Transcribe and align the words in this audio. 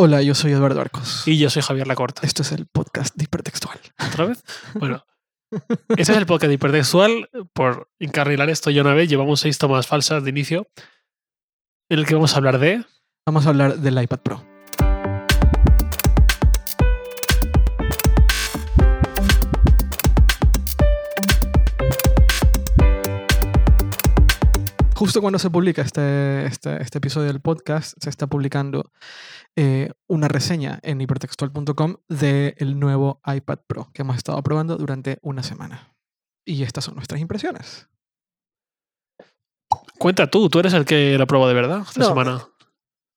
Hola, 0.00 0.22
yo 0.22 0.32
soy 0.32 0.52
Eduardo 0.52 0.80
Arcos. 0.80 1.26
Y 1.26 1.38
yo 1.38 1.50
soy 1.50 1.60
Javier 1.60 1.88
Lacorta. 1.88 2.24
Esto 2.24 2.42
es 2.42 2.52
el 2.52 2.66
podcast 2.66 3.16
de 3.16 3.24
Hipertextual. 3.24 3.80
¿Otra 4.06 4.26
vez? 4.26 4.44
Bueno, 4.74 5.04
este 5.88 6.12
es 6.12 6.18
el 6.18 6.24
podcast 6.24 6.46
de 6.46 6.54
Hipertextual. 6.54 7.28
Por 7.52 7.90
encarrilar 7.98 8.48
esto 8.48 8.70
ya 8.70 8.82
una 8.82 8.94
vez, 8.94 9.08
llevamos 9.08 9.40
seis 9.40 9.58
tomas 9.58 9.88
falsas 9.88 10.22
de 10.22 10.30
inicio 10.30 10.68
en 11.88 11.98
el 11.98 12.06
que 12.06 12.14
vamos 12.14 12.34
a 12.34 12.36
hablar 12.36 12.60
de... 12.60 12.84
Vamos 13.26 13.46
a 13.46 13.48
hablar 13.48 13.78
del 13.78 14.00
iPad 14.00 14.20
Pro. 14.20 14.44
Justo 24.94 25.20
cuando 25.20 25.40
se 25.40 25.50
publica 25.50 25.82
este, 25.82 26.46
este, 26.46 26.82
este 26.82 26.98
episodio 26.98 27.26
del 27.26 27.40
podcast, 27.40 27.96
se 28.00 28.10
está 28.10 28.28
publicando 28.28 28.92
eh, 29.60 29.90
una 30.06 30.28
reseña 30.28 30.78
en 30.82 31.00
hipertextual.com 31.00 31.96
del 32.08 32.78
nuevo 32.78 33.20
iPad 33.26 33.58
Pro 33.66 33.90
que 33.92 34.02
hemos 34.02 34.16
estado 34.16 34.40
probando 34.44 34.76
durante 34.76 35.18
una 35.20 35.42
semana. 35.42 35.96
Y 36.46 36.62
estas 36.62 36.84
son 36.84 36.94
nuestras 36.94 37.20
impresiones. 37.20 37.88
Cuenta 39.98 40.28
tú, 40.30 40.48
tú 40.48 40.60
eres 40.60 40.74
el 40.74 40.84
que 40.84 41.18
lo 41.18 41.26
probó 41.26 41.48
de 41.48 41.54
verdad 41.54 41.82
esta 41.82 42.00
No. 42.00 42.06
semana. 42.06 42.46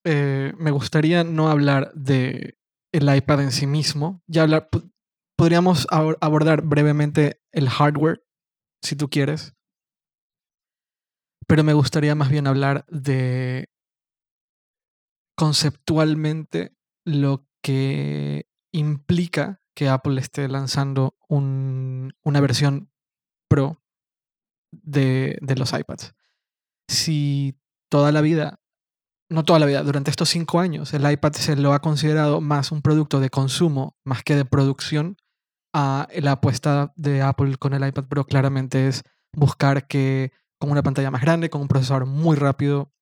Eh, 0.03 0.53
me 0.57 0.71
gustaría 0.71 1.23
no 1.23 1.49
hablar 1.49 1.91
de 1.93 2.57
el 2.91 3.15
iPad 3.15 3.41
en 3.41 3.51
sí 3.51 3.67
mismo. 3.67 4.23
Ya 4.27 4.41
hablar, 4.41 4.67
po- 4.69 4.81
podríamos 5.37 5.87
abor- 5.89 6.17
abordar 6.21 6.63
brevemente 6.63 7.39
el 7.51 7.69
hardware, 7.69 8.23
si 8.83 8.95
tú 8.95 9.09
quieres. 9.09 9.53
Pero 11.47 11.63
me 11.63 11.73
gustaría 11.73 12.15
más 12.15 12.29
bien 12.29 12.47
hablar 12.47 12.85
de 12.89 13.69
conceptualmente 15.41 16.75
lo 17.03 17.47
que 17.63 18.45
implica 18.71 19.59
que 19.75 19.89
Apple 19.89 20.21
esté 20.21 20.47
lanzando 20.47 21.17
un- 21.27 22.13
una 22.23 22.39
versión 22.41 22.91
Pro 23.49 23.81
de, 24.71 25.39
los 25.57 25.73
iPads. 25.73 26.13
Si 26.87 27.59
toda 27.89 28.11
la 28.11 28.21
vida 28.21 28.59
no 29.31 29.43
toda 29.43 29.57
la 29.59 29.65
vida, 29.65 29.81
durante 29.81 30.11
estos 30.11 30.29
cinco 30.29 30.59
años, 30.59 30.93
el 30.93 31.09
iPad 31.09 31.31
se 31.33 31.55
lo 31.55 31.73
ha 31.73 31.79
considerado 31.79 32.39
más 32.39 32.71
un 32.71 32.83
producto 32.83 33.19
de 33.19 33.31
consumo 33.31 33.97
más 34.05 34.23
que 34.23 34.35
de 34.35 34.45
producción. 34.45 35.17
Ah, 35.73 36.07
la 36.13 36.33
apuesta 36.33 36.93
de 36.97 37.23
Apple 37.23 37.57
con 37.57 37.73
el 37.73 37.87
iPad 37.87 38.05
Pro 38.09 38.25
claramente 38.25 38.87
es 38.87 39.03
buscar 39.33 39.87
que 39.87 40.33
con 40.59 40.69
una 40.69 40.83
pantalla 40.83 41.09
más 41.11 41.21
grande, 41.21 41.49
con 41.49 41.61
un 41.61 41.67
procesador 41.67 42.05
muy 42.05 42.35
rápido, 42.35 42.93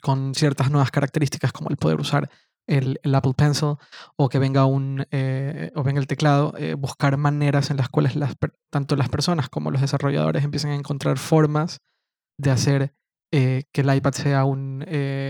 con 0.00 0.34
ciertas 0.34 0.70
nuevas 0.70 0.90
características 0.90 1.52
como 1.52 1.70
el 1.70 1.76
poder 1.76 2.00
usar 2.00 2.30
el, 2.66 2.98
Apple 3.14 3.34
Pencil 3.36 3.76
o 4.16 4.28
que 4.28 4.38
venga 4.38 4.66
un 4.66 5.06
eh, 5.10 5.70
o 5.74 5.82
venga 5.82 6.00
el 6.00 6.06
teclado, 6.06 6.54
eh, 6.58 6.74
buscar 6.74 7.16
maneras 7.16 7.70
en 7.70 7.76
las 7.76 7.88
cuales 7.88 8.16
las, 8.16 8.34
tanto 8.70 8.96
las 8.96 9.08
personas 9.08 9.48
como 9.48 9.70
los 9.70 9.80
desarrolladores 9.80 10.44
empiecen 10.44 10.70
a 10.70 10.74
encontrar 10.74 11.18
formas 11.18 11.78
de 12.38 12.50
hacer 12.50 12.94
eh, 13.32 13.64
que 13.72 13.80
el 13.82 13.94
iPad 13.94 14.12
sea 14.12 14.44
un 14.44 14.84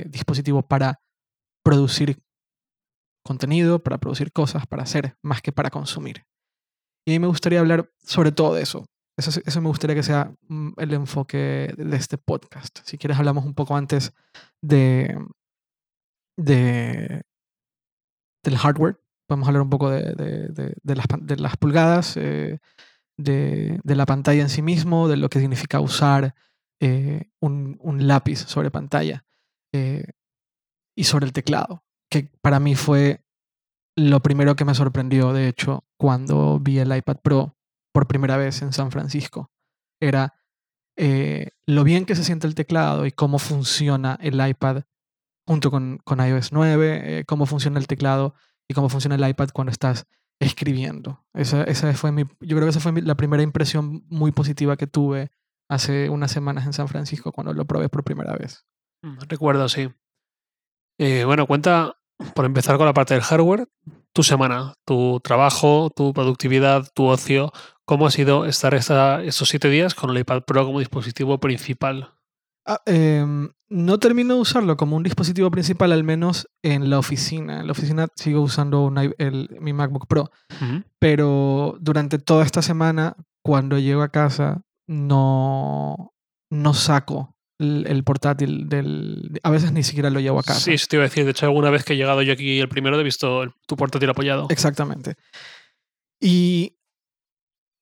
dispositivo 0.06 0.62
para 0.62 1.00
producir 1.64 2.22
contenido, 3.24 3.82
para 3.82 3.98
producir 3.98 4.32
cosas, 4.32 4.66
para 4.66 4.84
hacer, 4.84 5.16
más 5.22 5.42
que 5.42 5.52
para 5.52 5.70
consumir. 5.70 6.24
Y 7.06 7.12
a 7.12 7.14
mí 7.14 7.18
me 7.20 7.26
gustaría 7.26 7.60
hablar 7.60 7.90
sobre 8.02 8.32
todo 8.32 8.54
de 8.54 8.62
eso. 8.62 8.86
Eso, 9.18 9.30
es- 9.30 9.42
eso 9.46 9.60
me 9.62 9.68
gustaría 9.68 9.96
que 9.96 10.02
sea 10.02 10.32
mm, 10.48 10.72
el 10.76 10.92
enfoque 10.94 11.72
de 11.76 11.96
este 11.96 12.18
podcast. 12.18 12.80
Si 12.84 12.98
quieres, 12.98 13.18
hablamos 13.18 13.44
un 13.44 13.54
poco 13.54 13.76
antes 13.76 14.12
de, 14.62 15.16
de 16.38 17.22
del 18.44 18.56
hardware. 18.58 19.00
Podemos 19.28 19.48
hablar 19.48 19.62
un 19.62 19.70
poco 19.70 19.90
de, 19.90 20.14
de- 20.14 20.74
de- 20.82 20.94
las, 20.94 21.06
las 21.40 21.56
pulgadas, 21.56 22.16
eh, 22.16 22.58
de, 23.18 23.80
de 23.82 23.94
la 23.96 24.06
pantalla 24.06 24.42
en 24.42 24.48
sí 24.50 24.62
mismo, 24.62 25.08
de 25.08 25.16
lo 25.16 25.28
que 25.28 25.40
significa 25.40 25.80
usar 25.80 26.34
eh, 26.80 27.30
un, 27.40 27.78
un 27.80 28.06
lápiz 28.06 28.36
sobre 28.46 28.70
pantalla 28.70 29.24
eh, 29.74 30.04
y 30.96 31.04
sobre 31.04 31.26
el 31.26 31.32
teclado, 31.32 31.82
que 32.10 32.30
para 32.42 32.60
mí 32.60 32.74
fue 32.76 33.24
lo 33.98 34.20
primero 34.20 34.54
que 34.56 34.64
me 34.66 34.74
sorprendió, 34.74 35.32
de 35.32 35.48
hecho, 35.48 35.84
cuando 35.98 36.60
vi 36.60 36.78
el 36.78 36.94
iPad 36.94 37.16
Pro 37.22 37.55
por 37.96 38.06
primera 38.06 38.36
vez 38.36 38.60
en 38.60 38.74
San 38.74 38.90
Francisco. 38.90 39.50
Era 40.02 40.34
eh, 40.98 41.52
lo 41.64 41.82
bien 41.82 42.04
que 42.04 42.14
se 42.14 42.24
siente 42.24 42.46
el 42.46 42.54
teclado 42.54 43.06
y 43.06 43.10
cómo 43.10 43.38
funciona 43.38 44.18
el 44.20 44.46
iPad 44.46 44.82
junto 45.46 45.70
con, 45.70 45.96
con 46.04 46.20
iOS 46.20 46.52
9, 46.52 47.20
eh, 47.20 47.24
cómo 47.24 47.46
funciona 47.46 47.78
el 47.78 47.86
teclado 47.86 48.34
y 48.68 48.74
cómo 48.74 48.90
funciona 48.90 49.14
el 49.14 49.26
iPad 49.26 49.48
cuando 49.54 49.70
estás 49.70 50.04
escribiendo. 50.38 51.24
Esa, 51.32 51.64
esa 51.64 51.90
fue 51.94 52.12
mi, 52.12 52.24
yo 52.40 52.54
creo 52.54 52.64
que 52.64 52.68
esa 52.68 52.80
fue 52.80 53.00
la 53.00 53.14
primera 53.14 53.42
impresión 53.42 54.04
muy 54.10 54.30
positiva 54.30 54.76
que 54.76 54.86
tuve 54.86 55.30
hace 55.70 56.10
unas 56.10 56.30
semanas 56.30 56.66
en 56.66 56.74
San 56.74 56.88
Francisco 56.88 57.32
cuando 57.32 57.54
lo 57.54 57.64
probé 57.64 57.88
por 57.88 58.04
primera 58.04 58.36
vez. 58.36 58.66
Mm, 59.00 59.20
Recuerdo, 59.26 59.70
sí. 59.70 59.88
Eh, 61.00 61.24
bueno, 61.24 61.46
cuenta, 61.46 61.96
por 62.34 62.44
empezar 62.44 62.76
con 62.76 62.84
la 62.84 62.92
parte 62.92 63.14
del 63.14 63.22
hardware, 63.22 63.66
tu 64.12 64.22
semana, 64.22 64.74
tu 64.86 65.20
trabajo, 65.20 65.90
tu 65.96 66.12
productividad, 66.12 66.88
tu 66.94 67.06
ocio. 67.06 67.52
¿Cómo 67.86 68.06
ha 68.06 68.10
sido 68.10 68.44
estar 68.46 68.74
esta- 68.74 69.22
estos 69.22 69.48
siete 69.48 69.70
días 69.70 69.94
con 69.94 70.10
el 70.10 70.18
iPad 70.18 70.42
Pro 70.42 70.66
como 70.66 70.80
dispositivo 70.80 71.38
principal? 71.38 72.12
Ah, 72.66 72.82
em, 72.84 73.50
no 73.68 73.98
termino 73.98 74.34
de 74.34 74.40
usarlo 74.40 74.76
como 74.76 74.96
un 74.96 75.04
dispositivo 75.04 75.50
principal, 75.52 75.92
al 75.92 76.02
menos 76.02 76.48
en 76.64 76.90
la 76.90 76.98
oficina. 76.98 77.60
En 77.60 77.66
la 77.66 77.72
oficina 77.72 78.08
sigo 78.16 78.40
usando 78.40 78.92
el- 79.18 79.56
mi 79.60 79.72
MacBook 79.72 80.08
Pro, 80.08 80.30
pero 80.98 81.76
durante 81.80 82.18
toda 82.18 82.44
esta 82.44 82.60
semana, 82.62 83.14
cuando 83.44 83.78
llego 83.78 84.02
a 84.02 84.08
casa, 84.08 84.62
no, 84.88 86.12
no 86.50 86.74
saco 86.74 87.36
el, 87.60 87.86
el 87.88 88.02
portátil 88.02 88.68
del... 88.68 89.38
A 89.44 89.50
veces 89.50 89.70
ni 89.72 89.84
siquiera 89.84 90.10
lo 90.10 90.18
llevo 90.20 90.40
a 90.40 90.42
casa. 90.42 90.58
Sí, 90.60 90.74
eso 90.74 90.86
te 90.90 90.96
iba 90.96 91.04
a 91.04 91.08
decir. 91.08 91.24
De 91.24 91.30
hecho, 91.30 91.46
alguna 91.46 91.70
vez 91.70 91.84
que 91.84 91.92
he 91.92 91.96
llegado 91.96 92.22
yo 92.22 92.32
aquí 92.32 92.58
el 92.58 92.68
primero, 92.68 92.98
he 92.98 93.04
visto 93.04 93.44
el- 93.44 93.52
tu 93.68 93.76
portátil 93.76 94.10
apoyado. 94.10 94.46
Exactamente. 94.50 95.14
Y 96.20 96.75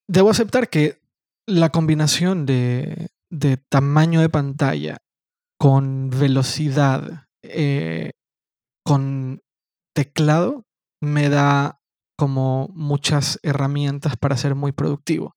debo 0.07 0.31
aceptar 0.31 0.69
que 0.69 1.01
la 1.47 1.71
combinación 1.71 2.47
de, 2.47 3.11
tamaño 3.69 4.21
de 4.21 4.29
pantalla 4.29 4.99
con 5.59 6.11
velocidad, 6.11 7.27
eh, 7.43 8.13
con 8.85 9.43
teclado, 9.95 10.65
me 11.01 11.29
da 11.29 11.81
como 12.17 12.69
muchas 12.73 13.39
herramientas 13.43 14.17
para 14.17 14.37
ser 14.37 14.55
muy 14.55 14.73
productivo. 14.73 15.37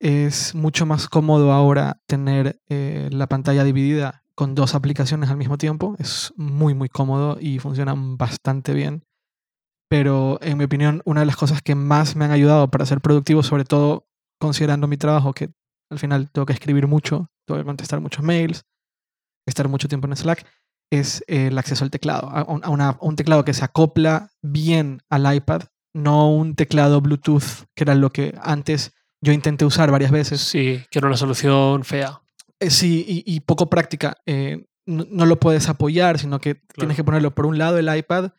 Es 0.00 0.54
mucho 0.54 0.84
más 0.86 1.08
cómodo 1.08 1.52
ahora 1.52 2.00
tener 2.06 2.60
eh, 2.68 3.08
la 3.12 3.28
pantalla 3.28 3.64
dividida 3.64 4.24
con 4.34 4.54
dos 4.54 4.74
aplicaciones 4.74 5.30
al 5.30 5.38
mismo 5.38 5.56
tiempo. 5.56 5.96
Es 5.98 6.32
muy, 6.36 6.74
muy 6.74 6.88
cómodo 6.88 7.38
y 7.40 7.58
funciona 7.58 7.94
bastante 7.96 8.74
bien 8.74 9.06
pero 9.88 10.38
en 10.42 10.58
mi 10.58 10.64
opinión, 10.64 11.02
una 11.04 11.20
de 11.20 11.26
las 11.26 11.36
cosas 11.36 11.62
que 11.62 11.74
más 11.74 12.16
me 12.16 12.24
han 12.24 12.30
ayudado 12.32 12.68
para 12.70 12.86
ser 12.86 13.00
productivo, 13.00 13.42
sobre 13.42 13.64
todo 13.64 14.06
considerando 14.40 14.86
mi 14.86 14.96
trabajo, 14.96 15.32
que 15.32 15.50
al 15.90 15.98
final 15.98 16.30
tengo 16.30 16.46
que 16.46 16.52
escribir 16.52 16.86
mucho, 16.86 17.30
tengo 17.46 17.60
que 17.60 17.64
contestar 17.66 18.00
muchos 18.00 18.24
mails, 18.24 18.64
estar 19.46 19.68
mucho 19.68 19.88
tiempo 19.88 20.06
en 20.08 20.16
Slack, 20.16 20.46
es 20.92 21.24
el 21.28 21.56
acceso 21.58 21.84
al 21.84 21.90
teclado, 21.90 22.28
a 22.30 22.44
un, 22.44 22.64
a 22.64 22.70
una- 22.70 22.88
a 22.90 22.98
un 23.00 23.16
teclado 23.16 23.44
que 23.44 23.54
se 23.54 23.64
acopla 23.64 24.30
bien 24.42 25.02
al 25.08 25.32
iPad, 25.34 25.62
no 25.94 26.30
un 26.30 26.54
teclado 26.54 27.00
Bluetooth, 27.00 27.64
que 27.74 27.84
era 27.84 27.94
lo 27.94 28.10
que 28.10 28.34
antes 28.42 28.92
yo 29.22 29.32
intenté 29.32 29.64
usar 29.64 29.90
varias 29.90 30.10
veces. 30.10 30.40
Sí, 30.40 30.82
que 30.90 30.98
era 30.98 31.08
una 31.08 31.16
solución 31.16 31.84
fea. 31.84 32.20
Eh, 32.60 32.70
sí, 32.70 33.04
y, 33.08 33.34
y 33.34 33.40
poco 33.40 33.68
práctica. 33.70 34.16
eh, 34.26 34.66
no, 34.88 35.04
no 35.10 35.26
lo 35.26 35.40
puedes 35.40 35.68
apoyar, 35.68 36.18
sino 36.18 36.38
que 36.40 36.54
tienes 36.76 36.96
que 36.96 37.02
ponerlo 37.02 37.34
por 37.34 37.46
un 37.46 37.58
lado 37.58 37.78
el 37.78 37.94
iPad, 37.96 38.30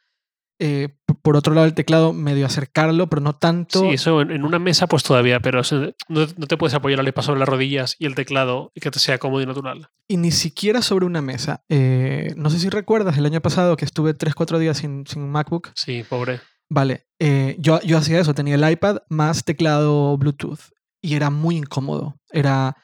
eh, 0.59 0.89
por 1.21 1.35
otro 1.35 1.53
lado 1.53 1.67
el 1.67 1.73
teclado, 1.73 2.13
medio 2.13 2.45
acercarlo, 2.45 3.07
pero 3.07 3.21
no 3.21 3.35
tanto. 3.35 3.81
Sí, 3.81 3.87
eso 3.89 4.21
en, 4.21 4.43
una 4.43 4.59
mesa 4.59 4.87
pues 4.87 5.03
todavía, 5.03 5.39
pero 5.39 5.61
no, 6.07 6.25
no 6.37 6.47
te 6.47 6.57
puedes 6.57 6.73
apoyar 6.73 6.99
al 6.99 7.07
iPad 7.07 7.21
sobre 7.21 7.39
las 7.39 7.49
rodillas 7.49 7.95
y 7.99 8.05
el 8.05 8.15
teclado 8.15 8.71
y 8.73 8.81
que 8.81 8.91
te 8.91 8.99
sea 8.99 9.17
cómodo 9.17 9.41
y 9.41 9.45
natural. 9.45 9.89
Y 10.07 10.17
ni 10.17 10.31
siquiera 10.31 10.81
sobre 10.81 11.05
una 11.05 11.21
mesa. 11.21 11.63
Eh, 11.69 12.33
no 12.37 12.49
sé 12.49 12.59
si 12.59 12.69
recuerdas 12.69 13.17
el 13.17 13.25
año 13.25 13.41
pasado 13.41 13.77
que 13.77 13.85
estuve 13.85 14.15
3-4 14.15 14.57
días 14.57 14.77
sin, 14.77 15.05
sin 15.05 15.29
MacBook. 15.29 15.71
Sí, 15.75 16.03
pobre. 16.07 16.39
Vale, 16.69 17.05
eh, 17.19 17.55
yo, 17.59 17.79
yo 17.81 17.97
hacía 17.97 18.19
eso, 18.19 18.33
tenía 18.33 18.55
el 18.55 18.69
iPad 18.69 18.97
más 19.09 19.43
teclado 19.43 20.17
Bluetooth 20.17 20.59
y 21.01 21.15
era 21.15 21.29
muy 21.29 21.57
incómodo. 21.57 22.19
Era 22.31 22.75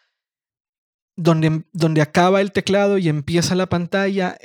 donde, 1.15 1.63
donde 1.73 2.01
acaba 2.01 2.41
el 2.41 2.51
teclado 2.51 2.97
y 2.97 3.09
empieza 3.09 3.55
la 3.55 3.67
pantalla, 3.67 4.37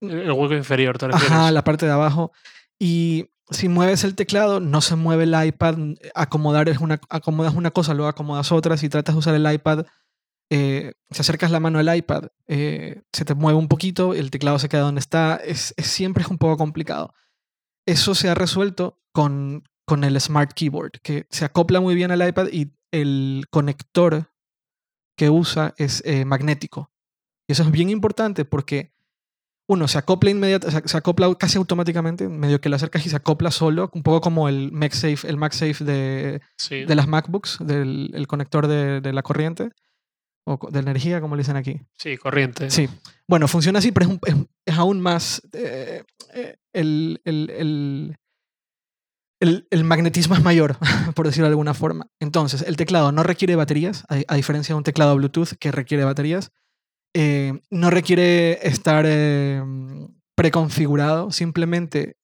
El 0.00 0.10
el 0.10 0.32
hueco 0.32 0.54
inferior, 0.54 0.98
te 0.98 1.06
refieres. 1.06 1.30
ajá, 1.30 1.50
la 1.50 1.64
parte 1.64 1.86
de 1.86 1.92
abajo. 1.92 2.32
Y 2.78 3.30
si 3.50 3.68
mueves 3.68 4.04
el 4.04 4.14
teclado, 4.14 4.60
no 4.60 4.80
se 4.80 4.96
mueve 4.96 5.24
el 5.24 5.46
iPad. 5.46 5.76
Acomodar 6.14 6.68
es 6.68 6.78
una, 6.78 7.00
acomodas 7.08 7.54
una 7.54 7.70
cosa, 7.70 7.94
luego 7.94 8.08
acomodas 8.08 8.52
otra. 8.52 8.76
Si 8.76 8.88
tratas 8.88 9.14
de 9.14 9.18
usar 9.18 9.34
el 9.34 9.52
iPad 9.52 9.86
eh, 10.50 10.92
si 11.10 11.20
acercas 11.20 11.50
la 11.50 11.60
mano 11.60 11.78
al 11.78 11.96
iPad, 11.96 12.28
eh, 12.46 13.02
se 13.12 13.24
te 13.24 13.34
mueve 13.34 13.58
un 13.58 13.68
poquito, 13.68 14.14
el 14.14 14.30
teclado 14.30 14.58
se 14.58 14.68
queda 14.68 14.82
donde 14.82 15.00
está, 15.00 15.36
es, 15.36 15.74
siempre 15.78 16.22
es 16.22 16.28
un 16.28 16.38
poco 16.38 16.56
complicado. 16.56 17.14
Eso 17.86 18.14
se 18.14 18.28
ha 18.28 18.34
resuelto 18.34 19.00
con, 19.12 19.64
con 19.86 20.04
el 20.04 20.20
Smart 20.20 20.52
Keyboard, 20.52 21.00
que 21.02 21.26
se 21.30 21.44
acopla 21.44 21.80
muy 21.80 21.94
bien 21.94 22.10
al 22.10 22.26
iPad 22.26 22.48
y 22.52 22.72
el 22.92 23.46
conector 23.50 24.32
que 25.16 25.30
usa 25.30 25.74
es 25.78 26.02
eh, 26.04 26.24
magnético. 26.24 26.92
Y 27.48 27.52
eso 27.52 27.62
es 27.62 27.70
bien 27.70 27.90
importante 27.90 28.44
porque, 28.44 28.94
uno, 29.68 29.88
se 29.88 29.98
acopla 29.98 30.30
inmediatamente, 30.30 30.88
se 30.88 30.96
acopla 30.96 31.34
casi 31.34 31.58
automáticamente, 31.58 32.28
medio 32.28 32.60
que 32.60 32.68
lo 32.68 32.76
acercas 32.76 33.04
y 33.04 33.08
se 33.10 33.16
acopla 33.16 33.50
solo, 33.50 33.90
un 33.94 34.02
poco 34.02 34.20
como 34.20 34.48
el 34.48 34.70
MagSafe, 34.72 35.28
el 35.28 35.36
MagSafe 35.36 35.82
de, 35.84 36.40
Sí. 36.56 36.84
de 36.84 36.94
las 36.94 37.08
MacBooks, 37.08 37.58
del 37.60 38.10
el 38.14 38.26
conector 38.28 38.68
de, 38.68 39.00
de 39.00 39.12
la 39.12 39.22
corriente, 39.22 39.70
o 40.48 40.58
de 40.70 40.78
energía, 40.78 41.20
como 41.20 41.34
le 41.34 41.40
dicen 41.40 41.56
aquí. 41.56 41.80
Sí, 41.98 42.16
corriente. 42.16 42.70
Sí. 42.70 42.88
Bueno, 43.26 43.48
funciona 43.48 43.80
así, 43.80 43.90
pero 43.90 44.06
es, 44.06 44.12
un- 44.12 44.20
es- 44.24 44.46
es 44.66 44.78
aún 44.78 45.00
más. 45.00 45.42
eh, 45.52 46.04
eh, 46.34 46.56
el, 46.72 47.20
el- 47.24 47.50
el- 47.50 48.16
el- 49.40 49.66
el 49.70 49.84
magnetismo 49.84 50.34
es 50.36 50.42
mayor, 50.42 50.78
por 51.16 51.26
decirlo 51.26 51.46
de 51.46 51.50
alguna 51.52 51.74
forma. 51.74 52.06
Entonces, 52.20 52.62
el 52.62 52.76
teclado 52.76 53.10
no 53.12 53.22
requiere 53.24 53.56
baterías, 53.56 54.04
a, 54.08 54.20
a 54.28 54.36
diferencia 54.36 54.74
de 54.74 54.78
un 54.78 54.84
teclado 54.84 55.16
Bluetooth 55.16 55.54
que 55.58 55.72
requiere 55.72 56.04
baterías. 56.04 56.52
Eh, 57.18 57.60
no 57.70 57.88
requiere 57.90 58.58
estar 58.68 59.04
eh, 59.08 59.62
preconfigurado, 60.34 61.30
simplemente 61.32 62.16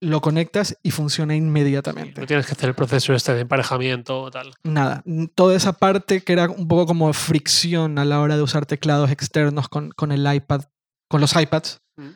lo 0.00 0.20
conectas 0.20 0.76
y 0.82 0.90
funciona 0.92 1.34
inmediatamente. 1.34 2.20
No 2.20 2.26
tienes 2.26 2.46
que 2.46 2.52
hacer 2.52 2.68
el 2.70 2.74
proceso 2.74 3.12
este 3.14 3.34
de 3.34 3.40
emparejamiento 3.42 4.22
o 4.22 4.30
tal. 4.30 4.54
Nada, 4.62 5.02
toda 5.34 5.56
esa 5.56 5.72
parte 5.72 6.22
que 6.22 6.32
era 6.32 6.48
un 6.48 6.68
poco 6.68 6.86
como 6.86 7.12
fricción 7.12 7.98
a 7.98 8.04
la 8.04 8.20
hora 8.20 8.36
de 8.36 8.42
usar 8.42 8.64
teclados 8.64 9.10
externos 9.10 9.68
con, 9.68 9.90
con 9.90 10.12
el 10.12 10.32
iPad, 10.32 10.62
con 11.08 11.20
los 11.20 11.34
iPads, 11.36 11.80
Mm. 11.96 12.10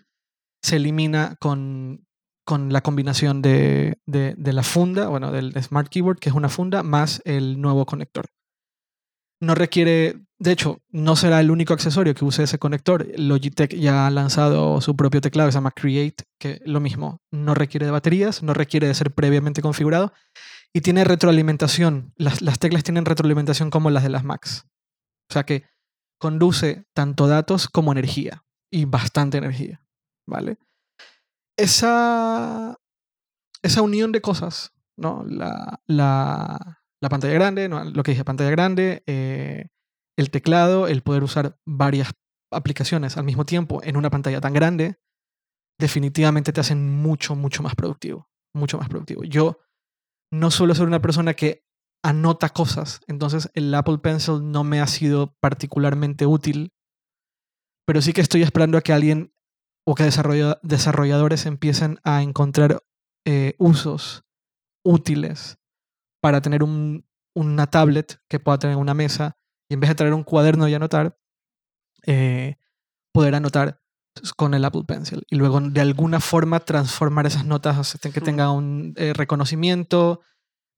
se 0.62 0.76
elimina 0.76 1.35
con, 1.40 2.06
con 2.46 2.73
la 2.73 2.82
combinación 2.82 3.43
de, 3.43 3.99
de- 4.06 4.35
de 4.38 4.52
la 4.52 4.62
funda, 4.62 5.08
bueno, 5.08 5.32
del 5.32 5.52
Smart 5.61 5.88
Keyboard, 5.88 6.20
que 6.20 6.28
es 6.28 6.35
una 6.37 6.49
funda, 6.49 6.85
más 6.85 7.20
el 7.25 7.61
nuevo 7.61 7.85
conector. 7.85 8.26
No 9.43 9.56
requiere, 9.56 10.21
de 10.39 10.53
hecho, 10.53 10.83
no 10.91 11.17
será 11.17 11.41
el 11.41 11.50
único 11.50 11.75
accesorio 11.75 12.15
que 12.15 12.25
use 12.25 12.44
ese 12.44 12.61
conector. 12.61 13.05
Logitech 13.17 13.75
ya 13.75 14.06
ha 14.06 14.11
lanzado 14.11 14.81
su 14.81 14.94
propio 14.94 15.21
teclado 15.21 15.49
que 15.49 15.53
se 15.53 15.56
llama 15.56 15.73
Create, 15.73 16.23
que 16.39 16.61
lo 16.65 16.79
mismo, 16.79 17.21
no 17.33 17.53
requiere 17.53 17.87
de 17.87 17.91
baterías, 17.91 18.44
no 18.44 18.55
requiere 18.55 18.87
de 18.87 18.94
ser 18.94 19.11
previamente 19.11 19.61
configurado 19.61 20.12
y 20.73 20.83
tiene 20.83 21.03
retroalimentación. 21.03 22.12
Las, 22.17 22.41
las 22.41 22.61
teclas 22.61 22.85
tienen 22.85 23.05
retroalimentación 23.05 23.71
como 23.71 23.91
las 23.91 24.05
de 24.05 24.11
las 24.11 24.23
Macs. 24.23 24.65
O 25.29 25.33
sea 25.33 25.43
que 25.43 25.65
conduce 26.21 26.87
tanto 26.95 27.27
datos 27.27 27.67
como 27.67 27.91
energía 27.91 28.45
y 28.71 28.85
bastante 28.85 29.38
energía, 29.38 29.83
¿vale? 30.25 30.56
Esa, 31.56 32.79
esa 33.61 33.83
unión 33.83 34.12
de 34.12 34.21
cosas, 34.21 34.73
¿no? 34.97 35.25
La, 35.27 35.81
la, 35.87 36.81
la 37.02 37.08
pantalla 37.08 37.34
grande, 37.34 37.69
¿no? 37.69 37.82
lo 37.84 38.02
que 38.02 38.12
dije, 38.12 38.25
pantalla 38.25 38.50
grande, 38.50 39.02
eh, 39.06 39.66
el 40.16 40.31
teclado, 40.31 40.87
el 40.87 41.02
poder 41.02 41.25
usar 41.25 41.58
varias 41.66 42.12
aplicaciones 42.52 43.16
al 43.16 43.25
mismo 43.25 43.44
tiempo 43.44 43.82
en 43.82 43.96
una 43.96 44.10
pantalla 44.10 44.40
tan 44.40 44.52
grande, 44.52 45.00
definitivamente 45.81 46.52
te 46.52 46.60
hacen 46.60 46.96
mucho, 46.96 47.34
mucho 47.34 47.62
más 47.62 47.75
productivo. 47.75 48.28
Mucho 48.54 48.78
más 48.78 48.88
productivo. 48.88 49.25
Yo 49.25 49.58
no 50.32 50.50
suelo 50.50 50.75
ser 50.75 50.87
una 50.87 51.00
persona 51.00 51.34
que 51.34 51.64
anota 52.04 52.50
cosas, 52.50 53.00
entonces 53.06 53.50
el 53.54 53.75
Apple 53.75 53.99
Pencil 53.99 54.50
no 54.50 54.64
me 54.64 54.81
ha 54.81 54.87
sido 54.87 55.37
particularmente 55.40 56.26
útil, 56.26 56.72
pero 57.87 58.02
sí 58.02 58.12
que 58.12 58.20
estoy 58.20 58.43
esperando 58.43 58.76
a 58.76 58.82
que 58.82 58.93
alguien 58.93 59.32
o 59.87 59.94
que 59.94 60.04
desarrolla- 60.04 60.58
desarrolladores 60.62 61.46
empiecen 61.46 61.99
a 62.04 62.22
encontrar 62.22 62.82
eh, 63.26 63.54
usos 63.58 64.25
útiles 64.84 65.58
para 66.23 66.41
tener 66.41 66.63
un- 66.63 67.05
una 67.35 67.67
tablet 67.67 68.21
que 68.29 68.39
pueda 68.39 68.59
tener 68.59 68.77
una 68.77 68.95
mesa 68.95 69.37
y 69.71 69.75
en 69.75 69.81
vez 69.81 69.89
de 69.91 69.95
tener 69.97 70.15
un 70.15 70.23
cuaderno 70.23 70.69
y 70.69 70.75
anotar, 70.75 71.19
eh, 72.07 72.57
poder 73.13 73.35
anotar 73.35 73.81
con 74.37 74.53
el 74.55 74.65
Apple 74.65 74.85
Pencil 74.87 75.25
y 75.31 75.37
luego 75.37 75.59
de 75.61 75.81
alguna 75.81 76.21
forma 76.21 76.61
transformar 76.61 77.27
esas 77.27 77.47
notas 77.47 77.79
hasta 77.79 78.11
que 78.11 78.21
tenga 78.21 78.51
un 78.51 78.93
eh, 78.97 79.13
reconocimiento. 79.15 80.21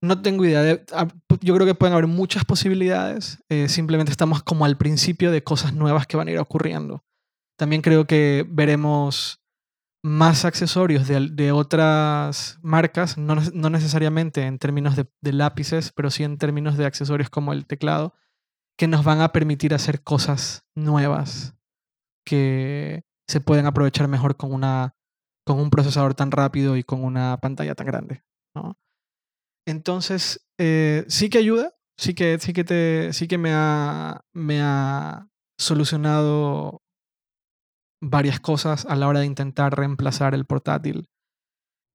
No 0.02 0.23
tengo 0.23 0.44
idea. 0.44 0.62
de- 0.62 0.85
ah, 0.93 1.08
yo 1.41 1.55
creo 1.55 1.67
que 1.67 1.75
pueden 1.75 1.94
haber 1.94 2.06
muchas 2.06 2.44
posibilidades. 2.44 3.38
eh, 3.49 3.69
simplemente 3.69 4.12
estamos 4.12 4.43
como 4.43 4.64
al 4.64 4.76
principio 4.76 5.31
de 5.32 5.43
cosas 5.43 5.75
nuevas 5.75 6.06
que 6.06 6.17
van 6.17 6.29
a 6.29 6.31
ir 6.32 6.38
ocurriendo. 6.38 7.05
También 7.58 7.82
creo 7.82 8.06
que 8.06 8.46
veremos 8.49 9.41
más 10.04 10.44
accesorios 10.44 11.08
de, 11.08 11.30
de 11.30 11.50
otras 11.50 12.58
marcas, 12.60 13.16
no, 13.16 13.36
no 13.36 13.70
necesariamente 13.70 14.42
en 14.42 14.58
términos 14.58 14.96
de, 14.96 15.06
de 15.22 15.32
lápices, 15.32 15.92
pero 15.92 16.10
sí 16.10 16.24
en 16.24 16.36
términos 16.36 16.76
de 16.76 16.84
accesorios 16.84 17.30
como 17.30 17.54
el 17.54 17.64
teclado, 17.64 18.12
que 18.76 18.86
nos 18.86 19.02
van 19.02 19.22
a 19.22 19.32
permitir 19.32 19.72
hacer 19.72 20.02
cosas 20.02 20.66
nuevas 20.74 21.54
que 22.26 23.02
se 23.26 23.40
pueden 23.40 23.64
aprovechar 23.64 24.06
mejor 24.08 24.36
con, 24.36 24.52
una, 24.52 24.94
con 25.46 25.58
un 25.58 25.70
procesador 25.70 26.12
tan 26.14 26.30
rápido 26.30 26.76
y 26.76 26.84
con 26.84 27.02
una 27.02 27.38
pantalla 27.38 27.74
tan 27.74 27.86
grande. 27.86 28.22
¿no? 28.54 28.76
Entonces, 29.66 30.46
eh, 30.58 31.06
sí 31.08 31.30
que 31.30 31.38
ayuda, 31.38 31.76
sí 31.96 32.12
que, 32.12 32.38
sí 32.40 32.52
que, 32.52 32.64
te, 32.64 33.14
sí 33.14 33.26
que 33.26 33.38
me, 33.38 33.52
ha, 33.54 34.22
me 34.34 34.60
ha 34.60 35.30
solucionado 35.56 36.83
varias 38.00 38.41
cosas 38.41 38.87
a 38.87 38.96
la 38.96 39.08
hora 39.08 39.20
de 39.20 39.26
intentar 39.26 39.76
reemplazar 39.76 40.35
el 40.35 40.44
portátil. 40.44 41.08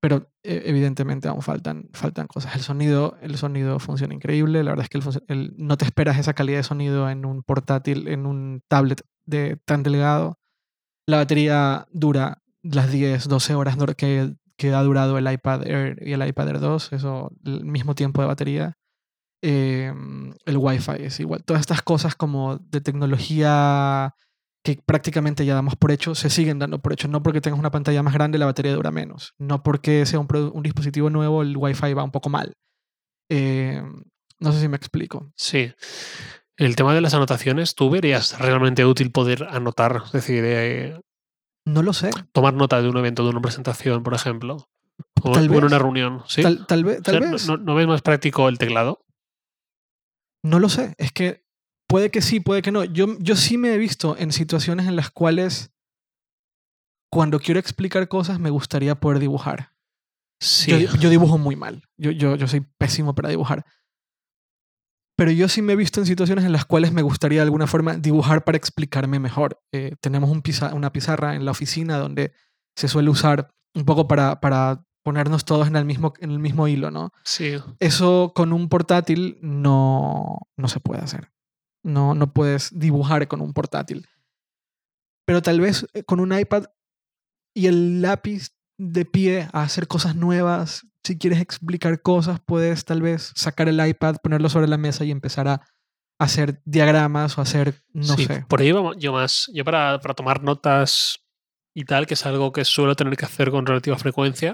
Pero 0.02 0.32
eh, 0.44 0.64
evidentemente 0.66 1.28
aún 1.28 1.42
faltan, 1.42 1.90
faltan 1.94 2.28
cosas. 2.28 2.56
El 2.56 2.62
sonido, 2.62 3.18
el 3.22 3.38
sonido 3.38 3.80
funciona 3.80 4.14
increíble. 4.14 4.64
La 4.64 4.72
verdad 4.72 4.86
es 4.86 4.90
que 4.90 5.24
el 5.28 5.54
no 5.58 5.78
te 5.78 5.86
esperas 5.86 6.18
esa 6.18 6.34
calidad 6.34 6.60
de 6.60 6.64
sonido 6.64 7.10
en 7.10 7.26
un 7.26 7.44
portátil, 7.44 8.08
en 8.08 8.26
un 8.26 8.62
tablet 8.70 9.02
de, 9.26 9.58
tan 9.66 9.84
delgado. 9.84 10.40
La 11.06 11.18
batería 11.18 11.88
dura 11.92 12.42
las 12.62 12.92
10, 12.92 13.28
12 13.28 13.56
horas 13.56 13.78
que, 13.98 14.36
que 14.58 14.74
ha 14.74 14.84
durado 14.84 15.18
el 15.18 15.32
iPad 15.32 15.68
Air 15.68 15.98
y 16.02 16.14
el 16.14 16.26
iPad 16.26 16.48
Air 16.48 16.60
2. 16.60 16.94
Eso, 16.94 17.32
el 17.44 17.66
mismo 17.66 17.94
tiempo 17.94 18.22
de 18.22 18.28
batería. 18.28 18.78
Eh, 19.42 19.94
el 20.46 20.58
Wi-Fi 20.58 21.04
es 21.04 21.20
igual. 21.20 21.44
Todas 21.44 21.62
estas 21.62 21.82
cosas 21.82 22.16
como 22.16 22.58
de 22.58 22.82
tecnología 22.82 24.14
que 24.76 24.84
prácticamente 24.86 25.46
ya 25.46 25.54
damos 25.56 25.76
por 25.76 25.92
hecho, 25.92 26.16
se 26.16 26.30
siguen 26.30 26.60
dando 26.60 26.80
por 26.80 26.94
hecho. 26.94 27.08
No 27.08 27.22
porque 27.24 27.42
tengas 27.42 27.60
una 27.60 27.72
pantalla 27.72 28.04
más 28.04 28.14
grande, 28.14 28.38
la 28.38 28.46
batería 28.46 28.74
dura 28.74 28.92
menos. 28.92 29.34
No 29.38 29.64
porque 29.64 30.06
sea 30.06 30.20
un, 30.20 30.28
dispositivo 30.64 31.10
nuevo, 31.10 31.42
el 31.42 31.56
Wi-Fi 31.58 31.94
va 31.94 32.04
un 32.04 32.12
poco 32.12 32.30
mal. 32.30 32.54
Eh, 33.30 33.82
no 34.40 34.52
sé 34.52 34.62
si 34.62 34.68
me 34.68 34.78
explico. 34.78 35.32
Sí. 35.36 35.72
El 36.58 36.76
tema 36.76 36.94
de 36.94 37.02
las 37.02 37.14
anotaciones, 37.14 37.76
¿tú 37.76 37.90
verías 37.90 38.38
realmente 38.40 38.86
útil 38.86 39.12
poder 39.12 39.44
anotar? 39.50 40.02
Es 40.06 40.12
decir, 40.12 40.44
eh, 40.46 41.00
No 41.66 41.84
lo 41.84 41.94
sé. 41.94 42.10
tomar 42.34 42.54
nota 42.54 42.82
de 42.82 42.90
un 42.90 42.98
evento, 42.98 43.24
de 43.24 43.30
una 43.30 43.42
presentación, 43.42 44.04
por 44.04 44.14
ejemplo. 44.14 44.70
O 45.24 45.32
Tal 45.32 45.46
en 45.46 45.52
vez. 45.52 45.64
una 45.64 45.80
reunión. 45.80 46.24
¿sí? 46.28 46.42
Tal, 46.42 46.66
tal 46.68 46.84
vez, 46.84 47.00
O 47.00 47.04
tal 47.04 47.16
sea, 47.18 47.26
¿no- 47.26 47.32
vez. 47.34 47.48
¿no, 47.48 47.58
no 47.58 47.76
ves 47.76 47.88
más 47.88 48.02
práctico 48.02 48.50
el 48.50 48.58
teclado? 48.58 49.00
No 50.44 50.60
lo 50.60 50.70
sé. 50.70 50.94
Es 50.98 51.12
que 51.12 51.44
puede 51.90 52.10
que 52.12 52.22
sí, 52.22 52.40
puede 52.40 52.62
que 52.62 52.72
no. 52.72 52.84
Yo, 52.86 53.18
yo 53.20 53.36
sí 53.36 53.58
me 53.58 53.74
he 53.74 53.78
visto 53.78 54.16
en 54.18 54.32
situaciones 54.32 54.88
en 54.88 54.96
las 54.96 55.10
cuales 55.10 55.72
cuando 57.12 57.40
quiero 57.40 57.60
explicar 57.60 58.08
cosas 58.08 58.40
me 58.40 58.52
gustaría 58.52 58.96
poder 59.00 59.20
dibujar. 59.20 59.74
Sí. 60.42 60.72
Yo, 60.72 60.96
yo 60.96 61.10
dibujo 61.10 61.38
muy 61.38 61.56
mal. 61.56 61.84
Yo, 61.98 62.12
yo, 62.12 62.36
yo 62.36 62.48
soy 62.48 62.62
pésimo 62.78 63.14
para 63.16 63.30
dibujar. 63.30 63.66
Pero 65.18 65.32
yo 65.32 65.50
sí 65.50 65.62
me 65.62 65.74
he 65.74 65.76
visto 65.76 66.00
en 66.00 66.06
situaciones 66.06 66.46
en 66.46 66.54
las 66.54 66.64
cuales 66.66 66.94
me 66.94 67.02
gustaría 67.02 67.40
de 67.40 67.44
alguna 67.46 67.68
forma 67.68 67.96
dibujar 67.98 68.46
para 68.46 68.58
explicarme 68.58 69.20
mejor. 69.20 69.62
Eh, 69.74 69.96
tenemos 70.00 70.30
un 70.30 70.42
piza- 70.42 70.74
una 70.74 70.94
pizarra 70.94 71.36
en 71.36 71.44
la 71.44 71.52
oficina 71.52 71.98
donde 71.98 72.32
se 72.78 72.88
suele 72.88 73.10
usar 73.10 73.50
un 73.76 73.84
poco 73.84 74.08
para, 74.08 74.40
para 74.40 74.86
ponernos 75.04 75.44
todos 75.44 75.68
en 75.68 75.76
el, 75.76 75.84
mismo, 75.84 76.14
en 76.20 76.32
el 76.32 76.40
mismo 76.40 76.70
hilo, 76.70 76.90
¿no? 76.90 77.12
Sí. 77.26 77.58
Eso 77.82 78.32
con 78.34 78.54
un 78.54 78.70
portátil 78.70 79.38
no, 79.42 80.38
no 80.56 80.68
se 80.70 80.80
puede 80.80 81.02
hacer. 81.02 81.32
No, 81.84 82.14
no 82.16 82.34
puedes 82.34 82.78
dibujar 82.78 83.28
con 83.28 83.42
un 83.42 83.54
portátil. 83.54 84.08
Pero 85.26 85.42
tal 85.42 85.62
vez 85.62 85.86
eh, 85.94 86.04
con 86.04 86.20
un 86.20 86.38
iPad 86.38 86.66
y 87.54 87.68
el 87.68 88.02
lápiz 88.02 88.50
de 88.78 89.06
pie 89.06 89.48
a 89.54 89.64
hacer 89.64 89.88
cosas 89.88 90.16
nuevas, 90.16 90.88
si 91.04 91.18
quieres 91.18 91.42
explicar 91.42 92.02
cosas, 92.02 92.40
puedes 92.46 92.86
tal 92.86 93.02
vez 93.02 93.32
sacar 93.36 93.70
el 93.70 93.86
iPad, 93.86 94.18
ponerlo 94.22 94.50
sobre 94.50 94.68
la 94.68 94.78
mesa 94.78 95.06
y 95.06 95.12
empezar 95.12 95.48
a 95.48 95.62
hacer 96.20 96.62
diagramas 96.66 97.38
o 97.38 97.42
hacer, 97.42 97.84
no 97.94 98.16
Sí, 98.16 98.26
sé. 98.26 98.46
Por 98.48 98.62
ahí 98.62 98.74
yo 98.98 99.14
más. 99.14 99.50
Yo 99.54 99.64
para, 99.64 100.00
para 100.00 100.14
tomar 100.14 100.44
notas 100.44 101.20
y 101.74 101.86
tal, 101.86 102.08
que 102.08 102.16
es 102.16 102.26
algo 102.26 102.52
que 102.52 102.66
suelo 102.66 102.96
tener 102.96 103.16
que 103.16 103.26
hacer 103.26 103.52
con 103.52 103.66
relativa 103.66 103.98
frecuencia, 103.98 104.54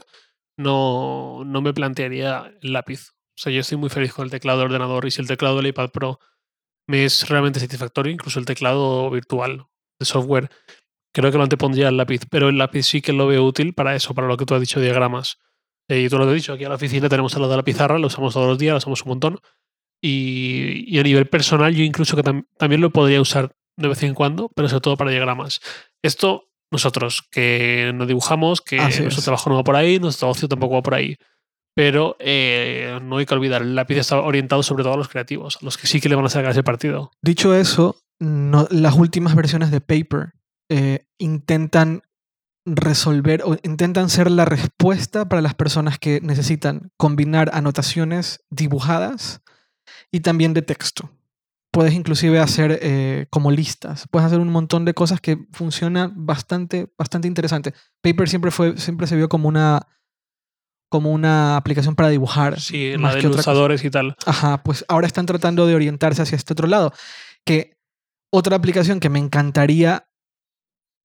no, 0.58 1.44
no 1.46 1.62
me 1.62 1.74
plantearía 1.74 2.54
el 2.62 2.74
lápiz. 2.74 3.10
O 3.10 3.38
sea, 3.38 3.52
yo 3.52 3.62
estoy 3.62 3.78
muy 3.78 3.90
feliz 3.90 4.14
con 4.14 4.26
el 4.26 4.32
teclado 4.32 4.60
de 4.60 4.66
ordenador 4.66 5.06
y 5.06 5.12
si 5.12 5.22
el 5.22 5.28
teclado 5.28 5.58
del 5.58 5.68
iPad 5.68 5.90
Pro 5.92 6.20
me 6.88 7.06
es 7.06 7.28
realmente 7.30 7.60
satisfactorio, 7.60 8.12
incluso 8.14 8.40
el 8.40 8.46
teclado 8.46 9.10
virtual 9.10 9.66
de 10.00 10.06
software. 10.06 10.50
Creo 11.14 11.32
que 11.32 11.38
lo 11.38 11.44
antepondría 11.44 11.88
el 11.90 11.98
lápiz, 11.98 12.22
pero 12.30 12.50
el 12.50 12.58
lápiz 12.58 12.84
sí 12.84 13.02
que 13.02 13.14
lo 13.14 13.28
veo 13.28 13.44
útil 13.46 13.74
para 13.74 13.96
eso, 13.96 14.14
para 14.14 14.28
lo 14.28 14.38
que 14.38 14.46
tú 14.46 14.54
has 14.54 14.60
dicho, 14.62 14.82
diagramas. 14.82 15.38
Eh, 15.90 16.02
y 16.02 16.10
tú 16.10 16.18
lo 16.18 16.26
has 16.28 16.34
dicho, 16.34 16.54
aquí 16.54 16.64
en 16.64 16.70
la 16.70 16.76
oficina 16.76 17.08
tenemos 17.08 17.34
al 17.36 17.42
lado 17.42 17.52
de 17.52 17.58
la 17.58 17.64
pizarra, 17.64 17.98
lo 18.00 18.08
usamos 18.08 18.34
todos 18.34 18.48
los 18.48 18.58
días, 18.58 18.74
lo 18.74 18.78
usamos 18.78 19.02
un 19.04 19.10
montón. 19.10 19.40
Y, 20.02 20.84
y 20.88 21.00
a 21.00 21.04
nivel 21.04 21.28
personal, 21.28 21.74
yo 21.74 21.84
incluso 21.84 22.16
que 22.16 22.24
tam- 22.24 22.46
también 22.58 22.82
lo 22.82 22.90
podría 22.92 23.22
usar 23.22 23.52
de 23.78 23.88
vez 23.88 24.04
en 24.04 24.14
cuando, 24.14 24.52
pero 24.56 24.68
sobre 24.68 24.82
todo 24.82 24.98
para 24.98 25.12
diagramas. 25.12 25.62
Esto, 26.04 26.50
nosotros, 26.72 27.24
que 27.32 27.92
no 27.96 28.06
dibujamos, 28.06 28.62
que 28.62 28.80
Así 28.80 29.02
nuestro 29.02 29.20
es. 29.20 29.26
trabajo 29.26 29.50
no 29.50 29.56
va 29.56 29.64
por 29.64 29.76
ahí, 29.76 30.00
nuestro 30.00 30.30
ocio 30.30 30.48
tampoco 30.48 30.76
va 30.76 30.82
por 30.82 30.96
ahí. 30.96 31.16
Pero 31.76 32.16
eh, 32.20 33.00
no 33.04 33.18
hay 33.18 33.26
que 33.26 33.34
olvidar, 33.34 33.62
el 33.62 33.76
lápiz 33.76 33.98
está 33.98 34.20
orientado 34.22 34.64
sobre 34.64 34.84
todo 34.84 34.94
a 34.94 34.98
los 34.98 35.10
creativos, 35.10 35.58
a 35.62 35.66
los 35.66 35.78
que 35.78 35.88
sí 35.88 36.00
que 36.00 36.08
le 36.08 36.16
van 36.16 36.26
a 36.26 36.30
sacar 36.30 36.52
ese 36.52 36.64
partido. 36.64 37.12
Dicho 37.22 37.54
eso, 37.54 37.98
las 38.20 38.96
últimas 38.96 39.36
versiones 39.36 39.72
de 39.72 39.82
Paper 39.82 40.34
eh, 40.70 41.06
intentan 41.18 42.02
resolver 42.66 43.44
o 43.44 43.58
intentan 43.64 44.10
ser 44.10 44.32
la 44.32 44.46
respuesta 44.46 45.30
para 45.30 45.42
las 45.42 45.54
personas 45.54 46.00
que 46.00 46.20
necesitan 46.22 46.92
combinar 46.98 47.52
anotaciones 47.54 48.44
dibujadas 48.50 49.42
y 50.12 50.22
también 50.22 50.54
de 50.54 50.62
texto. 50.62 51.12
Puedes 51.72 51.94
inclusive 51.94 52.40
hacer 52.40 52.80
eh, 52.82 53.28
como 53.30 53.52
listas, 53.52 54.08
puedes 54.10 54.26
hacer 54.26 54.40
un 54.40 54.50
montón 54.50 54.86
de 54.86 54.94
cosas 54.94 55.20
que 55.20 55.46
funcionan 55.52 56.26
bastante, 56.26 56.88
bastante 56.98 57.28
interesante. 57.28 57.74
Paper 58.02 58.30
siempre, 58.30 58.50
fue, 58.50 58.78
siempre 58.78 59.08
se 59.08 59.18
vio 59.18 59.28
como 59.28 59.50
una, 59.50 59.86
como 60.96 61.12
una 61.12 61.58
aplicación 61.58 61.96
para 61.96 62.10
dibujar. 62.10 62.60
Sí, 62.60 62.92
la 62.94 62.98
más 62.98 63.16
de 63.16 63.22
que 63.22 63.28
ilustradores 63.28 63.84
y 63.84 63.90
tal. 63.90 64.16
Ajá, 64.26 64.64
pues 64.64 64.86
ahora 64.88 65.08
están 65.08 65.26
tratando 65.26 65.68
de 65.68 65.76
orientarse 65.76 66.22
hacia 66.22 66.36
este 66.36 66.54
otro 66.54 66.68
lado. 66.68 66.94
Que 67.46 67.78
otra 68.32 68.56
aplicación 68.56 69.00
que 69.00 69.10
me 69.10 69.20
encantaría, 69.20 70.08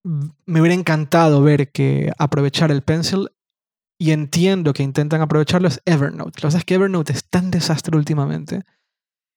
me 0.04 0.60
hubiera 0.60 0.74
encantado 0.74 1.42
ver 1.42 1.70
que 1.70 2.12
aprovechar 2.18 2.70
el 2.70 2.82
Pencil 2.82 3.28
y 4.00 4.12
entiendo 4.12 4.72
que 4.72 4.82
intentan 4.82 5.20
aprovecharlo 5.20 5.68
es 5.68 5.82
Evernote. 5.84 6.30
Lo 6.38 6.42
que 6.42 6.46
pasa 6.46 6.58
es 6.58 6.64
que 6.64 6.74
Evernote 6.74 7.12
es 7.12 7.28
tan 7.28 7.50
desastre 7.50 7.96
últimamente 7.96 8.62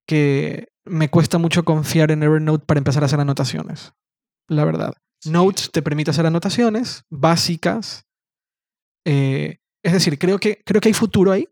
que 0.07 0.69
me 0.86 1.10
cuesta 1.10 1.38
mucho 1.38 1.63
confiar 1.65 2.12
en 2.12 2.24
Evernote 2.24 2.65
para 2.65 2.77
empezar 2.77 3.03
a 3.03 3.07
hacer 3.07 3.19
anotaciones. 3.19 3.93
La 4.48 4.65
verdad. 4.65 4.93
Notes 5.25 5.72
te 5.72 5.81
permite 5.81 6.12
hacer 6.12 6.25
anotaciones 6.25 7.03
básicas. 7.10 8.05
eh, 9.05 9.57
es 9.83 9.93
decir, 9.93 10.17
creo 10.17 10.39
que, 10.39 10.61
creo 10.65 10.81
que 10.81 10.89
hay 10.89 10.93
futuro 10.93 11.31
ahí, 11.31 11.47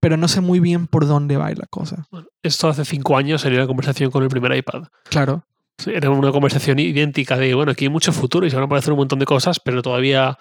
pero 0.00 0.18
no 0.18 0.28
sé 0.28 0.42
muy 0.42 0.60
bien 0.60 0.86
por 0.86 1.06
dónde 1.06 1.38
va 1.38 1.46
a 1.46 1.50
ir 1.50 1.58
la 1.58 1.66
cosa. 1.66 2.06
Bueno, 2.10 2.28
esto 2.42 2.68
hace 2.68 2.84
cinco 2.84 3.16
años 3.16 3.40
sería 3.40 3.58
una 3.60 3.66
conversación 3.66 4.10
con 4.10 4.22
el 4.22 4.28
primer 4.28 4.54
iPad. 4.54 4.84
Claro, 5.08 5.46
Era 5.86 6.10
una 6.10 6.30
conversación 6.30 6.78
idéntica 6.78 7.38
de, 7.38 7.54
bueno, 7.54 7.72
aquí 7.72 7.86
hay 7.86 7.90
mucho 7.90 8.12
futuro 8.12 8.46
y 8.46 8.50
se 8.50 8.56
van 8.56 8.66
a 8.66 8.68
poder 8.68 8.82
hacer 8.82 8.92
un 8.92 8.98
montón 8.98 9.18
de 9.18 9.24
cosas, 9.24 9.58
pero 9.60 9.80
todavía 9.80 10.38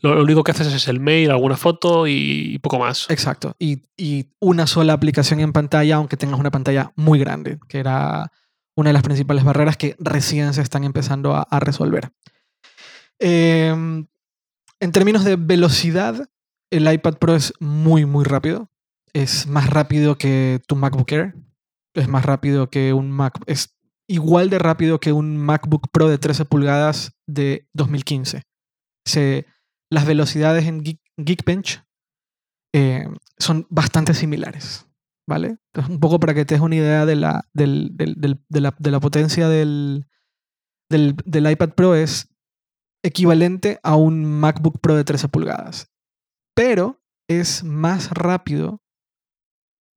lo, 0.00 0.22
único 0.22 0.44
que 0.44 0.52
haces 0.52 0.72
es 0.72 0.86
el 0.86 1.00
mail, 1.00 1.32
alguna 1.32 1.56
foto 1.56 2.06
y, 2.06 2.58
poco 2.60 2.78
más. 2.78 3.10
exacto. 3.10 3.56
Y, 3.58 3.82
y 3.96 4.30
una 4.38 4.68
sola 4.68 4.92
aplicación 4.92 5.40
en 5.40 5.52
pantalla, 5.52 5.96
aunque 5.96 6.16
tengas 6.16 6.38
una 6.38 6.52
pantalla 6.52 6.92
muy 6.94 7.18
grande, 7.18 7.58
que 7.68 7.80
era 7.80 8.30
una 8.76 8.90
de 8.90 8.94
las 8.94 9.02
principales 9.02 9.42
barreras 9.42 9.76
que 9.76 9.96
recién 9.98 10.54
se 10.54 10.62
están 10.62 10.84
empezando 10.84 11.34
a, 11.34 11.42
a 11.42 11.58
resolver. 11.58 12.12
Em, 13.18 14.06
en 14.80 14.92
términos 14.92 15.24
de 15.24 15.36
velocidad, 15.36 16.28
el 16.70 16.92
iPad 16.92 17.14
Pro 17.18 17.34
es 17.34 17.52
muy, 17.60 18.06
muy 18.06 18.24
rápido. 18.24 18.70
Es 19.12 19.46
más 19.46 19.68
rápido 19.70 20.16
que 20.18 20.60
tu 20.66 20.76
MacBook 20.76 21.10
Air. 21.12 21.34
Es 21.94 22.08
más 22.08 22.24
rápido 22.24 22.70
que 22.70 22.92
un 22.92 23.10
Mac. 23.10 23.38
Es 23.46 23.76
igual 24.08 24.50
de 24.50 24.58
rápido 24.58 25.00
que 25.00 25.12
un 25.12 25.36
MacBook 25.36 25.88
Pro 25.90 26.08
de 26.08 26.18
13 26.18 26.44
pulgadas 26.44 27.12
de 27.26 27.68
2015. 27.74 28.42
Se, 29.04 29.46
las 29.90 30.06
velocidades 30.06 30.66
en 30.66 30.82
Geek- 30.82 31.02
Geekbench 31.16 31.82
eh, 32.74 33.06
son 33.38 33.66
bastante 33.70 34.14
similares. 34.14 34.86
¿Vale? 35.28 35.58
Un 35.88 36.00
poco 36.00 36.18
para 36.18 36.34
que 36.34 36.44
te 36.44 36.54
des 36.54 36.60
una 36.62 36.74
idea 36.74 37.06
de 37.06 37.14
la, 37.14 37.48
de 37.52 37.66
la, 37.66 38.74
de 38.76 38.90
la 38.90 39.00
potencia 39.00 39.48
del, 39.48 40.06
del 40.88 41.50
iPad 41.50 41.70
Pro 41.70 41.94
es 41.94 42.29
equivalente 43.02 43.80
a 43.82 43.96
un 43.96 44.24
MacBook 44.24 44.80
Pro 44.80 44.96
de 44.96 45.04
13 45.04 45.28
pulgadas. 45.28 45.90
Pero 46.54 47.00
es 47.28 47.64
más 47.64 48.10
rápido 48.10 48.82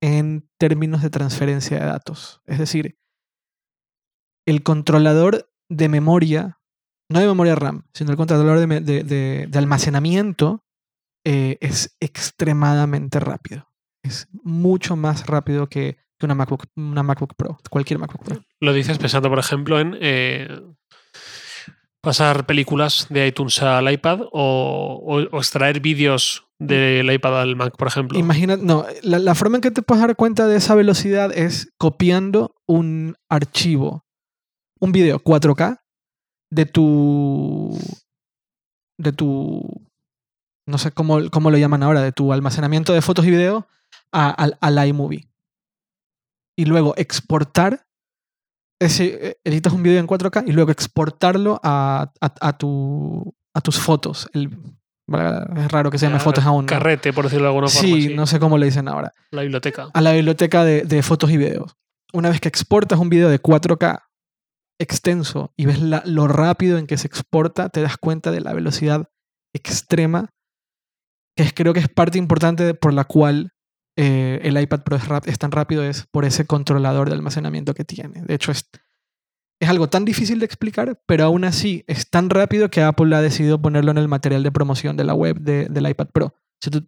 en 0.01 0.50
términos 0.60 1.01
de 1.01 1.10
transferencia 1.10 1.79
de 1.79 1.86
datos. 1.86 2.41
Es 2.45 2.60
decir, 2.60 2.98
el 4.45 4.63
controlador 4.63 5.50
de 5.69 5.89
memoria, 5.89 6.60
no 7.10 7.19
de 7.19 7.27
memoria 7.27 7.55
RAM, 7.55 7.86
sino 7.93 8.12
el 8.12 8.17
controlador 8.17 8.67
de, 8.67 9.50
almacenamiento 9.53 10.63
eh, 11.25 11.57
es 11.62 11.95
extremadamente 12.00 13.19
rápido. 13.19 13.69
Es 14.03 14.27
mucho 14.31 14.98
más 14.98 15.25
rápido 15.25 15.67
que, 15.67 15.98
que 16.19 16.25
una, 16.25 16.36
MacBook, 16.36 16.65
una 16.75 17.03
MacBook 17.03 17.36
Pro, 17.36 17.57
cualquier 17.69 18.00
MacBook 18.00 18.25
Pro. 18.25 18.43
Lo 18.60 18.74
dices 18.74 18.98
pensando, 18.98 19.29
por 19.29 19.39
ejemplo, 19.39 19.79
en 19.79 19.98
eh, 20.01 20.50
pasar 22.03 22.45
películas 22.45 23.07
de 23.10 23.27
iTunes 23.27 23.62
al 23.62 23.89
iPad 23.91 24.27
o, 24.33 25.22
extraer 25.33 25.79
vídeos 25.79 26.45
del 26.60 27.10
iPad 27.12 27.41
al 27.41 27.55
Mac, 27.55 27.77
por 27.77 27.88
ejemplo. 27.88 28.19
Imagina, 28.19 28.57
no, 28.57 28.86
la, 29.01 29.33
forma 29.36 29.57
en 29.57 29.62
que 29.62 29.72
te 29.72 29.81
puedes 29.81 30.05
dar 30.05 30.15
cuenta 30.17 30.45
de 30.48 30.57
esa 30.57 30.75
velocidad 30.75 31.31
es 31.33 31.72
copiando 31.77 32.55
un 32.67 33.15
archivo, 33.29 34.05
un 34.81 34.91
video 34.91 35.19
4K 35.19 35.79
de 36.51 36.65
tu, 36.65 37.79
de 39.00 39.13
tu, 39.13 39.88
no 40.67 40.77
sé 40.77 40.91
cómo, 40.91 41.29
cómo 41.31 41.51
lo 41.51 41.57
llaman 41.57 41.83
ahora, 41.83 42.01
de 42.01 42.12
tu 42.12 42.33
almacenamiento 42.33 42.93
de 42.93 43.01
fotos 43.01 43.25
y 43.25 43.31
video 43.31 43.67
a- 44.12 44.29
al, 44.29 44.57
al 44.60 44.88
iMovie. 44.88 45.29
Y 46.57 46.65
luego 46.65 46.95
exportar 46.98 47.88
ese, 48.85 49.27
eh, 49.29 49.37
editas 49.43 49.73
un 49.73 49.83
video 49.83 49.99
en 49.99 50.07
4K 50.07 50.43
y 50.47 50.51
luego 50.51 50.71
exportarlo 50.71 51.59
a, 51.63 52.11
a- 52.21 52.33
a 52.47 52.57
tu, 52.57 53.33
a 53.55 53.61
tus 53.61 53.79
fotos. 53.79 54.29
El- 54.33 54.57
es 55.57 55.71
raro 55.71 55.91
que 55.91 55.97
se 55.97 56.05
llame 56.05 56.17
Ya, 56.17 56.23
fotos 56.23 56.45
aún. 56.45 56.65
Carrete, 56.65 57.11
por 57.13 57.25
decirlo 57.25 57.43
de 57.43 57.49
alguna 57.49 57.67
forma. 57.67 57.81
Sí, 57.81 58.01
sí. 58.09 58.15
no 58.15 58.25
sé 58.25 58.39
cómo 58.39 58.57
le 58.57 58.65
dicen 58.67 58.87
ahora. 58.87 59.11
La 59.31 59.41
biblioteca. 59.41 59.89
A 59.93 60.01
la 60.01 60.13
biblioteca 60.13 60.63
de, 60.63 60.83
de 60.83 61.03
fotos 61.03 61.29
y 61.31 61.37
videos. 61.37 61.75
Una 62.13 62.29
vez 62.29 62.39
que 62.39 62.47
exportas 62.47 62.99
un 62.99 63.09
video 63.09 63.29
de 63.29 63.41
4K 63.41 63.99
extenso 64.79 65.53
y 65.57 65.65
ves 65.65 65.81
la- 65.81 66.03
lo 66.05 66.27
rápido 66.27 66.77
en 66.77 66.87
que 66.87 66.97
se 66.97 67.07
exporta, 67.07 67.69
te 67.69 67.81
das 67.81 67.97
cuenta 67.97 68.31
de 68.31 68.41
la 68.41 68.53
velocidad 68.53 69.09
extrema, 69.53 70.29
que 71.37 71.43
es, 71.43 71.53
creo 71.53 71.73
que 71.73 71.79
es 71.79 71.89
parte 71.89 72.17
importante 72.17 72.73
por 72.73 72.93
la 72.93 73.03
cual 73.03 73.51
eh, 73.95 74.39
el 74.43 74.59
iPad 74.59 74.81
Pro 74.83 74.95
es, 74.95 75.07
rap- 75.07 75.27
es 75.27 75.38
tan 75.39 75.51
rápido, 75.51 75.83
es 75.83 76.05
por 76.12 76.25
ese 76.25 76.45
controlador 76.45 77.09
de 77.09 77.15
almacenamiento 77.15 77.73
que 77.73 77.83
tiene. 77.85 78.21
De 78.23 78.33
hecho, 78.33 78.51
es, 78.51 78.69
es 79.62 79.69
algo 79.69 79.88
tan 79.88 80.03
difícil 80.05 80.39
de 80.39 80.45
explicar, 80.45 81.00
pero 81.05 81.25
aún 81.25 81.43
así 81.45 81.83
es 81.88 82.09
tan 82.09 82.29
rápido 82.29 82.69
que 82.69 82.81
Apple 82.81 83.15
ha 83.15 83.21
decidido 83.21 83.62
ponerlo 83.62 83.91
en 83.91 83.97
el 84.00 84.07
material 84.07 84.43
de 84.43 84.51
promoción 84.51 84.97
de 84.97 85.03
la 85.03 85.13
web 85.13 85.39
de- 85.39 85.67
del 85.69 85.88
iPad 85.89 86.07
Pro. 86.12 86.35
Tú- 86.59 86.88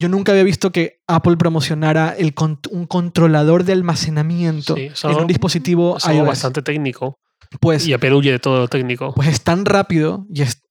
yo 0.00 0.08
nunca 0.08 0.32
había 0.32 0.42
visto 0.44 0.72
que 0.72 1.00
Apple 1.06 1.36
promocionara 1.36 2.10
el 2.18 2.34
un 2.72 2.86
controlador 2.86 3.62
de 3.64 3.72
almacenamiento 3.74 4.74
Sí, 4.74 4.82
es 4.86 5.04
en 5.04 5.14
un 5.16 5.26
dispositivo 5.28 5.96
Es 5.98 6.06
algo 6.06 6.20
iOS. 6.20 6.28
bastante 6.28 6.62
técnico. 6.62 7.20
Pues, 7.60 7.86
Y 7.86 7.92
Apple 7.92 8.14
huye 8.14 8.32
de 8.32 8.38
todo 8.38 8.58
lo 8.60 8.68
técnico. 8.68 9.12
pues 9.14 9.28
es 9.28 9.42
tan 9.44 9.64
rápido 9.64 10.26
y 10.32 10.42
es- 10.42 10.62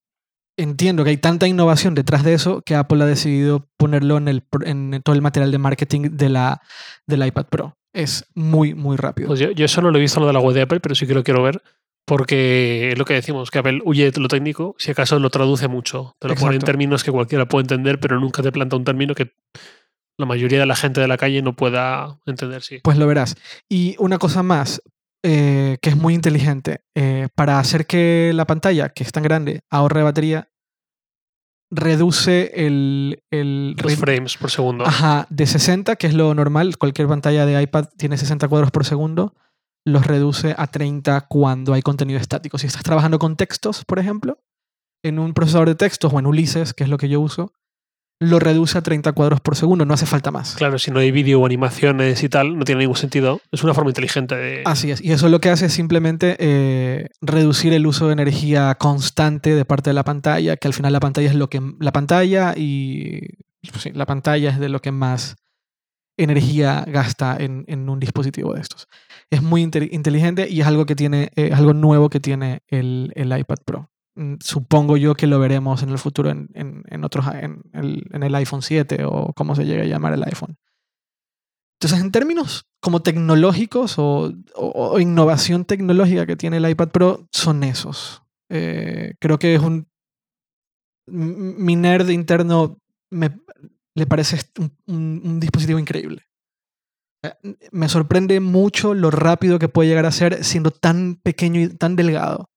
entiendo 0.57 1.03
que 1.03 1.11
hay 1.11 1.17
tanta 1.17 1.47
innovación 1.47 1.95
detrás 1.95 2.23
de 2.23 2.33
eso 2.33 2.61
que 2.61 2.75
Apple 2.75 3.03
ha 3.03 3.07
decidido 3.07 3.67
ponerlo 3.77 4.17
en, 4.17 4.27
el, 4.27 4.43
en 4.65 5.01
todo 5.03 5.15
el 5.15 5.21
material 5.21 5.51
de 5.51 5.57
marketing 5.57 6.01
de 6.11 6.29
la, 6.29 6.61
del 7.07 7.25
iPad 7.25 7.45
Pro. 7.45 7.77
Es 7.93 8.25
muy, 8.35 8.73
muy 8.73 8.97
rápido. 8.97 9.27
Pues 9.27 9.39
yo, 9.39 9.51
yo 9.51 9.65
eso 9.65 9.81
no 9.81 9.91
lo 9.91 9.97
he 9.97 10.01
visto 10.01 10.19
lo 10.19 10.27
de 10.27 10.33
la 10.33 10.39
web 10.39 10.53
de 10.53 10.61
Apple, 10.61 10.79
pero 10.79 10.95
sí 10.95 11.07
que 11.07 11.13
lo 11.13 11.23
quiero 11.23 11.43
ver. 11.43 11.61
Porque 12.05 12.91
es 12.91 12.97
lo 12.97 13.05
que 13.05 13.13
decimos, 13.13 13.51
que 13.51 13.59
Apple 13.59 13.81
huye 13.85 14.11
de 14.11 14.19
lo 14.19 14.27
técnico, 14.27 14.75
si 14.79 14.91
acaso 14.91 15.19
lo 15.19 15.29
traduce 15.29 15.67
mucho. 15.67 16.15
Te 16.19 16.27
lo 16.27 16.35
pone 16.35 16.55
en 16.55 16.61
términos 16.61 17.03
que 17.03 17.11
cualquiera 17.11 17.47
puede 17.47 17.63
entender, 17.63 17.99
pero 17.99 18.19
nunca 18.19 18.41
te 18.41 18.51
planta 18.51 18.75
un 18.75 18.83
término 18.83 19.13
que 19.13 19.33
la 20.17 20.25
mayoría 20.25 20.59
de 20.59 20.65
la 20.65 20.75
gente 20.75 20.99
de 20.99 21.07
la 21.07 21.17
calle 21.17 21.41
no 21.41 21.55
pueda 21.55 22.19
entender, 22.25 22.63
sí. 22.63 22.79
Pues 22.83 22.97
lo 22.97 23.07
verás. 23.07 23.35
Y 23.69 23.95
una 23.99 24.17
cosa 24.17 24.43
más, 24.43 24.81
eh, 25.23 25.77
que 25.81 25.89
es 25.89 25.97
muy 25.97 26.13
inteligente, 26.13 26.81
eh, 26.95 27.27
para 27.35 27.59
hacer 27.59 27.85
que 27.85 28.31
la 28.33 28.45
pantalla, 28.45 28.89
que 28.89 29.03
es 29.03 29.11
tan 29.11 29.23
grande, 29.23 29.61
ahorre 29.69 30.03
batería, 30.03 30.49
reduce 31.69 32.51
el, 32.65 33.23
el 33.31 33.75
Los 33.81 33.95
frames 33.95 34.37
por 34.37 34.51
segundo. 34.51 34.85
Ajá, 34.85 35.27
de 35.29 35.47
60, 35.47 35.95
que 35.95 36.07
es 36.07 36.13
lo 36.13 36.33
normal, 36.33 36.77
cualquier 36.77 37.07
pantalla 37.07 37.45
de 37.45 37.61
iPad 37.61 37.89
tiene 37.97 38.17
60 38.17 38.47
cuadros 38.47 38.71
por 38.71 38.85
segundo, 38.85 39.35
los 39.85 40.05
reduce 40.05 40.53
a 40.57 40.67
30 40.67 41.21
cuando 41.27 41.73
hay 41.73 41.81
contenido 41.81 42.19
estático. 42.19 42.57
Si 42.57 42.67
estás 42.67 42.83
trabajando 42.83 43.19
con 43.19 43.35
textos, 43.35 43.85
por 43.85 43.99
ejemplo, 43.99 44.39
en 45.03 45.17
un 45.17 45.33
procesador 45.33 45.69
de 45.69 45.75
textos 45.75 46.13
o 46.13 46.19
en 46.19 46.27
Ulises, 46.27 46.73
que 46.73 46.83
es 46.83 46.89
lo 46.89 46.97
que 46.97 47.09
yo 47.09 47.21
uso, 47.21 47.53
lo 48.21 48.39
reduce 48.39 48.77
a 48.77 48.81
30 48.81 49.13
cuadros 49.13 49.41
por 49.41 49.55
segundo, 49.55 49.83
no 49.83 49.95
hace 49.95 50.05
falta 50.05 50.29
más. 50.29 50.53
Claro, 50.53 50.77
si 50.77 50.91
no 50.91 50.99
hay 50.99 51.09
vídeo 51.09 51.41
o 51.41 51.45
animaciones 51.47 52.21
y 52.23 52.29
tal, 52.29 52.55
no 52.55 52.65
tiene 52.65 52.81
ningún 52.81 52.95
sentido. 52.95 53.41
Es 53.51 53.63
una 53.63 53.73
forma 53.73 53.89
inteligente 53.89 54.35
de... 54.35 54.61
Así 54.65 54.91
es, 54.91 55.01
y 55.03 55.11
eso 55.11 55.27
lo 55.27 55.41
que 55.41 55.49
hace 55.49 55.65
es 55.65 55.73
simplemente 55.73 56.37
eh, 56.39 57.09
reducir 57.21 57.73
el 57.73 57.87
uso 57.87 58.05
de 58.07 58.13
energía 58.13 58.75
constante 58.75 59.55
de 59.55 59.65
parte 59.65 59.89
de 59.89 59.95
la 59.95 60.03
pantalla, 60.03 60.55
que 60.55 60.67
al 60.67 60.73
final 60.75 60.93
la 60.93 60.99
pantalla 60.99 61.29
es 61.29 61.35
lo 61.35 61.49
que... 61.49 61.61
La 61.79 61.91
pantalla 61.91 62.53
y... 62.55 63.21
pues 63.71 63.81
sí, 63.81 63.91
la 63.91 64.05
pantalla 64.05 64.51
es 64.51 64.59
de 64.59 64.69
lo 64.69 64.81
que 64.81 64.91
más 64.91 65.35
energía 66.17 66.83
gasta 66.87 67.35
en, 67.39 67.65
en 67.67 67.89
un 67.89 67.99
dispositivo 67.99 68.53
de 68.53 68.61
estos. 68.61 68.87
Es 69.29 69.41
muy 69.41 69.63
inte- 69.63 69.89
inteligente 69.91 70.47
y 70.49 70.61
es 70.61 70.67
algo 70.67 70.85
que 70.85 70.95
tiene, 70.95 71.31
eh, 71.35 71.49
es 71.51 71.57
algo 71.57 71.73
nuevo 71.73 72.09
que 72.09 72.19
tiene 72.19 72.61
el, 72.67 73.11
el 73.15 73.35
iPad 73.37 73.57
Pro. 73.65 73.90
Mm, 74.15 74.35
Supongo 74.41 74.97
yo 74.97 75.15
que 75.15 75.27
lo 75.27 75.39
veremos 75.39 75.83
en 75.83 75.89
el 75.89 75.97
futuro 75.97 76.29
en, 76.29 76.49
en, 76.53 76.83
en 76.87 77.03
otros, 77.03 77.25
en 77.33 77.61
el, 77.73 78.03
en 78.11 78.23
el 78.23 78.35
iPhone 78.35 78.61
7 78.61 79.03
o 79.05 79.31
como 79.33 79.55
se 79.55 79.65
llegue 79.65 79.83
a 79.83 79.85
llamar 79.85 80.13
el 80.13 80.23
iPhone. 80.23 80.57
Entonces, 81.79 81.99
en 82.03 82.11
términos 82.11 82.65
como 82.81 83.01
tecnológicos 83.01 83.97
o, 83.97 84.31
o- 84.55 84.99
innovación 84.99 85.65
tecnológica 85.65 86.25
que 86.25 86.35
tiene 86.35 86.57
el 86.57 86.69
iPad 86.69 86.89
Pro, 86.89 87.27
son 87.31 87.63
esos. 87.63 88.21
Eh, 88.49 89.13
creo 89.19 89.39
que 89.39 89.55
es 89.55 89.61
un... 89.61 89.87
Mi 91.07 91.75
nerd 91.75 92.09
interno 92.09 92.77
me, 93.11 93.31
le 93.95 94.05
parece 94.05 94.37
un- 94.87 95.21
un 95.23 95.39
dispositivo 95.39 95.79
increíble. 95.79 96.23
Eh, 97.23 97.33
Me 97.71 97.89
sorprende 97.89 98.39
mucho 98.39 98.93
lo 98.93 99.09
rápido 99.11 99.57
que 99.59 99.69
puede 99.69 99.89
llegar 99.89 100.05
a 100.05 100.11
ser 100.11 100.43
siendo 100.43 100.71
tan 100.71 101.15
pequeño 101.15 101.61
y 101.61 101.69
tan 101.69 101.95
delgado. 101.95 102.49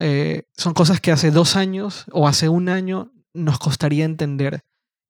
Eh, 0.00 0.44
son 0.56 0.72
cosas 0.74 1.00
que 1.00 1.12
hace 1.12 1.30
dos 1.30 1.56
años 1.56 2.06
o 2.12 2.26
hace 2.26 2.48
un 2.48 2.68
año 2.68 3.12
nos 3.34 3.58
costaría 3.58 4.04
entender 4.04 4.60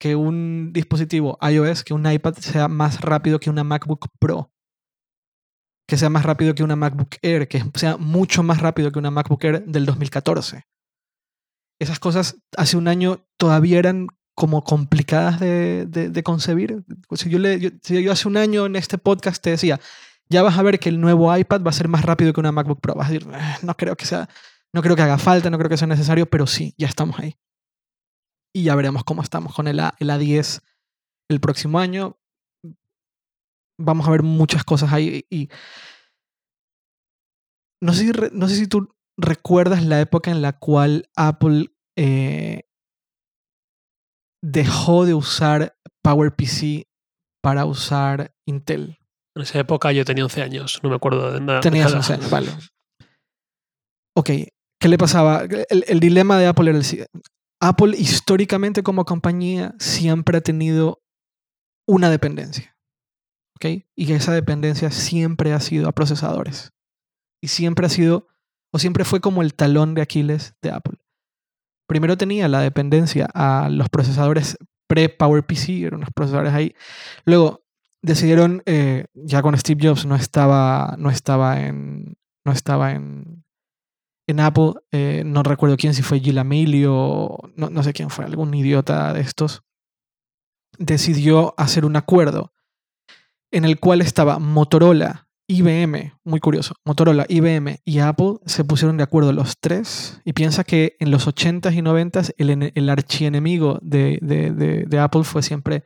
que 0.00 0.16
un 0.16 0.72
dispositivo 0.72 1.38
iOS, 1.42 1.84
que 1.84 1.94
un 1.94 2.10
iPad 2.10 2.34
sea 2.34 2.68
más 2.68 3.00
rápido 3.00 3.38
que 3.38 3.50
una 3.50 3.64
MacBook 3.64 4.08
Pro, 4.18 4.50
que 5.88 5.96
sea 5.96 6.08
más 6.10 6.24
rápido 6.24 6.54
que 6.54 6.62
una 6.62 6.76
MacBook 6.76 7.16
Air, 7.22 7.48
que 7.48 7.62
sea 7.74 7.96
mucho 7.96 8.42
más 8.42 8.60
rápido 8.60 8.90
que 8.92 8.98
una 8.98 9.10
MacBook 9.10 9.44
Air 9.44 9.64
del 9.66 9.86
2014. 9.86 10.64
Esas 11.80 11.98
cosas 11.98 12.36
hace 12.56 12.76
un 12.76 12.88
año 12.88 13.26
todavía 13.38 13.78
eran 13.78 14.08
como 14.34 14.62
complicadas 14.64 15.38
de, 15.40 15.86
de- 15.86 16.22
concebir. 16.22 16.84
Si 17.12 17.28
yo, 17.28 17.38
le- 17.38 17.78
si 17.82 18.02
yo 18.02 18.12
hace 18.12 18.28
un 18.28 18.36
año 18.36 18.66
en 18.66 18.76
este 18.76 18.96
podcast 18.98 19.42
te 19.42 19.50
decía, 19.50 19.80
ya 20.30 20.42
vas 20.42 20.56
a 20.58 20.62
ver 20.62 20.78
que 20.78 20.88
el 20.88 21.00
nuevo 21.00 21.34
iPad 21.36 21.62
va 21.62 21.70
a 21.70 21.74
ser 21.74 21.88
más 21.88 22.02
rápido 22.04 22.32
que 22.32 22.40
una 22.40 22.52
MacBook 22.52 22.80
Pro. 22.80 22.94
Vas 22.94 23.08
a 23.10 23.12
decir, 23.12 23.28
"Eh, 23.32 23.56
no 23.62 23.76
creo 23.76 23.96
que 23.96 24.06
sea, 24.06 24.28
no 24.74 24.82
creo 24.82 24.96
que 24.96 25.02
haga 25.02 25.18
falta, 25.18 25.50
no 25.50 25.58
creo 25.58 25.68
que 25.70 25.76
sea 25.76 25.86
necesario, 25.88 26.26
pero 26.26 26.46
sí, 26.46 26.74
ya 26.78 26.86
estamos 26.86 27.18
ahí. 27.18 27.36
Y 28.54 28.64
ya 28.64 28.74
veremos 28.74 29.04
cómo 29.04 29.22
estamos 29.22 29.54
con 29.54 29.68
el, 29.68 29.80
A- 29.80 29.94
el 30.00 30.10
A10 30.10 30.62
el 31.30 31.40
próximo 31.40 31.78
año. 31.78 32.18
Vamos 33.80 34.06
a 34.06 34.10
ver 34.10 34.22
muchas 34.22 34.64
cosas 34.64 34.92
ahí. 34.92 35.24
Y 35.30 35.48
no 37.82 37.92
sé 37.94 38.06
si, 38.06 38.12
no 38.32 38.48
sé 38.48 38.56
si 38.56 38.66
tú 38.66 38.94
recuerdas 39.18 39.84
la 39.84 40.00
época 40.00 40.30
en 40.30 40.42
la 40.42 40.58
cual 40.58 41.08
Apple 41.16 41.66
eh, 41.96 42.68
dejó 44.42 45.04
de 45.06 45.14
usar 45.14 45.76
PowerPC 46.02 46.88
para 47.42 47.64
usar 47.64 48.34
Intel. 48.46 48.98
En 49.36 49.42
esa 49.42 49.60
época 49.60 49.92
yo 49.92 50.04
tenía 50.04 50.24
11 50.24 50.42
años, 50.42 50.80
no 50.82 50.90
me 50.90 50.96
acuerdo 50.96 51.32
de 51.32 51.40
nada. 51.40 51.60
Tenías 51.60 51.86
nada. 51.86 51.98
11 51.98 52.12
años, 52.14 52.30
vale. 52.30 52.48
Ok, 54.16 54.30
¿qué 54.80 54.88
le 54.88 54.98
pasaba? 54.98 55.42
El, 55.68 55.84
el 55.86 56.00
dilema 56.00 56.38
de 56.38 56.46
Apple 56.46 56.70
era 56.70 56.78
el 56.78 56.84
siguiente. 56.84 57.20
Apple 57.60 57.96
históricamente 57.96 58.82
como 58.82 59.04
compañía 59.04 59.74
siempre 59.78 60.38
ha 60.38 60.40
tenido 60.40 61.02
una 61.86 62.10
dependencia. 62.10 62.76
¿Ok? 63.56 63.84
Y 63.94 64.12
esa 64.12 64.32
dependencia 64.32 64.90
siempre 64.90 65.52
ha 65.52 65.60
sido 65.60 65.88
a 65.88 65.92
procesadores. 65.92 66.72
Y 67.42 67.48
siempre 67.48 67.86
ha 67.86 67.90
sido, 67.90 68.28
o 68.72 68.78
siempre 68.78 69.04
fue 69.04 69.20
como 69.20 69.42
el 69.42 69.54
talón 69.54 69.94
de 69.94 70.02
Aquiles 70.02 70.54
de 70.62 70.70
Apple. 70.70 70.98
Primero 71.86 72.16
tenía 72.16 72.48
la 72.48 72.60
dependencia 72.60 73.28
a 73.34 73.68
los 73.68 73.88
procesadores 73.88 74.56
pre-PowerPC, 74.88 75.68
eran 75.82 75.96
unos 75.96 76.10
procesadores 76.14 76.52
ahí. 76.54 76.74
Luego 77.24 77.64
decidieron, 78.02 78.62
eh, 78.66 79.06
ya 79.14 79.42
con 79.42 79.56
Steve 79.58 79.88
Jobs 79.88 80.06
no 80.06 80.16
estaba, 80.16 80.94
no 80.98 81.10
estaba 81.10 81.60
en, 81.60 82.16
no 82.44 82.52
estaba 82.52 82.92
en, 82.92 83.44
en 84.30 84.40
Apple, 84.40 84.72
eh, 84.92 85.22
no 85.24 85.42
recuerdo 85.42 85.76
quién, 85.76 85.94
si 85.94 86.02
fue 86.02 86.20
Gil 86.20 86.38
Amelio, 86.38 87.38
no, 87.56 87.70
no 87.70 87.82
sé 87.82 87.92
quién 87.92 88.10
fue, 88.10 88.24
algún 88.24 88.54
idiota 88.54 89.12
de 89.12 89.20
estos, 89.20 89.62
decidió 90.78 91.54
hacer 91.56 91.84
un 91.84 91.96
acuerdo 91.96 92.52
en 93.50 93.64
el 93.64 93.78
cual 93.78 94.00
estaba 94.00 94.38
Motorola, 94.38 95.28
IBM, 95.48 96.14
muy 96.22 96.38
curioso, 96.38 96.74
Motorola, 96.84 97.26
IBM 97.28 97.80
y 97.84 97.98
Apple 97.98 98.34
se 98.46 98.64
pusieron 98.64 98.96
de 98.96 99.02
acuerdo 99.02 99.32
los 99.32 99.58
tres 99.58 100.20
y 100.24 100.32
piensa 100.32 100.62
que 100.62 100.96
en 101.00 101.10
los 101.10 101.26
80s 101.26 101.74
y 101.74 101.82
90s 101.82 102.34
el, 102.38 102.72
el 102.72 102.88
archienemigo 102.88 103.80
de, 103.82 104.20
de, 104.22 104.52
de, 104.86 104.98
Apple 105.00 105.24
fue 105.24 105.42
siempre 105.42 105.82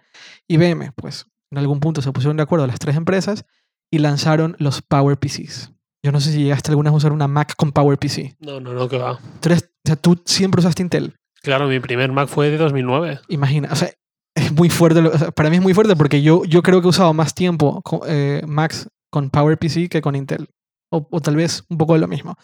IBM, 0.48 0.92
pues 0.94 1.26
en 1.50 1.58
algún 1.58 1.80
punto 1.80 2.02
se 2.02 2.12
pusieron 2.12 2.36
de 2.36 2.42
acuerdo 2.42 2.66
las 2.66 2.78
tres 2.78 2.96
empresas 2.96 3.46
y 3.90 3.98
lanzaron 3.98 4.54
los 4.58 4.82
PowerPCs. 4.82 5.73
Yo 6.04 6.12
no 6.12 6.20
sé 6.20 6.32
si 6.32 6.42
llegaste 6.42 6.70
alguna 6.70 6.90
vez 6.90 6.94
a 6.94 6.98
usar 6.98 7.12
una 7.12 7.26
Mac 7.28 7.54
con 7.56 7.72
PowerPC. 7.72 8.36
No, 8.40 8.60
no, 8.60 8.74
no, 8.74 8.88
que 8.88 8.98
va. 8.98 9.18
Tú, 9.40 9.48
eres- 9.48 9.64
o 9.64 9.88
sea, 9.88 9.96
tú 9.96 10.20
siempre 10.26 10.58
usaste 10.60 10.82
Intel. 10.82 11.16
Claro, 11.42 11.66
mi 11.66 11.80
primer 11.80 12.12
Mac 12.12 12.28
fue 12.28 12.50
de 12.50 12.58
2009. 12.58 13.20
Imagina, 13.28 13.68
o 13.72 13.76
sea, 13.76 13.90
es 14.36 14.52
muy 14.52 14.68
fuerte. 14.68 15.00
lo- 15.00 15.10
o 15.12 15.18
sea, 15.18 15.30
para 15.30 15.48
mí 15.48 15.56
es 15.56 15.62
muy 15.62 15.72
fuerte 15.72 15.96
porque 15.96 16.20
yo, 16.20 16.44
yo 16.44 16.62
creo 16.62 16.80
que 16.82 16.86
he 16.86 16.90
usado 16.90 17.14
más 17.14 17.34
tiempo 17.34 17.80
con, 17.82 18.00
eh, 18.06 18.42
Macs 18.46 18.88
con 19.10 19.30
PowerPC 19.30 19.88
que 19.88 20.02
con 20.02 20.14
Intel. 20.14 20.48
O, 20.92 21.08
o 21.10 21.20
tal 21.20 21.36
vez 21.36 21.64
un 21.70 21.78
poco 21.78 21.94
de 21.94 22.00
lo 22.00 22.08
mismo. 22.08 22.36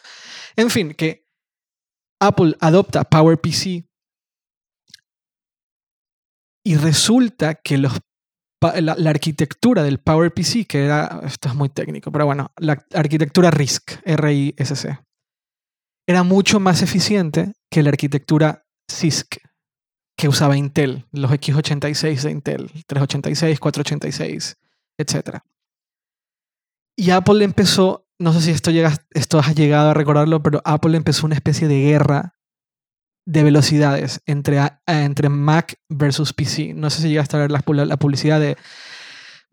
En 0.56 0.70
fin, 0.70 0.94
que 0.94 1.26
Apple 2.20 2.56
adopta 2.60 3.04
PowerPC 3.04 3.84
y 6.64 6.76
resulta 6.76 7.54
que 7.56 7.78
los, 7.78 7.92
la, 8.60 8.94
la 8.96 9.10
arquitectura 9.10 9.82
del 9.82 10.00
PowerPC, 10.00 10.66
que 10.66 10.84
era, 10.84 11.20
esto 11.24 11.48
es 11.48 11.54
muy 11.54 11.68
técnico, 11.68 12.12
pero 12.12 12.26
bueno, 12.26 12.52
la 12.58 12.84
arquitectura 12.94 13.50
RISC, 13.50 14.00
R-I-S-C, 14.04 14.98
era 16.06 16.22
mucho 16.22 16.60
más 16.60 16.82
eficiente 16.82 17.52
que 17.70 17.82
la 17.82 17.90
arquitectura 17.90 18.66
CISC, 18.90 19.36
que 20.16 20.28
usaba 20.28 20.56
Intel, 20.56 21.06
los 21.12 21.30
X86 21.30 22.22
de 22.22 22.30
Intel, 22.30 22.70
386, 22.86 23.58
486, 23.60 24.58
etc. 24.98 25.38
Y 26.96 27.10
Apple 27.10 27.44
empezó, 27.44 28.06
no 28.18 28.32
sé 28.32 28.42
si 28.42 28.50
esto, 28.50 28.70
llega, 28.70 28.92
esto 29.10 29.38
has 29.38 29.54
llegado 29.54 29.90
a 29.90 29.94
recordarlo, 29.94 30.42
pero 30.42 30.60
Apple 30.64 30.96
empezó 30.96 31.26
una 31.26 31.36
especie 31.36 31.68
de 31.68 31.80
guerra 31.80 32.34
de 33.30 33.42
velocidades 33.44 34.20
entre, 34.26 34.58
a- 34.58 34.80
entre 34.86 35.28
Mac 35.28 35.76
versus 35.88 36.32
PC. 36.32 36.74
No 36.74 36.90
sé 36.90 37.02
si 37.02 37.08
llegaste 37.08 37.36
a 37.36 37.40
ver 37.40 37.50
la, 37.52 37.62
pu- 37.62 37.84
la 37.84 37.96
publicidad 37.96 38.40
de... 38.40 38.56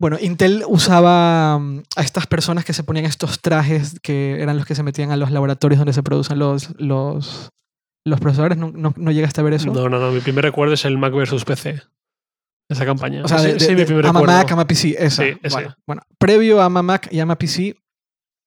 Bueno, 0.00 0.16
Intel 0.20 0.64
usaba 0.68 1.58
mm, 1.58 1.82
a 1.96 2.02
estas 2.02 2.26
personas 2.26 2.64
que 2.64 2.72
se 2.72 2.82
ponían 2.82 3.04
estos 3.04 3.40
trajes 3.40 3.98
que 4.00 4.40
eran 4.40 4.56
los 4.56 4.66
que 4.66 4.74
se 4.74 4.82
metían 4.82 5.10
a 5.12 5.16
los 5.16 5.30
laboratorios 5.30 5.78
donde 5.78 5.92
se 5.92 6.02
producen 6.02 6.38
los, 6.38 6.70
los, 6.80 7.50
los 8.04 8.20
procesadores. 8.20 8.58
¿No, 8.58 8.72
no, 8.72 8.94
no 8.96 9.10
llegaste 9.12 9.40
a 9.40 9.44
ver 9.44 9.54
eso? 9.54 9.72
No, 9.72 9.88
no, 9.88 9.98
no. 10.00 10.10
Mi 10.10 10.20
primer 10.20 10.44
recuerdo 10.44 10.74
es 10.74 10.84
el 10.84 10.98
Mac 10.98 11.12
versus 11.14 11.44
PC. 11.44 11.80
Esa 12.70 12.84
campaña. 12.84 13.22
O 13.24 13.28
sea, 13.28 13.40
de, 13.40 13.56
ese 13.56 13.74
de- 13.74 13.76
mi 13.76 13.84
primer 13.84 14.06
Ama 14.06 14.20
recuerdo. 14.20 14.38
Mac, 14.42 14.52
Ama 14.52 14.66
PC, 14.66 14.96
esa. 14.98 15.22
Sí. 15.24 15.32
Bueno, 15.52 15.74
bueno, 15.86 16.02
previo 16.18 16.60
a 16.60 16.64
Ama 16.66 16.82
Mac 16.82 17.08
y 17.12 17.18
Ama 17.20 17.36
PC, 17.36 17.76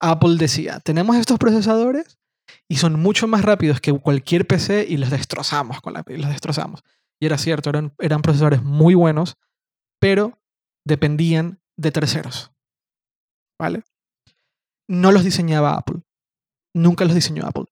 Apple 0.02 0.36
decía, 0.38 0.80
tenemos 0.82 1.16
estos 1.16 1.38
procesadores 1.40 2.18
y 2.72 2.78
son 2.78 2.98
mucho 2.98 3.28
más 3.28 3.42
rápidos 3.42 3.82
que 3.82 3.92
cualquier 3.92 4.48
PC 4.48 4.86
y 4.88 4.96
los 4.96 5.10
destrozamos 5.10 5.82
con 5.82 5.92
la, 5.92 6.06
y 6.08 6.16
los 6.16 6.30
destrozamos. 6.30 6.86
Y 7.20 7.26
era 7.26 7.38
cierto, 7.38 7.70
eran, 7.70 7.94
eran 8.00 8.22
procesadores 8.22 8.64
muy 8.64 8.96
buenos, 8.96 9.36
pero 10.00 10.40
dependían 10.88 11.60
de 11.76 11.92
terceros. 11.92 12.54
¿Vale? 13.60 13.84
No 14.88 15.12
los 15.12 15.26
diseñaba 15.26 15.76
Apple. 15.76 16.04
Nunca 16.74 17.04
los 17.04 17.14
diseñó 17.14 17.46
Apple. 17.46 17.66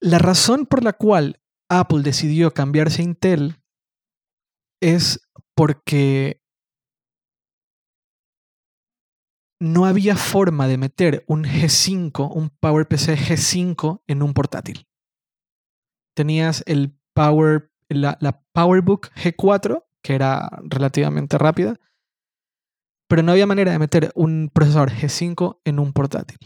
La 0.00 0.20
razón 0.20 0.66
por 0.66 0.84
la 0.84 0.92
cual 0.92 1.40
Apple 1.68 2.02
decidió 2.04 2.54
cambiarse 2.54 3.02
a 3.02 3.06
Intel 3.06 3.60
es 4.80 5.28
porque 5.56 6.40
no 9.60 9.86
había 9.86 10.16
forma 10.16 10.68
de 10.68 10.78
meter 10.78 11.24
un 11.26 11.44
G5, 11.44 12.30
un 12.34 12.50
PowerPC 12.50 13.16
G5 13.16 14.02
en 14.06 14.22
un 14.22 14.34
portátil. 14.34 14.86
Tenías 16.14 16.62
el 16.66 16.98
Power, 17.14 17.70
la, 17.88 18.18
PowerBook 18.52 19.10
G4, 19.14 19.84
que 20.02 20.14
era 20.14 20.48
relativamente 20.64 21.38
rápida, 21.38 21.78
pero 23.08 23.22
no 23.22 23.32
había 23.32 23.46
manera 23.46 23.72
de 23.72 23.78
meter 23.78 24.12
un 24.14 24.50
procesador 24.52 24.90
G5 24.90 25.60
en 25.64 25.78
un 25.78 25.92
portátil. 25.92 26.38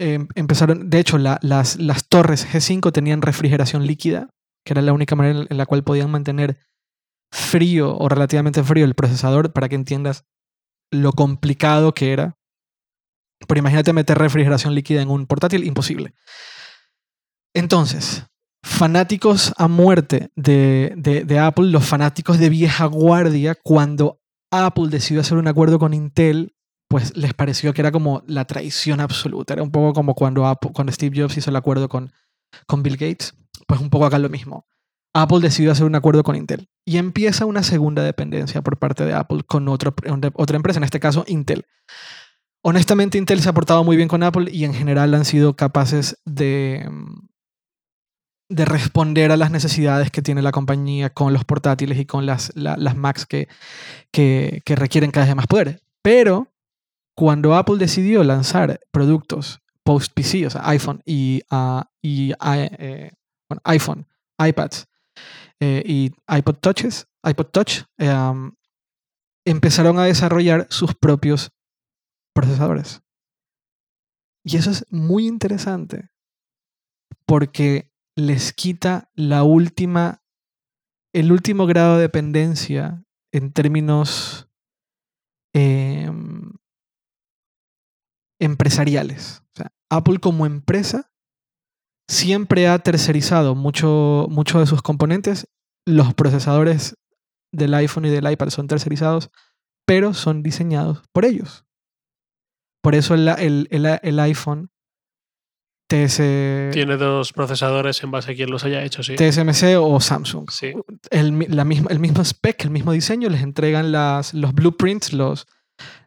Em, 0.00 0.28
empezaron, 0.34 0.90
de 0.90 0.98
hecho, 0.98 1.18
la- 1.18 1.38
las, 1.42 1.78
las 1.78 2.08
torres 2.08 2.46
G5 2.46 2.92
tenían 2.92 3.22
refrigeración 3.22 3.86
líquida, 3.86 4.30
que 4.64 4.72
era 4.72 4.82
la 4.82 4.92
única 4.92 5.14
manera 5.16 5.46
en 5.48 5.56
la 5.56 5.66
cual 5.66 5.84
podían 5.84 6.10
mantener 6.10 6.58
frío 7.32 7.96
o 7.96 8.08
relativamente 8.08 8.62
frío 8.62 8.84
el 8.84 8.94
procesador 8.94 9.52
para 9.52 9.68
que 9.68 9.74
entiendas 9.74 10.24
lo 10.90 11.12
complicado 11.12 11.94
que 11.94 12.12
era. 12.12 12.36
Pero 13.46 13.58
imagínate 13.58 13.92
meter 13.92 14.18
refrigeración 14.18 14.74
líquida 14.74 15.02
en 15.02 15.10
un 15.10 15.26
portátil, 15.26 15.64
imposible. 15.64 16.14
Entonces, 17.54 18.24
fanáticos 18.62 19.52
a 19.56 19.68
muerte 19.68 20.30
de, 20.36 20.92
de, 20.96 21.38
Apple, 21.38 21.66
los 21.66 21.84
fanáticos 21.84 22.38
de 22.38 22.48
vieja 22.48 22.86
guardia, 22.86 23.54
cuando 23.54 24.20
Apple 24.50 24.88
decidió 24.88 25.20
hacer 25.20 25.38
un 25.38 25.48
acuerdo 25.48 25.78
con 25.78 25.94
Intel, 25.94 26.54
pues 26.88 27.16
les 27.16 27.34
pareció 27.34 27.72
que 27.72 27.82
era 27.82 27.92
como 27.92 28.22
la 28.26 28.44
traición 28.44 29.00
absoluta. 29.00 29.54
Era 29.54 29.62
un 29.62 29.70
poco 29.70 29.92
como 29.92 30.14
cuando, 30.14 30.46
Apple, 30.46 30.70
cuando 30.74 30.92
Steve 30.92 31.20
Jobs 31.20 31.36
hizo 31.36 31.50
el 31.50 31.56
acuerdo 31.56 31.88
con, 31.88 32.12
con 32.66 32.82
Bill 32.82 32.96
Gates. 32.96 33.34
Pues 33.66 33.80
un 33.80 33.90
poco 33.90 34.06
acá 34.06 34.18
lo 34.18 34.28
mismo. 34.28 34.66
Apple 35.22 35.40
decidió 35.40 35.72
hacer 35.72 35.86
un 35.86 35.94
acuerdo 35.94 36.22
con 36.22 36.36
Intel 36.36 36.68
y 36.84 36.98
empieza 36.98 37.46
una 37.46 37.62
segunda 37.62 38.02
dependencia 38.02 38.60
por 38.60 38.76
parte 38.76 39.06
de 39.06 39.14
Apple 39.14 39.44
con 39.46 39.66
otra 39.66 39.94
empresa, 40.56 40.78
en 40.78 40.84
este 40.84 41.00
caso 41.00 41.24
Intel. 41.26 41.64
Honestamente, 42.62 43.16
Intel 43.16 43.40
se 43.40 43.48
ha 43.48 43.54
portado 43.54 43.82
muy 43.82 43.96
bien 43.96 44.08
con 44.08 44.22
Apple 44.22 44.50
y 44.52 44.64
en 44.64 44.74
general 44.74 45.14
han 45.14 45.24
sido 45.24 45.56
capaces 45.56 46.18
de, 46.26 46.86
de 48.50 48.64
responder 48.66 49.32
a 49.32 49.38
las 49.38 49.50
necesidades 49.50 50.10
que 50.10 50.20
tiene 50.20 50.42
la 50.42 50.52
compañía 50.52 51.08
con 51.08 51.32
los 51.32 51.46
portátiles 51.46 51.98
y 51.98 52.04
con 52.04 52.26
las, 52.26 52.52
las 52.54 52.96
Macs 52.96 53.24
que, 53.24 53.48
que, 54.10 54.60
requieren 54.66 55.12
cada 55.12 55.24
vez 55.24 55.34
más 55.34 55.46
poder. 55.46 55.80
Pero 56.02 56.52
cuando 57.14 57.54
Apple 57.54 57.78
decidió 57.78 58.22
lanzar 58.22 58.80
productos 58.90 59.62
post-PC, 59.82 60.46
o 60.46 60.50
sea, 60.50 60.68
iPhone 60.68 61.00
y, 61.06 61.40
ah, 61.50 61.88
y 62.02 62.34
eh, 62.44 63.12
iPhone, 63.64 64.06
iPads, 64.38 64.88
eh, 65.60 65.82
y 65.86 66.12
iPod 66.28 66.56
Touches, 66.58 67.08
iPod 67.22 67.46
Touch, 67.46 67.84
em, 67.98 68.54
empezaron 69.46 69.98
a 69.98 70.04
desarrollar 70.04 70.66
sus 70.70 70.94
propios 70.94 71.52
procesadores. 72.34 73.02
Y 74.44 74.56
eso 74.56 74.70
es 74.70 74.86
muy 74.90 75.26
interesante 75.26 76.10
porque 77.26 77.92
les 78.16 78.52
quita 78.52 79.10
la 79.14 79.42
última, 79.42 80.22
el 81.12 81.32
último 81.32 81.66
grado 81.66 81.96
de 81.96 82.02
dependencia 82.02 83.04
en 83.32 83.52
términos 83.52 84.48
em, 85.54 86.52
empresariales. 88.40 89.42
Apple 89.88 90.18
como 90.18 90.46
empresa 90.46 91.12
siempre 92.08 92.68
ha 92.68 92.78
tercerizado 92.78 93.54
mucho, 93.54 94.26
mucho 94.30 94.60
de 94.60 94.66
sus 94.66 94.82
componentes. 94.82 95.48
Los 95.84 96.14
procesadores 96.14 96.96
del 97.52 97.74
iPhone 97.74 98.06
y 98.06 98.10
del 98.10 98.30
iPad 98.30 98.50
son 98.50 98.68
tercerizados, 98.68 99.30
pero 99.86 100.14
son 100.14 100.42
diseñados 100.42 101.02
por 101.12 101.24
ellos. 101.24 101.64
Por 102.82 102.94
eso 102.94 103.14
el, 103.14 103.68
el, 103.70 104.20
iPhone 104.20 104.70
TS... 105.88 106.16
Tiene 106.72 106.96
dos 106.96 107.32
procesadores 107.32 108.02
en 108.02 108.10
base 108.10 108.32
a 108.32 108.34
quien 108.34 108.50
los 108.50 108.64
haya 108.64 108.84
hecho, 108.84 109.02
sí. 109.02 109.16
TSMC 109.16 109.76
o 109.80 110.00
Samsung. 110.00 110.50
Sí. 110.50 110.72
El, 111.10 111.46
la 111.48 111.64
misma, 111.64 111.88
el 111.90 111.98
mismo 111.98 112.22
spec, 112.22 112.64
el 112.64 112.70
mismo 112.70 112.92
diseño, 112.92 113.28
les 113.28 113.42
entregan 113.42 113.90
las, 113.90 114.34
los 114.34 114.54
blueprints, 114.54 115.12
los, 115.12 115.46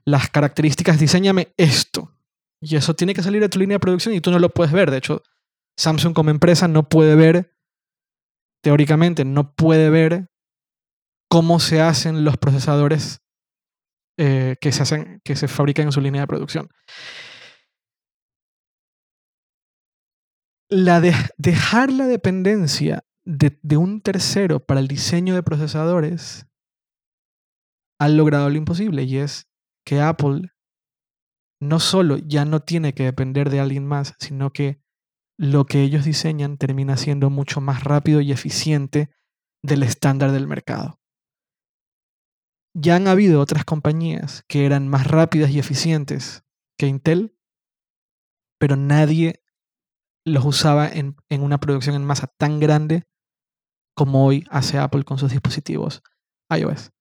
las 0.06 0.30
características, 0.30 1.00
diseñame 1.00 1.50
esto. 1.58 2.14
Y 2.62 2.76
eso 2.76 2.94
tiene 2.94 3.14
que 3.14 3.24
salir 3.24 3.42
de 3.42 3.50
tu 3.50 3.60
línea 3.60 3.76
de 3.76 3.80
producción 3.80 4.14
y 4.14 4.22
tú 4.22 4.32
no 4.32 4.40
lo 4.40 4.50
puedes 4.50 4.74
ver. 4.74 4.92
De 4.92 4.98
hecho, 4.98 5.24
Samsung 5.80 6.13
como 6.13 6.30
empresa 6.30 6.68
no 6.68 6.89
puede 6.89 7.15
ver, 7.15 7.56
teóricamente, 8.62 9.24
no 9.24 9.56
puede 9.56 9.89
ver 9.89 10.30
cómo 11.30 11.62
se 11.62 11.80
hacen 11.80 12.26
los 12.26 12.36
procesadores 12.36 13.22
eh, 14.18 14.58
que, 14.60 14.74
se 14.74 14.84
hacen, 14.84 15.22
que 15.24 15.38
se 15.38 15.48
fabrican 15.48 15.86
en 15.86 15.92
su 15.94 16.02
línea 16.02 16.22
de 16.22 16.28
producción. 16.28 16.68
La 20.70 21.00
de, 21.00 21.13
dejar 21.38 21.94
la 21.94 22.08
dependencia 22.08 23.06
de, 23.24 23.58
de 23.63 23.78
un 23.78 24.02
tercero 24.02 24.60
para 24.60 24.82
el 24.82 24.89
diseño 24.89 25.34
de 25.34 25.44
procesadores 25.44 26.46
ha 28.02 28.10
logrado 28.10 28.50
lo 28.50 28.58
imposible 28.58 29.04
y 29.04 29.18
es 29.18 29.48
que 29.86 30.02
Apple 30.02 30.52
no 31.62 31.80
solo 31.80 32.18
ya 32.18 32.44
no 32.44 32.60
tiene 32.60 32.94
que 32.94 33.04
depender 33.04 33.50
de 33.50 33.62
alguien 33.62 33.88
más, 33.88 34.15
sino 34.20 34.52
que 34.52 34.82
lo 35.39 35.65
que 35.65 35.84
ellos 35.84 36.04
diseñan 36.04 36.58
termina 36.58 36.97
siendo 36.97 37.30
mucho 37.30 37.62
más 37.62 37.86
rápido 37.86 38.19
y 38.19 38.34
eficiente 38.34 39.10
del 39.63 39.84
estándar 39.84 40.34
del 40.34 40.47
mercado. 40.47 40.99
Ya 42.73 42.97
han 42.97 43.08
habido 43.08 43.39
otras 43.39 43.63
compañías 43.63 44.43
que 44.49 44.65
eran 44.65 44.89
más 44.89 45.08
rápidas 45.08 45.49
y 45.52 45.60
eficientes 45.60 46.43
que 46.78 46.88
Intel, 46.88 47.38
pero 48.60 48.75
nadie 48.75 49.41
los 50.25 50.43
usaba 50.43 50.89
en, 50.89 51.15
una 51.30 51.58
producción 51.62 51.95
en 51.95 52.04
masa 52.04 52.28
tan 52.28 52.60
grande 52.60 53.08
como 53.95 54.25
hoy 54.25 54.45
hace 54.49 54.78
Apple 54.78 55.06
con 55.06 55.19
sus 55.19 55.32
dispositivos 55.32 56.04
iOS. 56.49 56.91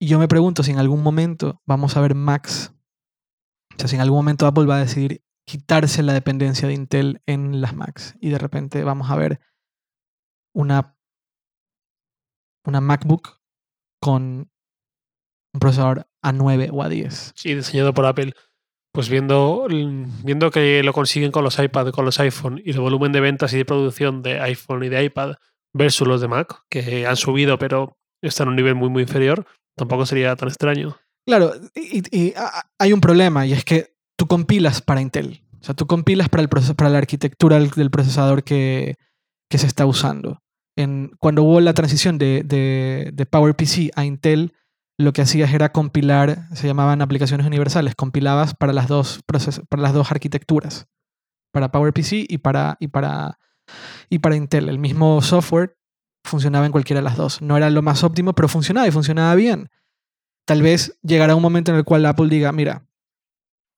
Y 0.00 0.08
yo 0.08 0.18
me 0.18 0.26
pregunto 0.26 0.62
si 0.62 0.70
en 0.70 0.78
algún 0.78 1.02
momento 1.02 1.60
vamos 1.66 1.98
a 1.98 2.00
ver 2.00 2.14
Macs, 2.14 2.72
o 3.74 3.78
sea, 3.78 3.88
si 3.88 3.96
en 3.96 4.00
algún 4.00 4.20
momento 4.20 4.46
Apple 4.46 4.64
va 4.64 4.76
a 4.76 4.80
decidir 4.80 5.22
quitarse 5.46 6.02
la 6.02 6.12
dependencia 6.12 6.68
de 6.68 6.74
Intel 6.74 7.22
en 7.26 7.60
las 7.60 7.74
Macs. 7.74 8.16
Y 8.20 8.30
de 8.30 8.38
repente 8.38 8.84
vamos 8.84 9.10
a 9.10 9.16
ver 9.16 9.40
una, 10.54 10.96
una 12.66 12.80
MacBook 12.80 13.40
con 14.00 14.50
un 15.54 15.60
procesador 15.60 16.08
A9 16.24 16.70
o 16.72 16.82
A10. 16.82 17.32
Sí, 17.34 17.54
diseñado 17.54 17.94
por 17.94 18.06
Apple. 18.06 18.34
Pues 18.94 19.08
viendo, 19.08 19.66
viendo 20.22 20.50
que 20.50 20.82
lo 20.82 20.92
consiguen 20.92 21.32
con 21.32 21.44
los 21.44 21.58
iPad, 21.58 21.92
con 21.92 22.04
los 22.04 22.20
iPhone 22.20 22.60
y 22.62 22.72
el 22.72 22.80
volumen 22.80 23.12
de 23.12 23.20
ventas 23.20 23.52
y 23.54 23.56
de 23.56 23.64
producción 23.64 24.22
de 24.22 24.38
iPhone 24.40 24.84
y 24.84 24.90
de 24.90 25.04
iPad 25.04 25.36
versus 25.74 26.06
los 26.06 26.20
de 26.20 26.28
Mac, 26.28 26.64
que 26.68 27.06
han 27.06 27.16
subido 27.16 27.58
pero 27.58 27.96
están 28.22 28.48
a 28.48 28.50
un 28.50 28.56
nivel 28.56 28.74
muy 28.74 28.90
muy 28.90 29.02
inferior, 29.02 29.46
tampoco 29.78 30.04
sería 30.04 30.36
tan 30.36 30.48
extraño. 30.50 30.98
Claro, 31.26 31.52
y 31.74 32.34
hay 32.78 32.92
un 32.92 33.00
problema 33.00 33.46
y 33.46 33.54
es 33.54 33.64
que 33.64 33.94
tú 34.16 34.26
compilas 34.26 34.82
para 34.82 35.00
Intel. 35.00 35.42
O 35.60 35.64
sea, 35.64 35.74
tú 35.74 35.86
compilas 35.86 36.28
para, 36.28 36.42
el 36.42 36.48
para 36.48 36.90
la 36.90 36.98
arquitectura 36.98 37.58
del 37.58 37.90
procesador 37.90 38.42
que, 38.42 38.96
que 39.48 39.58
se 39.58 39.66
está 39.66 39.86
usando. 39.86 40.42
Cuando 41.18 41.42
hubo 41.42 41.60
la 41.60 41.74
transición 41.74 42.18
de, 42.18 42.42
de, 42.44 43.10
de, 43.12 43.26
PowerPC 43.26 43.90
a 43.94 44.04
Intel, 44.04 44.54
lo 44.98 45.12
que 45.12 45.22
hacías 45.22 45.52
era 45.52 45.70
compilar, 45.70 46.48
se 46.54 46.66
llamaban 46.66 47.02
aplicaciones 47.02 47.46
universales, 47.46 47.94
compilabas 47.94 48.54
para 48.54 48.72
las 48.72 48.88
dos, 48.88 49.20
para 49.26 49.82
las 49.82 49.92
dos 49.92 50.10
arquitecturas, 50.10 50.86
para 51.52 51.70
PowerPC 51.70 52.24
y 52.28 52.38
para, 52.38 52.76
y, 52.80 52.88
para, 52.88 53.38
y 54.08 54.18
para 54.20 54.36
Intel. 54.36 54.68
El 54.68 54.78
mismo 54.78 55.20
software 55.20 55.76
funcionaba 56.24 56.66
en 56.66 56.72
cualquiera 56.72 57.00
de 57.00 57.04
las 57.04 57.16
dos. 57.16 57.42
No 57.42 57.56
era 57.56 57.68
lo 57.68 57.82
más 57.82 58.02
óptimo, 58.02 58.32
pero 58.32 58.48
funcionaba 58.48 58.88
y 58.88 58.90
funcionaba 58.90 59.34
bien. 59.34 59.68
Tal 60.46 60.62
vez 60.62 60.98
llegará 61.02 61.36
un 61.36 61.42
momento 61.42 61.70
en 61.70 61.76
el 61.76 61.84
cual 61.84 62.06
Apple 62.06 62.28
diga, 62.28 62.50
mira, 62.52 62.86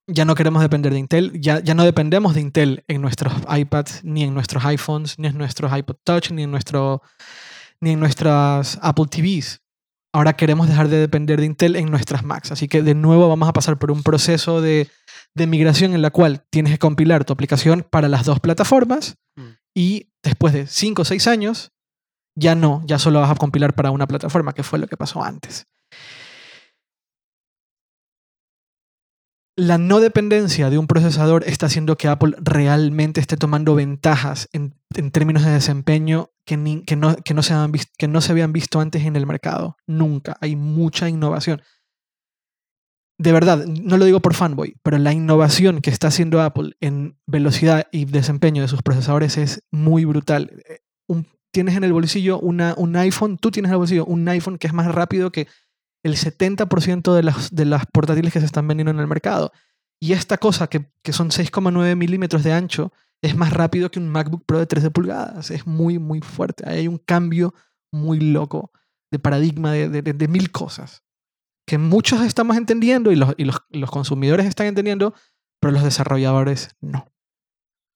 ya 0.06 0.24
no 0.24 0.34
queremos 0.34 0.62
depender 0.62 0.92
de 0.92 0.98
Intel, 0.98 1.40
ya, 1.40 1.60
ya 1.60 1.74
no 1.74 1.84
dependemos 1.84 2.34
de 2.34 2.40
Intel 2.40 2.84
en 2.88 3.00
nuestros 3.00 3.32
iPads, 3.48 4.04
ni 4.04 4.22
en 4.22 4.34
nuestros 4.34 4.64
iPhones, 4.64 5.18
ni 5.18 5.28
en 5.28 5.38
nuestros 5.38 5.76
iPod 5.76 5.96
Touch, 6.04 6.30
ni 6.30 6.42
en, 6.42 6.50
nuestro, 6.50 7.02
ni 7.80 7.92
en 7.92 8.00
nuestras 8.00 8.78
Apple 8.82 9.06
TVs. 9.06 9.62
Ahora 10.12 10.34
queremos 10.34 10.68
dejar 10.68 10.88
de 10.88 10.98
depender 10.98 11.40
de 11.40 11.46
Intel 11.46 11.76
en 11.76 11.90
nuestras 11.90 12.22
Macs. 12.22 12.52
Así 12.52 12.68
que 12.68 12.82
de 12.82 12.94
nuevo 12.94 13.28
vamos 13.28 13.48
a 13.48 13.52
pasar 13.52 13.78
por 13.78 13.90
un 13.90 14.02
proceso 14.02 14.60
de, 14.60 14.88
de 15.34 15.46
migración 15.46 15.94
en 15.94 16.02
la 16.02 16.10
cual 16.10 16.44
tienes 16.50 16.72
que 16.72 16.78
compilar 16.78 17.24
tu 17.24 17.32
aplicación 17.32 17.84
para 17.88 18.08
las 18.08 18.24
dos 18.24 18.40
plataformas 18.40 19.16
mm. 19.36 19.48
y 19.74 20.12
después 20.22 20.52
de 20.52 20.66
5 20.66 21.02
o 21.02 21.04
6 21.04 21.26
años 21.26 21.72
ya 22.36 22.54
no, 22.54 22.82
ya 22.84 22.98
solo 22.98 23.20
vas 23.20 23.30
a 23.30 23.36
compilar 23.36 23.74
para 23.74 23.90
una 23.90 24.06
plataforma, 24.06 24.52
que 24.52 24.62
fue 24.62 24.78
lo 24.78 24.86
que 24.86 24.96
pasó 24.96 25.22
antes. 25.22 25.66
La 29.56 29.78
no 29.78 30.00
dependencia 30.00 30.68
de 30.68 30.78
un 30.78 30.86
procesador 30.86 31.44
está 31.46 31.66
haciendo 31.66 31.96
que 31.96 32.08
Apple 32.08 32.34
realmente 32.40 33.20
esté 33.20 33.36
tomando 33.36 33.74
ventajas 33.74 34.48
en, 34.52 34.74
términos 35.12 35.44
de 35.44 35.52
desempeño 35.52 36.30
que, 36.44 36.56
no, 36.56 37.16
que, 37.16 37.34
no 37.34 37.42
se 37.42 37.54
que 37.96 38.08
no 38.08 38.20
se 38.20 38.32
habían 38.32 38.52
visto 38.52 38.80
antes 38.80 39.04
en 39.04 39.16
el 39.16 39.26
mercado. 39.26 39.76
Nunca. 39.86 40.36
Hay 40.40 40.56
mucha 40.56 41.08
innovación. 41.08 41.62
De 43.16 43.30
verdad, 43.30 43.64
no 43.66 43.96
lo 43.96 44.06
digo 44.06 44.18
por 44.18 44.34
fanboy, 44.34 44.76
pero 44.82 44.98
la 44.98 45.12
innovación 45.12 45.80
que 45.80 45.90
está 45.90 46.08
haciendo 46.08 46.42
Apple 46.42 46.72
en 46.80 47.16
velocidad 47.26 47.86
y 47.92 48.06
desempeño 48.06 48.62
de 48.62 48.68
sus 48.68 48.82
procesadores 48.82 49.38
es 49.38 49.62
muy 49.70 50.04
brutal. 50.04 50.50
Eh, 50.68 50.78
tienes 51.54 51.76
en 51.76 51.84
el 51.84 51.92
bolsillo 51.92 52.40
una, 52.40 52.74
un 52.76 52.96
iPhone, 52.96 53.38
tú 53.38 53.52
tienes 53.52 53.70
en 53.70 53.74
el 53.74 53.78
bolsillo 53.78 54.04
un 54.04 54.28
iPhone 54.28 54.58
que 54.58 54.66
es 54.66 54.72
más 54.72 54.92
rápido 54.92 55.30
que 55.30 55.46
el 56.04 56.16
70% 56.16 57.14
de 57.14 57.22
las, 57.22 57.54
de 57.54 57.64
las 57.64 57.86
portátiles 57.86 58.32
que 58.32 58.40
se 58.40 58.46
están 58.46 58.68
vendiendo 58.68 58.90
en 58.92 59.00
el 59.00 59.06
mercado. 59.06 59.52
Y 60.00 60.12
esta 60.12 60.38
cosa, 60.38 60.68
que, 60.68 60.86
son 61.12 61.30
6,9 61.30 61.96
milímetros 61.96 62.44
de 62.44 62.52
ancho, 62.52 62.92
es 63.22 63.36
más 63.36 63.52
rápido 63.52 63.90
que 63.90 63.98
un 63.98 64.08
MacBook 64.08 64.44
Pro 64.46 64.58
de 64.58 64.66
13 64.66 64.90
pulgadas. 64.90 65.50
Es 65.50 65.66
muy, 65.66 65.98
muy 65.98 66.20
fuerte. 66.20 66.68
hay 66.68 66.86
un 66.88 66.98
cambio 66.98 67.54
muy 67.92 68.20
loco 68.20 68.70
de 69.10 69.18
paradigma 69.18 69.72
de, 69.72 69.88
de- 69.88 70.02
de- 70.02 70.12
de 70.12 70.28
mil 70.28 70.50
cosas 70.50 71.02
que 71.66 71.78
muchos 71.78 72.20
estamos 72.20 72.56
entendiendo 72.58 73.10
y, 73.10 73.16
los, 73.16 73.32
y 73.38 73.44
los, 73.44 73.56
los 73.70 73.90
consumidores 73.90 74.44
están 74.44 74.66
entendiendo, 74.66 75.14
pero 75.60 75.72
los 75.72 75.82
desarrolladores 75.82 76.76
no. 76.82 77.06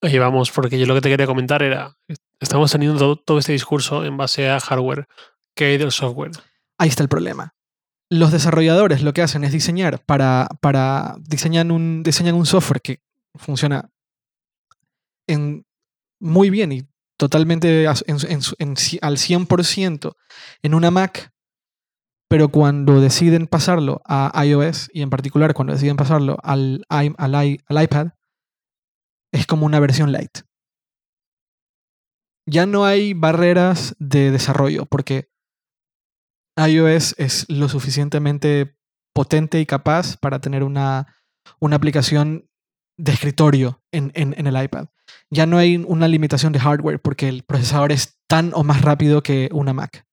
Oye, 0.03 0.19
vamos, 0.19 0.51
porque 0.53 0.79
yo 0.79 0.87
lo 0.87 0.95
que 0.95 1.03
te 1.03 1.11
quería 1.11 1.27
comentar 1.27 1.63
era, 1.63 1.95
estamos 2.41 2.71
teniendo 2.73 2.99
todo, 2.99 3.17
todo 3.17 3.39
este 3.39 3.53
discurso 3.53 4.05
en 4.07 4.17
base 4.17 4.49
a 4.49 4.59
hardware. 4.61 5.07
¿Qué 5.55 5.67
hay 5.67 5.77
del 5.77 5.91
software? 5.93 6.31
Ahí 6.79 6.89
está 6.89 7.03
el 7.03 7.09
problema. 7.11 7.55
Los 8.11 8.33
desarrolladores 8.33 9.03
lo 9.03 9.13
que 9.13 9.23
hacen 9.23 9.45
es 9.45 9.53
diseñar 9.53 10.03
para, 10.05 10.49
para 10.61 11.17
diseñan, 11.21 11.71
un, 11.71 12.03
diseñan 12.03 12.35
un 12.35 12.47
software 12.47 12.81
que 12.81 13.03
funciona 13.35 13.91
muy 16.21 16.51
bien 16.51 16.73
y 16.73 16.89
totalmente 17.19 17.85
en- 17.85 17.93
en 18.07 18.41
en 18.59 18.77
al 19.03 19.19
100% 19.19 20.17
en 20.63 20.75
una 20.75 20.91
Mac, 20.91 21.33
pero 22.31 22.49
cuando 22.49 23.01
deciden 23.01 23.47
pasarlo 23.47 24.01
a 24.07 24.33
iOS 24.45 24.91
y 24.93 25.03
en 25.03 25.11
particular 25.11 25.55
cuando 25.55 25.73
deciden 25.75 25.97
pasarlo 25.97 26.39
al, 26.43 26.85
al 26.89 27.83
iPad, 27.83 28.09
es 29.33 29.47
como 29.47 29.67
una 29.67 29.81
versión 29.81 30.13
light. 30.13 30.39
Ya 32.47 32.65
no 32.65 32.87
hay 32.87 33.13
barreras 33.13 33.95
de 33.99 34.31
desarrollo 34.31 34.87
porque 34.87 35.29
iOS 36.59 37.15
es 37.19 37.47
lo 37.49 37.69
suficientemente 37.69 38.77
potente 39.15 39.61
y 39.61 39.67
capaz 39.67 40.17
para 40.17 40.41
tener 40.41 40.63
una, 40.63 41.15
una 41.61 41.77
aplicación 41.77 42.49
de 42.99 43.13
escritorio 43.13 43.83
en, 43.93 44.11
en- 44.15 44.47
el 44.47 44.63
iPad. 44.63 44.87
Ya 45.31 45.47
no 45.47 45.57
hay 45.59 45.77
una 45.77 46.09
limitación 46.09 46.53
de 46.53 46.61
hardware 46.61 47.01
porque 47.01 47.29
el 47.29 47.43
procesador 47.45 47.93
es 47.93 48.19
tan 48.29 48.53
o 48.55 48.65
más 48.65 48.83
rápido 48.83 49.23
que 49.23 49.49
una 49.53 49.73
Mac. 49.73 50.07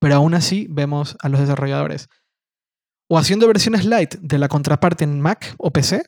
Pero 0.00 0.16
aún 0.16 0.34
así 0.34 0.66
vemos 0.68 1.16
a 1.20 1.28
los 1.28 1.40
desarrolladores 1.40 2.08
o 3.10 3.18
haciendo 3.18 3.46
versiones 3.46 3.84
light 3.84 4.14
de 4.16 4.38
la 4.38 4.48
contraparte 4.48 5.04
en 5.04 5.20
Mac 5.20 5.54
o 5.58 5.70
PC 5.70 6.02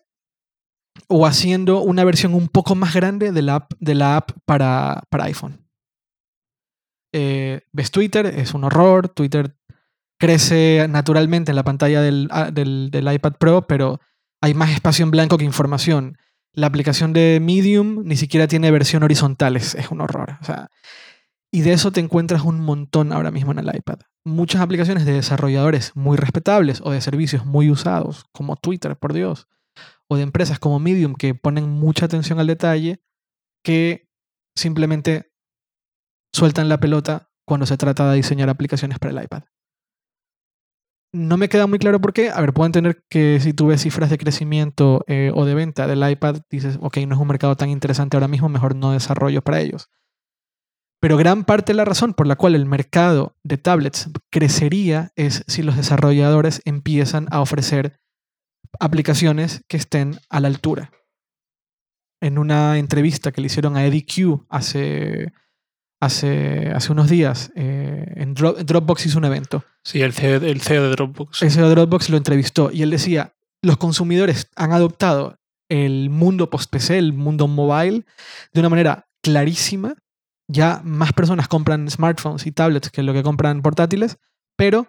o 1.08 1.26
haciendo 1.26 1.80
una 1.80 2.04
versión 2.04 2.34
un 2.34 2.48
poco 2.48 2.74
más 2.74 2.94
grande 2.94 3.32
de 3.32 3.42
la 3.42 3.56
app, 3.56 3.72
de 3.78 3.94
la 3.94 4.16
app 4.16 4.32
para, 4.44 5.02
para 5.10 5.24
iPhone. 5.24 5.66
Eh, 7.14 7.62
ves 7.72 7.90
Twitter, 7.90 8.26
es 8.26 8.54
un 8.54 8.64
horror. 8.64 9.08
Twitter 9.08 9.56
crece 10.18 10.86
naturalmente 10.88 11.52
en 11.52 11.56
la 11.56 11.64
pantalla 11.64 12.00
del, 12.00 12.28
ah, 12.30 12.50
del- 12.50 12.90
del 12.90 13.12
iPad 13.12 13.34
Pro, 13.38 13.66
pero 13.66 14.00
hay 14.40 14.54
más 14.54 14.70
espacio 14.70 15.02
en 15.04 15.10
blanco 15.10 15.38
que 15.38 15.44
información. 15.44 16.16
La 16.52 16.66
aplicación 16.68 17.12
de 17.12 17.38
Medium 17.42 18.02
ni 18.04 18.16
siquiera 18.16 18.46
tiene 18.48 18.70
versión 18.70 19.02
horizontal, 19.02 19.56
es, 19.56 19.74
es 19.74 19.90
un 19.90 20.00
horror. 20.00 20.38
O 20.40 20.44
sea, 20.44 20.68
y 21.52 21.60
de 21.60 21.72
eso 21.72 21.92
te 21.92 22.00
encuentras 22.00 22.42
un 22.42 22.60
montón 22.60 23.12
ahora 23.12 23.30
mismo 23.30 23.52
en 23.52 23.58
el 23.58 23.74
iPad. 23.74 23.98
Muchas 24.24 24.60
aplicaciones 24.60 25.04
de 25.04 25.12
desarrolladores 25.12 25.92
muy 25.94 26.16
respetables 26.16 26.80
o 26.82 26.90
de 26.90 27.00
servicios 27.00 27.44
muy 27.46 27.70
usados, 27.70 28.24
como 28.32 28.56
Twitter, 28.56 28.96
por 28.96 29.12
Dios, 29.12 29.46
o 30.08 30.16
de 30.16 30.22
empresas 30.22 30.58
como 30.58 30.78
Medium 30.78 31.14
que 31.14 31.34
ponen 31.34 31.68
mucha 31.70 32.06
atención 32.06 32.40
al 32.40 32.46
detalle, 32.46 33.00
que 33.62 34.08
simplemente 34.56 35.30
sueltan 36.34 36.68
la 36.68 36.80
pelota 36.80 37.30
cuando 37.46 37.66
se 37.66 37.76
trata 37.76 38.10
de 38.10 38.16
diseñar 38.16 38.48
aplicaciones 38.48 38.98
para 38.98 39.12
el 39.18 39.24
iPad. 39.24 39.42
No 41.16 41.38
me 41.38 41.48
queda 41.48 41.66
muy 41.66 41.78
claro 41.78 41.98
por 41.98 42.12
qué. 42.12 42.28
A 42.28 42.42
ver, 42.42 42.52
puedo 42.52 42.66
entender 42.66 43.02
que 43.08 43.40
si 43.40 43.54
tú 43.54 43.68
ves 43.68 43.80
cifras 43.80 44.10
de 44.10 44.18
crecimiento 44.18 45.02
eh, 45.06 45.32
o 45.34 45.46
de 45.46 45.54
venta 45.54 45.86
del 45.86 46.06
iPad, 46.06 46.42
dices, 46.50 46.78
ok, 46.82 46.98
no 47.06 47.14
es 47.14 47.20
un 47.20 47.28
mercado 47.28 47.56
tan 47.56 47.70
interesante 47.70 48.18
ahora 48.18 48.28
mismo, 48.28 48.50
mejor 48.50 48.76
no 48.76 48.92
desarrollo 48.92 49.40
para 49.40 49.60
ellos. 49.60 49.88
Pero 51.00 51.16
gran 51.16 51.44
parte 51.44 51.72
de 51.72 51.78
la 51.78 51.86
razón 51.86 52.12
por 52.12 52.26
la 52.26 52.36
cual 52.36 52.54
el 52.54 52.66
mercado 52.66 53.34
de 53.42 53.56
tablets 53.56 54.10
crecería 54.30 55.12
es 55.16 55.42
si 55.46 55.62
los 55.62 55.76
desarrolladores 55.76 56.60
empiezan 56.66 57.28
a 57.30 57.40
ofrecer 57.40 57.98
aplicaciones 58.78 59.64
que 59.68 59.78
estén 59.78 60.18
a 60.28 60.40
la 60.40 60.48
altura. 60.48 60.90
En 62.20 62.36
una 62.36 62.76
entrevista 62.76 63.32
que 63.32 63.40
le 63.40 63.46
hicieron 63.46 63.78
a 63.78 63.86
Eddie 63.86 64.04
Q 64.04 64.44
hace, 64.50 65.32
hace, 66.06 66.70
hace 66.74 66.90
unos 66.92 67.08
días, 67.10 67.52
eh, 67.54 68.12
en 68.16 68.34
Dro- 68.34 68.54
Dropbox 68.64 69.06
hizo 69.06 69.18
un 69.18 69.24
evento. 69.26 69.64
Sí, 69.84 70.00
el 70.02 70.12
CEO, 70.12 70.36
el 70.36 70.60
CEO 70.60 70.82
de 70.84 70.90
Dropbox. 70.90 71.42
El 71.42 71.50
CEO 71.50 71.68
de 71.68 71.74
Dropbox 71.74 72.08
lo 72.10 72.16
entrevistó 72.16 72.70
y 72.72 72.82
él 72.82 72.90
decía, 72.90 73.34
los 73.62 73.76
consumidores 73.76 74.50
han 74.56 74.72
adoptado 74.72 75.38
el 75.68 76.10
mundo 76.10 76.48
post-PC, 76.50 76.98
el 76.98 77.12
mundo 77.12 77.46
mobile, 77.48 78.04
de 78.52 78.60
una 78.60 78.68
manera 78.68 79.08
clarísima. 79.22 79.94
Ya 80.48 80.80
más 80.84 81.12
personas 81.12 81.48
compran 81.48 81.90
smartphones 81.90 82.46
y 82.46 82.52
tablets 82.52 82.90
que 82.90 83.02
lo 83.02 83.12
que 83.12 83.22
compran 83.24 83.62
portátiles, 83.62 84.18
pero 84.56 84.86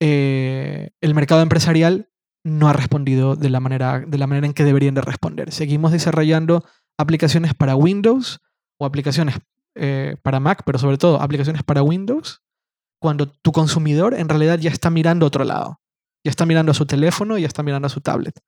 eh, 0.00 0.90
el 1.00 1.14
mercado 1.14 1.42
empresarial 1.42 2.08
no 2.44 2.68
ha 2.68 2.72
respondido 2.72 3.36
de 3.36 3.50
la, 3.50 3.60
manera, 3.60 4.00
de 4.06 4.16
la 4.18 4.26
manera 4.26 4.46
en 4.46 4.54
que 4.54 4.64
deberían 4.64 4.94
de 4.94 5.02
responder. 5.02 5.52
Seguimos 5.52 5.92
desarrollando 5.92 6.64
aplicaciones 6.96 7.52
para 7.54 7.76
Windows 7.76 8.40
o 8.78 8.86
aplicaciones 8.86 9.36
eh, 9.78 10.16
para 10.22 10.40
Mac, 10.40 10.62
pero 10.66 10.78
sobre 10.78 10.98
todo 10.98 11.20
aplicaciones 11.20 11.62
para 11.62 11.82
Windows, 11.82 12.42
cuando 13.00 13.26
tu 13.28 13.52
consumidor 13.52 14.14
en 14.14 14.28
realidad 14.28 14.58
ya 14.58 14.70
está 14.70 14.90
mirando 14.90 15.26
a 15.26 15.28
otro 15.28 15.44
lado. 15.44 15.80
Ya 16.24 16.30
está 16.30 16.46
mirando 16.46 16.72
a 16.72 16.74
su 16.74 16.86
teléfono, 16.86 17.38
ya 17.38 17.46
está 17.46 17.62
mirando 17.62 17.86
a 17.86 17.90
su 17.90 18.00
tablet. 18.00 18.38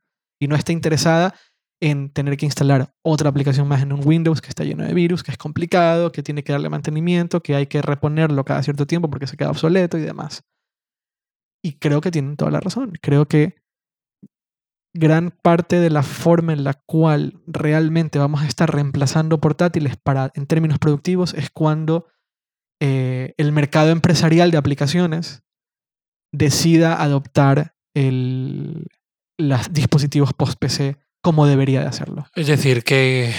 Y 0.40 0.48
no 0.48 0.56
está 0.56 0.72
interesada 0.72 1.34
en 1.80 2.10
tener 2.10 2.36
que 2.36 2.46
instalar 2.46 2.92
otra 3.02 3.30
aplicación 3.30 3.66
más 3.66 3.82
en 3.82 3.92
un 3.92 4.06
Windows 4.06 4.40
que 4.42 4.48
está 4.48 4.64
lleno 4.64 4.84
de 4.84 4.92
virus, 4.92 5.22
que 5.22 5.30
es 5.30 5.38
complicado, 5.38 6.12
que 6.12 6.22
tiene 6.22 6.44
que 6.44 6.52
darle 6.52 6.68
mantenimiento, 6.68 7.42
que 7.42 7.54
hay 7.54 7.66
que 7.66 7.80
reponerlo 7.80 8.44
cada 8.44 8.62
cierto 8.62 8.86
tiempo 8.86 9.08
porque 9.08 9.26
se 9.26 9.36
queda 9.36 9.50
obsoleto 9.50 9.96
y 9.96 10.02
demás. 10.02 10.42
Y 11.62 11.78
creo 11.78 12.00
que 12.00 12.10
tienen 12.10 12.36
toda 12.36 12.50
la 12.50 12.60
razón. 12.60 12.92
Creo 13.00 13.26
que 13.26 13.59
gran 14.92 15.30
parte 15.30 15.78
de 15.78 15.90
la 15.90 16.02
forma 16.02 16.52
en 16.52 16.64
la 16.64 16.74
cual 16.74 17.40
realmente 17.46 18.18
vamos 18.18 18.42
a 18.42 18.46
estar 18.46 18.72
reemplazando 18.72 19.40
portátiles 19.40 19.96
para, 19.96 20.32
en 20.34 20.46
términos 20.46 20.78
productivos 20.78 21.34
es 21.34 21.50
cuando 21.50 22.08
eh, 22.80 23.34
el 23.36 23.52
mercado 23.52 23.90
empresarial 23.90 24.50
de 24.50 24.58
aplicaciones 24.58 25.42
decida 26.32 27.02
adoptar 27.02 27.74
el, 27.94 28.86
los 29.38 29.72
dispositivos 29.72 30.32
post-PC 30.32 30.96
como 31.22 31.46
debería 31.46 31.80
de 31.80 31.86
hacerlo. 31.86 32.26
Es 32.34 32.46
decir, 32.46 32.82
que 32.82 33.34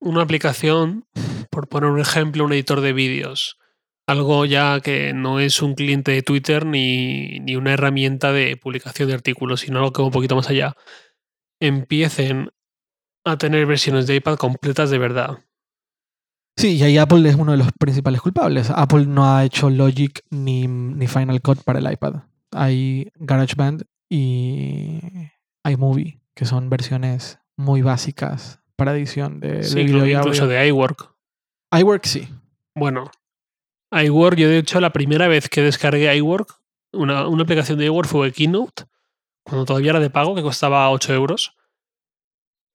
una 0.00 0.22
aplicación, 0.22 1.06
por 1.50 1.68
poner 1.68 1.90
un 1.90 2.00
ejemplo, 2.00 2.44
un 2.44 2.52
editor 2.52 2.80
de 2.80 2.92
vídeos, 2.92 3.59
algo 4.10 4.44
ya 4.44 4.80
que 4.80 5.12
no 5.12 5.40
es 5.40 5.62
un 5.62 5.74
cliente 5.74 6.12
de 6.12 6.22
Twitter 6.22 6.66
ni, 6.66 7.40
ni 7.40 7.56
una 7.56 7.72
herramienta 7.72 8.32
de 8.32 8.56
publicación 8.56 9.08
de 9.08 9.14
artículos, 9.14 9.60
sino 9.60 9.78
algo 9.78 9.92
que 9.92 10.02
va 10.02 10.06
un 10.06 10.12
poquito 10.12 10.36
más 10.36 10.48
allá, 10.50 10.76
empiecen 11.60 12.50
a 13.24 13.36
tener 13.36 13.66
versiones 13.66 14.06
de 14.06 14.16
iPad 14.16 14.36
completas 14.36 14.90
de 14.90 14.98
verdad. 14.98 15.38
Sí, 16.56 16.76
y 16.76 16.82
ahí 16.82 16.98
Apple 16.98 17.26
es 17.28 17.36
uno 17.36 17.52
de 17.52 17.58
los 17.58 17.68
principales 17.78 18.20
culpables. 18.20 18.70
Apple 18.70 19.06
no 19.06 19.24
ha 19.34 19.44
hecho 19.44 19.70
Logic 19.70 20.22
ni, 20.30 20.66
ni 20.66 21.06
Final 21.06 21.40
Cut 21.40 21.62
para 21.62 21.78
el 21.78 21.90
iPad. 21.90 22.22
Hay 22.52 23.10
GarageBand 23.16 23.84
y 24.10 24.98
iMovie, 25.64 26.20
que 26.34 26.44
son 26.44 26.68
versiones 26.68 27.38
muy 27.56 27.82
básicas 27.82 28.60
para 28.76 28.96
edición 28.96 29.40
de, 29.40 29.52
de 29.58 29.62
Sí, 29.62 29.84
video 29.84 30.06
y 30.06 30.12
incluso 30.12 30.46
de 30.48 30.66
iWork. 30.68 31.14
iWork 31.72 32.04
sí. 32.04 32.28
Bueno, 32.74 33.10
iWork, 33.92 34.38
yo 34.38 34.48
de 34.48 34.58
hecho 34.58 34.80
la 34.80 34.92
primera 34.92 35.28
vez 35.28 35.48
que 35.48 35.62
descargué 35.62 36.14
iWork, 36.16 36.60
una, 36.92 37.26
una 37.28 37.42
aplicación 37.42 37.78
de 37.78 37.86
iWork 37.86 38.08
fue 38.08 38.32
Keynote, 38.32 38.84
cuando 39.44 39.64
todavía 39.64 39.90
era 39.90 40.00
de 40.00 40.10
pago, 40.10 40.34
que 40.34 40.42
costaba 40.42 40.90
8 40.90 41.14
euros. 41.14 41.56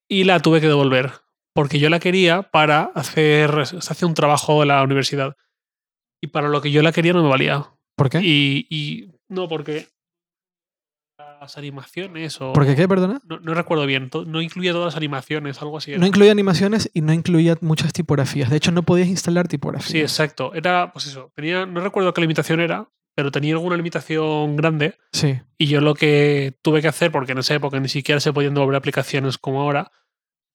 Y 0.09 0.23
la 0.23 0.39
tuve 0.39 0.61
que 0.61 0.67
devolver, 0.67 1.13
porque 1.53 1.79
yo 1.79 1.89
la 1.89 1.99
quería 1.99 2.43
para 2.43 2.91
hacer, 2.95 3.51
hacer 3.59 4.05
un 4.05 4.13
trabajo 4.13 4.59
de 4.59 4.67
la 4.67 4.83
universidad. 4.83 5.35
Y 6.21 6.27
para 6.27 6.49
lo 6.49 6.61
que 6.61 6.71
yo 6.71 6.81
la 6.81 6.91
quería 6.91 7.13
no 7.13 7.23
me 7.23 7.29
valía. 7.29 7.65
¿Por 7.95 8.09
qué? 8.09 8.19
Y, 8.21 8.67
y 8.69 9.11
no, 9.29 9.47
porque 9.47 9.87
las 11.39 11.57
animaciones 11.57 12.39
o... 12.41 12.53
¿Por 12.53 12.65
qué 12.65 12.75
qué, 12.75 12.87
perdona? 12.87 13.19
No, 13.25 13.39
no 13.39 13.53
recuerdo 13.53 13.85
bien, 13.85 14.09
no 14.27 14.41
incluía 14.41 14.71
todas 14.71 14.93
las 14.93 14.97
animaciones, 14.97 15.61
algo 15.61 15.77
así. 15.77 15.91
era. 15.91 15.99
No 15.99 16.07
incluía 16.07 16.31
animaciones 16.31 16.89
y 16.93 17.01
no 17.01 17.13
incluía 17.13 17.57
muchas 17.61 17.93
tipografías. 17.93 18.49
De 18.49 18.57
hecho, 18.57 18.71
no 18.71 18.83
podías 18.83 19.07
instalar 19.07 19.47
tipografías. 19.47 19.91
Sí, 19.91 20.01
exacto. 20.01 20.53
Era, 20.53 20.91
pues 20.91 21.07
eso, 21.07 21.31
tenía, 21.35 21.65
no 21.65 21.81
recuerdo 21.81 22.13
qué 22.13 22.21
limitación 22.21 22.59
era, 22.59 22.89
pero 23.15 23.31
tenía 23.31 23.53
alguna 23.53 23.77
limitación 23.77 24.55
grande. 24.55 24.97
Sí. 25.13 25.39
Y 25.57 25.67
yo 25.67 25.81
lo 25.81 25.95
que 25.95 26.57
tuve 26.61 26.81
que 26.81 26.87
hacer, 26.87 27.11
porque 27.11 27.31
en 27.31 27.39
esa 27.39 27.55
época 27.55 27.79
ni 27.79 27.89
siquiera 27.89 28.19
se 28.19 28.33
podían 28.33 28.53
devolver 28.53 28.75
aplicaciones 28.75 29.37
como 29.37 29.61
ahora, 29.61 29.91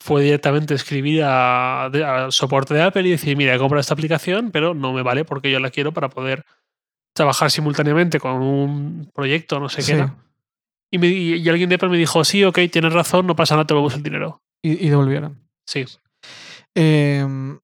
fue 0.02 0.22
directamente 0.22 0.74
escribir 0.74 1.22
al 1.24 2.32
soporte 2.32 2.74
de 2.74 2.82
Apple 2.82 3.06
y 3.06 3.10
decir, 3.10 3.36
mira, 3.36 3.54
he 3.54 3.58
comprado 3.58 3.80
esta 3.80 3.94
aplicación, 3.94 4.50
pero 4.50 4.74
no 4.74 4.92
me 4.92 5.02
vale 5.02 5.24
porque 5.24 5.50
yo 5.50 5.60
la 5.60 5.70
quiero 5.70 5.92
para 5.92 6.08
poder 6.08 6.44
trabajar 7.14 7.50
simultáneamente 7.50 8.18
con 8.18 8.40
un 8.40 9.10
proyecto, 9.14 9.60
no 9.60 9.68
sé 9.68 9.82
sí. 9.82 9.92
qué 9.92 9.98
era. 9.98 10.16
Y, 10.92 10.98
me- 10.98 11.06
y- 11.08 11.48
alguien 11.48 11.68
de 11.68 11.76
Apple 11.76 11.88
me 11.88 11.98
dijo, 11.98 12.24
sí, 12.24 12.42
ok, 12.44 12.58
tienes 12.70 12.92
razón, 12.92 13.26
no 13.26 13.36
pasa 13.36 13.54
nada, 13.54 13.66
te 13.66 13.74
devolvemos 13.74 13.94
el 13.96 14.02
dinero. 14.02 14.42
Y, 14.62 14.86
y 14.86 14.88
devolvieron. 14.90 15.38
Sí, 15.66 15.84
Em, 16.74 17.58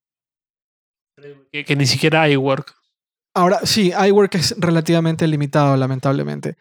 que, 1.53 1.65
que 1.65 1.77
ni 1.77 1.87
siquiera 1.87 2.29
iWork. 2.29 2.75
Ahora, 3.35 3.61
sí, 3.65 3.93
iWork 3.93 4.35
es 4.37 4.55
relativamente 4.59 5.27
limitado, 5.27 5.77
lamentablemente. 5.77 6.57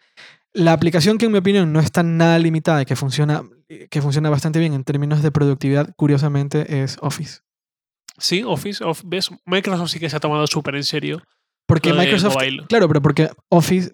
La 0.52 0.72
aplicación 0.72 1.18
que 1.18 1.26
en 1.26 1.32
mi 1.32 1.38
opinión 1.38 1.72
no 1.72 1.80
está 1.80 2.02
nada 2.02 2.38
limitada 2.38 2.82
y 2.82 2.86
que 2.86 2.96
funciona, 2.96 3.42
que 3.90 4.02
funciona 4.02 4.30
bastante 4.30 4.58
bien 4.58 4.72
en 4.74 4.84
términos 4.84 5.22
de 5.22 5.30
productividad, 5.30 5.94
curiosamente, 5.96 6.82
es 6.82 6.96
Office. 7.00 7.40
Sí, 8.18 8.42
Office, 8.42 8.82
of- 8.82 9.02
¿ves? 9.04 9.30
Microsoft 9.44 9.90
sí 9.90 9.98
que 10.00 10.08
se 10.08 10.16
ha 10.16 10.20
tomado 10.20 10.46
súper 10.46 10.76
en 10.76 10.84
serio. 10.84 11.22
Porque 11.66 11.92
Microsoft. 11.92 12.36
Claro, 12.68 12.88
pero 12.88 13.02
porque 13.02 13.30
Office. 13.50 13.92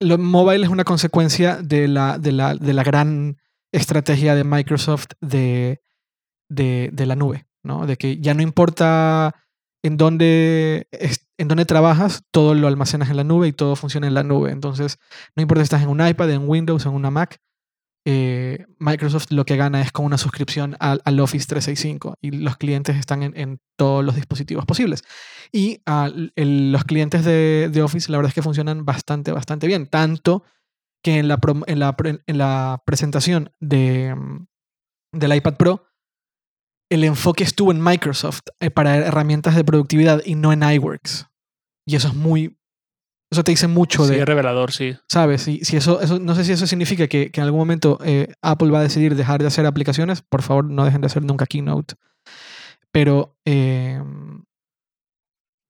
Lo 0.00 0.18
mobile 0.18 0.64
es 0.64 0.70
una 0.70 0.84
consecuencia 0.84 1.56
de 1.56 1.88
la, 1.88 2.18
de 2.18 2.32
la, 2.32 2.54
de 2.54 2.72
la 2.72 2.82
gran 2.82 3.38
estrategia 3.72 4.34
de 4.34 4.44
Microsoft 4.44 5.06
de, 5.20 5.80
de, 6.48 6.90
de 6.92 7.06
la 7.06 7.16
nube, 7.16 7.46
¿no? 7.62 7.86
De 7.86 7.96
que 7.96 8.18
ya 8.18 8.34
no 8.34 8.42
importa 8.42 9.34
en 9.82 9.96
dónde, 9.96 10.88
en 11.38 11.48
dónde 11.48 11.64
trabajas, 11.64 12.24
todo 12.30 12.54
lo 12.54 12.66
almacenas 12.66 13.08
en 13.10 13.16
la 13.16 13.24
nube 13.24 13.48
y 13.48 13.52
todo 13.52 13.76
funciona 13.76 14.06
en 14.06 14.14
la 14.14 14.22
nube. 14.22 14.50
Entonces, 14.50 14.98
no 15.34 15.42
importa 15.42 15.62
si 15.62 15.64
estás 15.64 15.82
en 15.82 15.88
un 15.88 16.06
iPad, 16.06 16.30
en 16.30 16.48
Windows, 16.48 16.84
en 16.86 16.92
una 16.92 17.10
Mac, 17.10 17.40
eh, 18.08 18.64
Microsoft 18.78 19.32
lo 19.32 19.44
que 19.44 19.56
gana 19.56 19.82
es 19.82 19.90
con 19.90 20.06
una 20.06 20.16
suscripción 20.16 20.76
al, 20.78 21.20
Office 21.20 21.46
365 21.46 22.14
y 22.22 22.30
los 22.30 22.56
clientes 22.56 22.96
están 22.96 23.22
en, 23.22 23.58
todos 23.76 24.04
los 24.04 24.14
dispositivos 24.14 24.64
posibles. 24.64 25.02
Y 25.52 25.82
los 26.36 26.84
clientes 26.84 27.24
de, 27.24 27.82
Office, 27.82 28.10
la 28.10 28.18
verdad 28.18 28.28
es 28.28 28.34
que 28.34 28.42
funcionan 28.42 28.84
bastante, 28.84 29.32
bastante 29.32 29.66
bien. 29.66 29.88
Tanto 29.88 30.44
que 31.02 31.18
en 31.18 31.28
la 31.28 32.82
presentación 32.86 33.52
de, 33.60 34.14
mm, 34.14 34.46
del 35.12 35.34
iPad 35.34 35.56
Pro, 35.56 35.86
el 36.90 37.04
enfoque 37.04 37.44
estuvo 37.44 37.72
en 37.72 37.82
Microsoft 37.82 38.42
eh, 38.60 38.70
para 38.70 38.96
herramientas 38.96 39.56
de 39.56 39.64
productividad 39.64 40.22
y 40.24 40.36
no 40.36 40.52
en 40.52 40.62
iWorks. 40.62 41.26
Y 41.86 41.96
eso 41.96 42.08
es 42.08 42.14
muy. 42.14 42.55
Eso 43.36 43.44
te 43.44 43.52
dice 43.52 43.68
mucho 43.68 44.04
Sí, 44.04 44.12
de. 44.14 44.20
es 44.20 44.24
revelador, 44.24 44.72
sí. 44.72 44.96
¿Sabes? 45.08 45.46
Y 45.46 45.62
si 45.64 45.76
eso, 45.76 46.00
eso, 46.00 46.18
no 46.18 46.34
sé 46.34 46.44
si 46.44 46.52
eso 46.52 46.66
significa 46.66 47.06
que, 47.06 47.30
que 47.30 47.40
en 47.40 47.44
algún 47.44 47.60
momento 47.60 47.98
eh, 48.02 48.32
Apple 48.40 48.70
va 48.70 48.78
a 48.78 48.82
decidir 48.82 49.14
dejar 49.14 49.40
de 49.42 49.46
hacer 49.48 49.66
aplicaciones. 49.66 50.22
Por 50.22 50.40
favor, 50.42 50.64
no 50.64 50.84
dejen 50.86 51.02
de 51.02 51.06
hacer 51.08 51.22
nunca 51.22 51.44
Keynote. 51.46 51.96
Pero, 52.90 53.36
eh, 53.44 54.00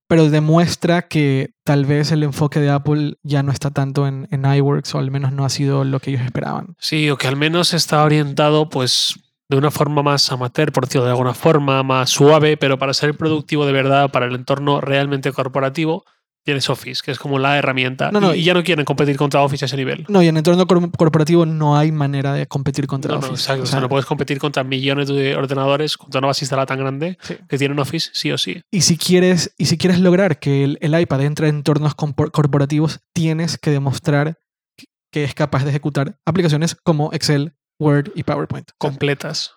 pero 0.08 0.30
demuestra 0.30 1.08
que 1.08 1.50
tal 1.64 1.84
vez 1.84 2.12
el 2.12 2.22
enfoque 2.22 2.60
de 2.60 2.70
Apple 2.70 3.16
ya 3.24 3.42
no 3.42 3.50
está 3.50 3.70
tanto 3.72 4.06
en, 4.06 4.28
en 4.30 4.44
iWorks 4.44 4.94
o 4.94 4.98
al 4.98 5.10
menos 5.10 5.32
no 5.32 5.44
ha 5.44 5.48
sido 5.48 5.82
lo 5.84 5.98
que 5.98 6.10
ellos 6.10 6.22
esperaban. 6.22 6.76
Sí, 6.78 7.10
o 7.10 7.16
que 7.18 7.26
al 7.26 7.36
menos 7.36 7.74
está 7.74 8.04
orientado, 8.04 8.68
pues, 8.68 9.18
de 9.48 9.56
una 9.56 9.72
forma 9.72 10.02
más 10.04 10.30
amateur, 10.30 10.70
por 10.70 10.84
decirlo 10.86 11.06
de 11.06 11.10
alguna 11.10 11.34
forma, 11.34 11.82
más 11.82 12.10
suave, 12.10 12.56
pero 12.56 12.78
para 12.78 12.94
ser 12.94 13.16
productivo 13.16 13.66
de 13.66 13.72
verdad, 13.72 14.10
para 14.12 14.26
el 14.26 14.34
entorno 14.36 14.80
realmente 14.80 15.32
corporativo, 15.32 16.04
tienes 16.46 16.70
Office, 16.70 17.02
que 17.04 17.10
es 17.10 17.18
como 17.18 17.38
la 17.38 17.58
herramienta. 17.58 18.10
No, 18.12 18.20
no, 18.20 18.34
y, 18.34 18.38
y- 18.38 18.44
ya 18.44 18.54
no 18.54 18.62
quieren 18.64 18.84
competir 18.86 19.16
contra 19.16 19.42
Office 19.42 19.64
a 19.64 19.66
ese 19.66 19.76
nivel. 19.76 20.06
No, 20.08 20.22
y 20.22 20.28
en 20.28 20.36
el 20.36 20.38
entorno 20.38 20.66
cor- 20.66 20.90
corporativo 20.92 21.44
no 21.44 21.76
hay 21.76 21.92
manera 21.92 22.32
de 22.32 22.46
competir 22.46 22.86
contra 22.86 23.12
No, 23.14 23.20
no, 23.20 23.26
Office. 23.26 23.42
exacto. 23.42 23.64
O 23.64 23.66
sea, 23.66 23.80
no 23.80 23.88
puedes 23.88 24.06
competir 24.06 24.38
contra 24.38 24.62
millones 24.64 25.08
de 25.08 25.34
ordenadores, 25.36 25.96
contra 25.96 26.20
una 26.20 26.28
base 26.28 26.44
instalada 26.44 26.66
tan 26.66 26.78
grande 26.78 27.18
sí. 27.20 27.34
que 27.48 27.58
tienen 27.58 27.78
Office, 27.78 28.10
sí 28.14 28.30
o 28.30 28.38
sí. 28.38 28.62
Y 28.70 28.82
si 28.82 28.96
quieres, 28.96 29.52
y 29.58 29.66
si 29.66 29.76
quieres 29.76 29.98
lograr 30.00 30.38
que 30.38 30.62
el, 30.64 30.78
el 30.80 30.98
iPad 30.98 31.22
entre 31.22 31.48
en 31.48 31.56
entornos 31.56 31.94
corporativos, 31.96 33.00
tienes 33.12 33.58
que 33.58 33.70
demostrar 33.70 34.38
que 35.12 35.24
es 35.24 35.34
capaz 35.34 35.64
de 35.64 35.70
ejecutar 35.70 36.18
aplicaciones 36.26 36.74
como 36.76 37.12
Excel, 37.12 37.54
Word 37.80 38.10
y 38.14 38.22
PowerPoint. 38.22 38.70
Completas. 38.78 39.52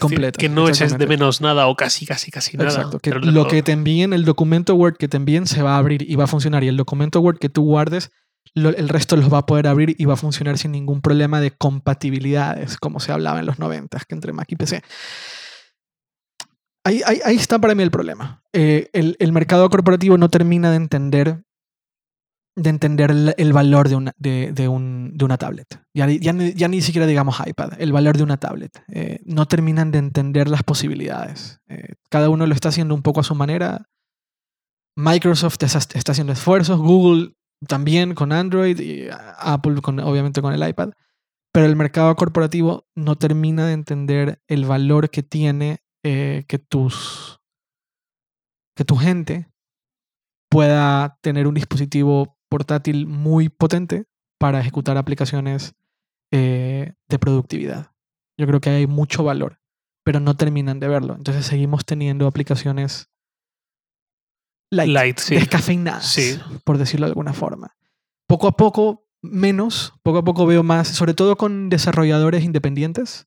Completas, 0.00 0.38
Que 0.40 0.48
no 0.48 0.68
eches 0.68 0.98
de 0.98 1.06
menos 1.06 1.40
nada 1.40 1.66
o 1.68 1.76
casi, 1.76 2.04
casi, 2.04 2.30
casi 2.30 2.56
nada. 2.56 2.70
Exacto. 2.70 2.98
Que 2.98 3.10
lo 3.10 3.20
todo. 3.42 3.48
que 3.48 3.62
te 3.62 3.72
envíen, 3.72 4.12
el 4.12 4.24
documento 4.24 4.74
Word 4.74 4.96
que 4.96 5.06
te 5.08 5.16
envíen 5.16 5.46
se 5.46 5.62
va 5.62 5.76
a 5.76 5.78
abrir 5.78 6.02
y 6.08 6.16
va 6.16 6.24
a 6.24 6.26
funcionar. 6.26 6.64
Y 6.64 6.68
el 6.68 6.76
documento 6.76 7.20
Word 7.20 7.38
que 7.38 7.48
tú 7.48 7.62
guardes, 7.62 8.10
lo- 8.54 8.70
el 8.70 8.88
resto 8.88 9.16
los 9.16 9.32
va 9.32 9.38
a 9.38 9.46
poder 9.46 9.68
abrir 9.68 9.94
y 9.98 10.04
va 10.04 10.14
a 10.14 10.16
funcionar 10.16 10.58
sin 10.58 10.72
ningún 10.72 11.00
problema 11.00 11.40
de 11.40 11.52
compatibilidades, 11.52 12.76
como 12.76 12.98
se 13.00 13.12
hablaba 13.12 13.38
en 13.38 13.46
los 13.46 13.58
90, 13.60 14.00
que 14.08 14.14
entre 14.14 14.32
Mac 14.32 14.50
y 14.50 14.56
PC. 14.56 14.82
Ahí, 16.86 17.00
ahí- 17.06 17.20
ahí 17.24 17.36
está 17.36 17.58
para 17.58 17.74
mí 17.74 17.82
el 17.82 17.90
problema. 17.90 18.42
Eh, 18.52 18.90
el, 18.92 19.16
el 19.18 19.32
mercado 19.32 19.70
corporativo 19.70 20.18
no 20.18 20.28
termina 20.28 20.70
de 20.70 20.76
entender 20.76 21.43
de 22.56 22.70
entender 22.70 23.10
el, 23.36 23.52
valor 23.52 23.88
de 23.88 23.96
una, 23.96 24.12
de, 24.16 24.52
de 24.52 24.68
un- 24.68 25.12
de 25.16 25.24
una 25.24 25.38
tablet. 25.38 25.66
Ya, 25.92 26.08
ya, 26.08 26.32
ya 26.32 26.68
ni 26.68 26.80
siquiera 26.82 27.06
digamos 27.06 27.36
iPad, 27.44 27.72
el 27.78 27.92
valor 27.92 28.16
de 28.16 28.22
una 28.22 28.36
tablet. 28.36 28.82
Eh, 28.88 29.20
no 29.24 29.46
terminan 29.46 29.90
de 29.90 29.98
entender 29.98 30.48
las 30.48 30.62
posibilidades. 30.62 31.60
Eh, 31.68 31.94
cada 32.10 32.28
uno 32.30 32.46
lo 32.46 32.54
está 32.54 32.68
haciendo 32.68 32.94
un 32.94 33.02
poco 33.02 33.20
a 33.20 33.24
su 33.24 33.34
manera. 33.34 33.88
Microsoft 34.96 35.56
está 35.62 36.12
haciendo 36.12 36.32
esfuerzos, 36.32 36.78
Google 36.78 37.34
también 37.66 38.14
con 38.14 38.30
Android 38.32 38.78
y 38.78 39.08
Apple 39.38 39.80
con, 39.82 39.98
obviamente 40.00 40.40
con 40.40 40.54
el 40.54 40.68
iPad. 40.68 40.90
Pero 41.52 41.66
el 41.66 41.76
mercado 41.76 42.14
corporativo 42.14 42.86
no 42.94 43.16
termina 43.16 43.66
de 43.66 43.72
entender 43.72 44.40
el 44.48 44.64
valor 44.64 45.10
que 45.10 45.22
tiene 45.22 45.78
eh, 46.04 46.44
que 46.46 46.58
tus 46.58 47.40
que 48.76 48.84
tu 48.84 48.96
gente 48.96 49.48
pueda 50.50 51.18
tener 51.22 51.46
un 51.46 51.54
dispositivo 51.54 52.33
portátil 52.54 53.08
muy 53.08 53.48
potente 53.48 54.04
para 54.38 54.60
ejecutar 54.60 54.96
aplicaciones 54.96 55.74
eh, 56.30 56.92
de 57.08 57.18
productividad. 57.18 57.90
Yo 58.38 58.46
creo 58.46 58.60
que 58.60 58.70
hay 58.70 58.86
mucho 58.86 59.24
valor, 59.24 59.58
pero 60.04 60.20
no 60.20 60.36
terminan 60.36 60.78
de 60.78 60.86
verlo. 60.86 61.16
Entonces 61.16 61.46
seguimos 61.46 61.84
teniendo 61.84 62.28
aplicaciones 62.28 63.10
light, 64.70 64.88
Light, 64.92 65.18
sí. 65.18 65.34
descafeinadas, 65.34 66.06
Sí. 66.06 66.38
por 66.62 66.78
decirlo 66.78 67.06
de 67.06 67.10
alguna 67.10 67.32
forma. 67.32 67.74
Poco 68.28 68.46
a 68.46 68.52
poco, 68.52 69.08
menos, 69.20 69.92
poco 70.04 70.18
a 70.18 70.24
poco 70.24 70.46
veo 70.46 70.62
más, 70.62 70.86
sobre 70.86 71.14
todo 71.14 71.34
con 71.36 71.68
desarrolladores 71.70 72.44
independientes, 72.44 73.26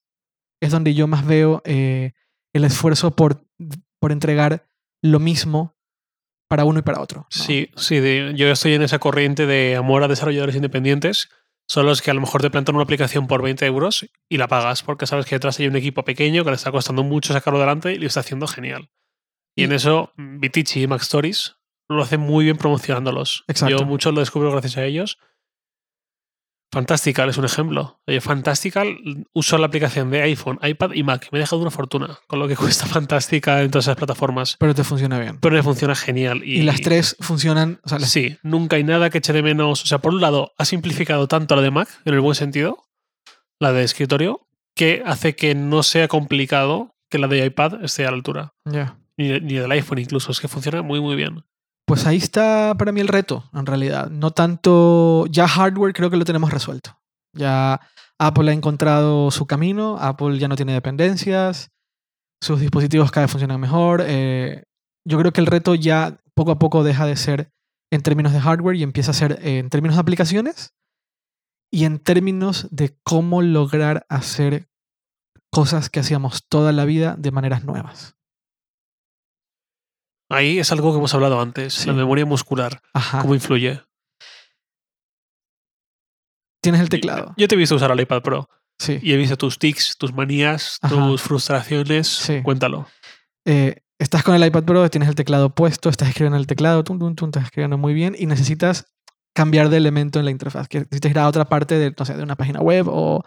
es 0.61 0.71
donde 0.71 0.93
yo 0.93 1.05
más 1.07 1.25
veo 1.27 1.61
eh, 1.65 2.13
el 2.53 2.63
esfuerzo 2.63 3.11
por, 3.11 3.45
por 3.99 4.13
entregar 4.13 4.69
lo 5.01 5.19
mismo 5.19 5.76
para 6.47 6.63
uno 6.65 6.79
y 6.79 6.81
para 6.81 7.01
otro. 7.01 7.21
¿no? 7.21 7.27
Sí, 7.29 7.69
sí, 7.75 7.99
de- 7.99 8.33
yo 8.35 8.47
estoy 8.51 8.73
en 8.73 8.81
esa 8.81 8.99
corriente 8.99 9.45
de 9.45 9.75
amor 9.75 10.03
a 10.03 10.07
desarrolladores 10.07 10.55
independientes. 10.55 11.29
Son 11.69 11.85
los 11.85 12.01
que 12.01 12.11
a 12.11 12.13
lo 12.13 12.21
mejor 12.21 12.41
te 12.41 12.49
plantan 12.49 12.75
una 12.75 12.83
aplicación 12.85 13.27
por 13.27 13.41
20 13.41 13.65
euros 13.65 14.05
y 14.29 14.37
la 14.37 14.47
pagas 14.47 14.83
porque 14.83 15.05
sabes 15.05 15.25
que 15.25 15.35
detrás 15.35 15.59
hay 15.59 15.67
un 15.67 15.75
equipo 15.75 16.03
pequeño 16.05 16.45
que 16.45 16.51
le 16.51 16.55
está 16.55 16.71
costando 16.71 17.03
mucho 17.03 17.33
sacarlo 17.33 17.57
adelante 17.59 17.93
y 17.93 17.97
lo 17.99 18.07
está 18.07 18.21
haciendo 18.21 18.47
genial. 18.47 18.89
Y, 19.55 19.61
Y- 19.61 19.65
en 19.65 19.73
eso, 19.73 20.13
Vitici 20.15 20.83
y 20.83 20.87
Mac 20.87 21.01
Stories 21.01 21.55
lo 21.89 22.01
hacen 22.01 22.21
muy 22.21 22.45
bien 22.45 22.57
promocionándolos. 22.57 23.43
Exacto. 23.47 23.77
Yo 23.79 23.85
mucho 23.85 24.11
lo 24.13 24.21
descubro 24.21 24.51
gracias 24.51 24.77
a 24.77 24.85
ellos. 24.85 25.17
Fantastical 26.71 27.29
es 27.29 27.37
un 27.37 27.45
ejemplo. 27.45 27.99
Oye, 28.07 28.19
Fantastical 28.19 28.97
uso 29.33 29.57
la 29.57 29.67
aplicación 29.67 30.11
de 30.11 30.21
iPhone, 30.23 30.59
iPad 30.61 30.91
y 30.93 31.03
Mac. 31.03 31.29
Me 31.31 31.39
he 31.39 31.41
dejado 31.41 31.61
una 31.61 31.71
fortuna 31.71 32.19
con 32.27 32.39
lo 32.39 32.47
que 32.47 32.55
cuesta 32.57 32.85
Fantastical 32.85 33.61
en 33.63 33.71
todas 33.71 33.85
esas 33.85 33.95
plataformas. 33.95 34.57
Pero 34.59 34.75
te 34.75 34.83
funciona 34.83 35.17
bien. 35.19 35.39
Pero 35.39 35.55
me 35.55 35.63
funciona 35.63 35.95
genial. 35.95 36.43
Y, 36.43 36.63
las 36.63 36.81
tres 36.81 37.15
funcionan. 37.21 37.79
O 37.83 37.89
sea, 37.89 37.99
las- 37.99 38.09
Sí, 38.09 38.37
nunca 38.43 38.75
hay 38.75 38.83
nada 38.83 39.09
que 39.09 39.19
eche 39.19 39.31
de 39.33 39.43
menos. 39.43 39.83
O 39.83 39.85
sea, 39.87 39.99
por 39.99 40.13
un 40.13 40.21
lado, 40.21 40.53
ha 40.57 40.65
simplificado 40.65 41.27
tanto 41.27 41.55
la 41.55 41.61
de 41.61 41.71
Mac, 41.71 41.87
en 42.05 42.13
el 42.13 42.19
buen 42.19 42.35
sentido, 42.35 42.85
la 43.59 43.71
de 43.71 43.83
escritorio, 43.83 44.47
que 44.75 45.03
hace 45.05 45.35
que 45.35 45.55
no 45.55 45.83
sea 45.83 46.07
complicado 46.07 46.95
que 47.09 47.17
la 47.17 47.27
de 47.27 47.45
iPad 47.45 47.83
esté 47.85 48.05
a 48.05 48.11
la 48.11 48.17
altura. 48.17 48.53
ya. 48.65 48.97
Ni, 49.19 49.29
ni 49.39 49.55
del 49.55 49.71
iPhone 49.71 49.97
incluso. 49.97 50.31
Es 50.31 50.39
que 50.39 50.47
funciona 50.47 50.83
muy, 50.83 50.99
muy 51.01 51.15
bien. 51.15 51.43
Pues 51.87 52.05
ahí 52.05 52.17
está 52.17 52.75
para 52.77 52.91
mí 52.91 52.99
el 52.99 53.07
reto, 53.07 53.49
en 53.53 53.65
realidad. 53.65 54.09
No 54.09 54.31
tanto. 54.31 55.25
Ya 55.27 55.47
hardware 55.47 55.93
creo 55.93 56.09
que 56.09 56.17
lo 56.17 56.25
tenemos 56.25 56.51
resuelto. 56.51 56.99
Ya 57.33 57.79
Apple 58.19 58.51
ha 58.51 58.53
encontrado 58.53 59.31
su 59.31 59.45
camino, 59.45 59.97
Apple 59.97 60.37
ya 60.37 60.49
no 60.49 60.57
tiene 60.57 60.73
dependencias, 60.73 61.71
sus 62.41 62.59
dispositivos 62.59 63.09
cada 63.11 63.25
vez 63.25 63.31
funcionan 63.31 63.61
mejor. 63.61 64.03
eh, 64.05 64.63
yo 65.07 65.17
creo 65.17 65.31
que 65.31 65.39
el 65.39 65.47
reto 65.47 65.75
ya 65.75 66.19
poco 66.35 66.51
a 66.51 66.59
poco 66.59 66.83
deja 66.83 67.05
de 67.05 67.15
ser 67.15 67.53
en 67.89 68.01
términos 68.01 68.33
de 68.33 68.41
hardware 68.41 68.75
y 68.75 68.83
empieza 68.83 69.11
a 69.11 69.13
ser 69.13 69.39
en 69.41 69.69
términos 69.69 69.95
de 69.95 70.01
aplicaciones 70.01 70.73
y 71.71 71.85
en 71.85 71.99
términos 71.99 72.67
de 72.69 72.97
cómo 73.03 73.41
lograr 73.41 74.05
hacer 74.09 74.67
cosas 75.49 75.89
que 75.89 76.01
hacíamos 76.01 76.45
toda 76.49 76.73
la 76.73 76.83
vida 76.83 77.15
de 77.17 77.31
maneras 77.31 77.63
nuevas. 77.63 78.16
Ahí 80.29 80.59
es 80.59 80.71
algo 80.71 80.91
que 80.91 80.97
hemos 80.97 81.13
hablado 81.13 81.39
antes. 81.39 81.73
Sí. 81.73 81.87
La 81.87 81.93
memoria 81.93 82.25
muscular. 82.25 82.81
Ajá. 82.93 83.21
¿Cómo 83.21 83.33
influye? 83.33 83.81
Tienes 86.61 86.81
el 86.81 86.89
teclado. 86.89 87.33
Yo 87.37 87.47
te 87.47 87.55
he 87.55 87.57
visto 87.57 87.75
usar 87.75 87.91
el 87.91 87.99
iPad 87.99 88.21
Pro 88.21 88.49
Sí. 88.79 88.99
y 89.01 89.13
he 89.13 89.17
visto 89.17 89.37
tus 89.37 89.57
tics, 89.57 89.97
tus 89.97 90.13
manías, 90.13 90.77
Ajá. 90.81 90.93
tus 90.95 91.21
frustraciones. 91.21 92.07
Sí. 92.07 92.41
Cuéntalo. 92.43 92.87
eh, 93.45 93.81
estás 93.99 94.23
con 94.23 94.35
el 94.35 94.45
iPad 94.45 94.63
Pro, 94.65 94.89
tienes 94.89 95.07
el 95.07 95.15
teclado 95.15 95.55
puesto, 95.55 95.87
estás 95.89 96.09
escribiendo 96.09 96.35
en 96.35 96.41
el 96.41 96.47
teclado, 96.47 96.83
tum, 96.83 96.99
tum, 96.99 97.15
tum, 97.15 97.29
estás 97.29 97.45
escribiendo 97.45 97.77
muy 97.77 97.93
bien 97.93 98.13
y 98.17 98.25
necesitas 98.25 98.93
cambiar 99.33 99.69
de 99.69 99.77
elemento 99.77 100.19
en 100.19 100.25
la 100.25 100.31
interfaz. 100.31 100.67
Que 100.67 100.79
necesitas 100.79 101.11
ir 101.11 101.19
a 101.19 101.27
otra 101.27 101.45
parte 101.45 101.75
de, 101.75 101.93
no 101.97 102.05
sé, 102.05 102.15
de 102.17 102.23
una 102.23 102.35
página 102.35 102.59
web 102.59 102.87
o 102.89 103.23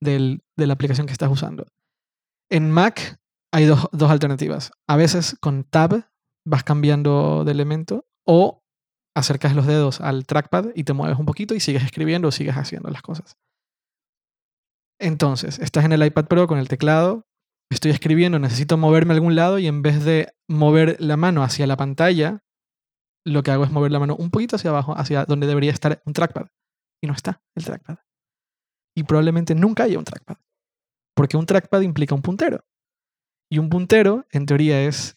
del- 0.00 0.42
de 0.56 0.66
la 0.68 0.74
aplicación 0.74 1.06
que 1.08 1.12
estás 1.12 1.30
usando. 1.30 1.66
En 2.50 2.70
Mac 2.70 3.18
hay 3.52 3.64
dos, 3.64 3.88
dos 3.92 4.10
alternativas. 4.10 4.70
A 4.86 4.96
veces 4.96 5.36
con 5.40 5.64
Tab 5.64 6.06
vas 6.46 6.64
cambiando 6.64 7.44
de 7.44 7.52
elemento, 7.52 8.06
o 8.26 8.62
acercas 9.16 9.54
los 9.54 9.66
dedos 9.66 10.00
al 10.00 10.26
trackpad 10.26 10.70
y 10.74 10.84
te 10.84 10.92
mueves 10.92 11.18
un 11.18 11.26
poquito 11.26 11.54
y 11.54 11.60
sigues 11.60 11.84
escribiendo 11.84 12.28
o 12.28 12.32
sigues 12.32 12.56
haciendo 12.56 12.90
las 12.90 13.02
cosas. 13.02 13.36
Entonces, 15.00 15.58
estás 15.58 15.84
en 15.84 15.92
el 15.92 16.04
iPad 16.04 16.26
Pro 16.26 16.46
con 16.46 16.58
el 16.58 16.68
teclado, 16.68 17.26
estoy 17.70 17.90
escribiendo, 17.90 18.38
necesito 18.38 18.76
moverme 18.76 19.12
a 19.12 19.16
algún 19.16 19.34
lado 19.34 19.58
y 19.58 19.66
en 19.66 19.82
vez 19.82 20.04
de 20.04 20.32
mover 20.48 20.96
la 21.00 21.16
mano 21.16 21.42
hacia 21.42 21.66
la 21.66 21.76
pantalla, 21.76 22.42
lo 23.26 23.42
que 23.42 23.50
hago 23.50 23.64
es 23.64 23.70
mover 23.70 23.90
la 23.90 23.98
mano 23.98 24.16
un 24.16 24.30
poquito 24.30 24.56
hacia 24.56 24.70
abajo, 24.70 24.96
hacia 24.96 25.24
donde 25.24 25.46
debería 25.46 25.72
estar 25.72 26.02
un 26.04 26.12
trackpad. 26.12 26.46
Y 27.02 27.06
no 27.06 27.14
está 27.14 27.42
el 27.54 27.64
trackpad. 27.64 27.98
Y 28.96 29.04
probablemente 29.04 29.54
nunca 29.54 29.84
haya 29.84 29.98
un 29.98 30.04
trackpad. 30.04 30.36
Porque 31.14 31.36
un 31.36 31.46
trackpad 31.46 31.80
implica 31.80 32.14
un 32.14 32.22
puntero. 32.22 32.64
Y 33.50 33.58
un 33.58 33.68
puntero, 33.68 34.26
en 34.30 34.46
teoría, 34.46 34.82
es 34.84 35.16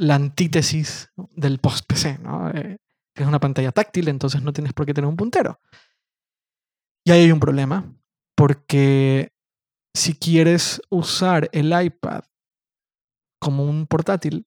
la 0.00 0.14
antítesis 0.14 1.12
del 1.36 1.58
post-PC. 1.58 2.18
¿no? 2.18 2.50
Eh, 2.50 2.78
es 3.14 3.26
una 3.26 3.38
pantalla 3.38 3.70
táctil, 3.70 4.08
entonces 4.08 4.42
no 4.42 4.52
tienes 4.52 4.72
por 4.72 4.86
qué 4.86 4.94
tener 4.94 5.08
un 5.08 5.16
puntero. 5.16 5.60
Y 7.04 7.12
ahí 7.12 7.24
hay 7.24 7.32
un 7.32 7.40
problema, 7.40 7.94
porque 8.34 9.32
si 9.94 10.14
quieres 10.14 10.80
usar 10.88 11.50
el 11.52 11.72
iPad 11.78 12.22
como 13.40 13.64
un 13.64 13.86
portátil, 13.86 14.46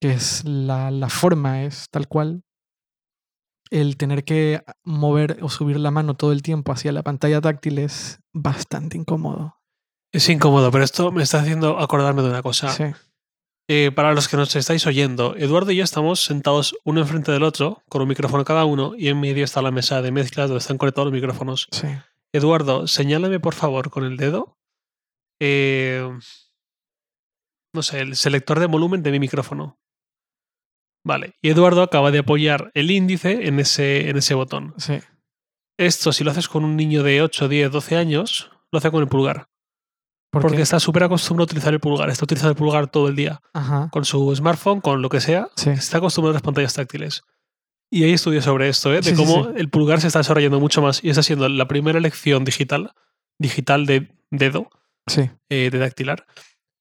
que 0.00 0.12
es 0.12 0.44
la, 0.44 0.90
la 0.90 1.08
forma, 1.08 1.64
es 1.64 1.88
tal 1.90 2.06
cual, 2.06 2.44
el 3.70 3.96
tener 3.96 4.24
que 4.24 4.62
mover 4.84 5.38
o 5.42 5.48
subir 5.48 5.80
la 5.80 5.90
mano 5.90 6.14
todo 6.14 6.32
el 6.32 6.42
tiempo 6.42 6.70
hacia 6.70 6.92
la 6.92 7.02
pantalla 7.02 7.40
táctil 7.40 7.78
es 7.78 8.20
bastante 8.32 8.96
incómodo. 8.96 9.56
Es 10.12 10.28
incómodo, 10.28 10.70
pero 10.70 10.84
esto 10.84 11.10
me 11.10 11.24
está 11.24 11.40
haciendo 11.40 11.80
acordarme 11.80 12.22
de 12.22 12.28
una 12.28 12.42
cosa. 12.42 12.68
Sí. 12.68 12.84
Eh, 13.68 13.90
para 13.94 14.12
los 14.12 14.28
que 14.28 14.36
nos 14.36 14.54
estáis 14.56 14.86
oyendo, 14.86 15.34
Eduardo 15.36 15.70
y 15.70 15.76
yo 15.76 15.84
estamos 15.84 16.22
sentados 16.22 16.76
uno 16.84 17.00
enfrente 17.00 17.32
del 17.32 17.42
otro, 17.44 17.82
con 17.88 18.02
un 18.02 18.08
micrófono 18.08 18.44
cada 18.44 18.66
uno, 18.66 18.94
y 18.96 19.08
en 19.08 19.18
medio 19.18 19.44
está 19.44 19.62
la 19.62 19.70
mesa 19.70 20.02
de 20.02 20.12
mezclas 20.12 20.48
donde 20.48 20.60
están 20.60 20.76
conectados 20.76 21.06
los 21.06 21.14
micrófonos. 21.14 21.68
Sí. 21.70 21.88
Eduardo, 22.34 22.86
señálame 22.86 23.40
por 23.40 23.54
favor 23.54 23.90
con 23.90 24.04
el 24.04 24.16
dedo. 24.16 24.58
eh, 25.40 26.06
no 27.74 27.82
sé, 27.82 28.00
el 28.00 28.14
selector 28.16 28.60
de 28.60 28.66
volumen 28.66 29.02
de 29.02 29.10
mi 29.10 29.18
micrófono. 29.18 29.80
Vale. 31.04 31.34
Y 31.42 31.50
Eduardo 31.50 31.82
acaba 31.82 32.10
de 32.12 32.20
apoyar 32.20 32.70
el 32.74 32.90
índice 32.90 33.48
en 33.48 33.58
ese, 33.58 34.08
en 34.08 34.16
ese 34.16 34.34
botón. 34.34 34.74
Sí. 34.78 35.00
Esto, 35.78 36.12
si 36.12 36.22
lo 36.22 36.30
haces 36.30 36.48
con 36.48 36.64
un 36.64 36.76
niño 36.76 37.02
de 37.02 37.20
8, 37.20 37.48
10, 37.48 37.72
12 37.72 37.96
años, 37.96 38.50
lo 38.70 38.78
hace 38.78 38.90
con 38.90 39.02
el 39.02 39.08
pulgar. 39.08 39.48
¿Por 40.34 40.42
Porque 40.42 40.62
está 40.62 40.78
súper 40.80 41.04
acostumbrado 41.04 41.44
a 41.44 41.46
utilizar 41.46 41.72
el 41.72 41.80
pulgar. 41.80 42.10
Está 42.10 42.24
utilizando 42.24 42.50
el 42.50 42.56
pulgar 42.56 42.88
todo 42.90 43.08
el 43.08 43.16
día. 43.16 43.40
Ajá. 43.52 43.88
Con 43.90 44.04
su 44.04 44.34
smartphone, 44.36 44.80
con 44.80 45.00
lo 45.02 45.08
que 45.08 45.20
sea. 45.20 45.48
Sí. 45.56 45.70
Está 45.70 45.98
acostumbrado 45.98 46.32
a 46.32 46.34
las 46.34 46.42
pantallas 46.42 46.74
táctiles. 46.74 47.22
Y 47.90 48.04
hay 48.04 48.12
estudios 48.12 48.44
sobre 48.44 48.68
esto, 48.68 48.92
¿eh? 48.92 48.96
de 49.00 49.10
Sí, 49.10 49.14
cómo 49.14 49.44
sí. 49.44 49.50
el 49.56 49.68
pulgar 49.70 50.00
se 50.00 50.08
está 50.08 50.18
desarrollando 50.18 50.58
mucho 50.60 50.82
más 50.82 51.02
y 51.02 51.10
está 51.10 51.22
siendo 51.22 51.48
la 51.48 51.68
primera 51.68 51.98
elección 51.98 52.44
digital, 52.44 52.92
digital 53.38 53.86
de 53.86 54.08
dedo, 54.30 54.68
Sí. 55.06 55.30
eh, 55.48 55.70
de 55.70 55.78
dactilar, 55.78 56.26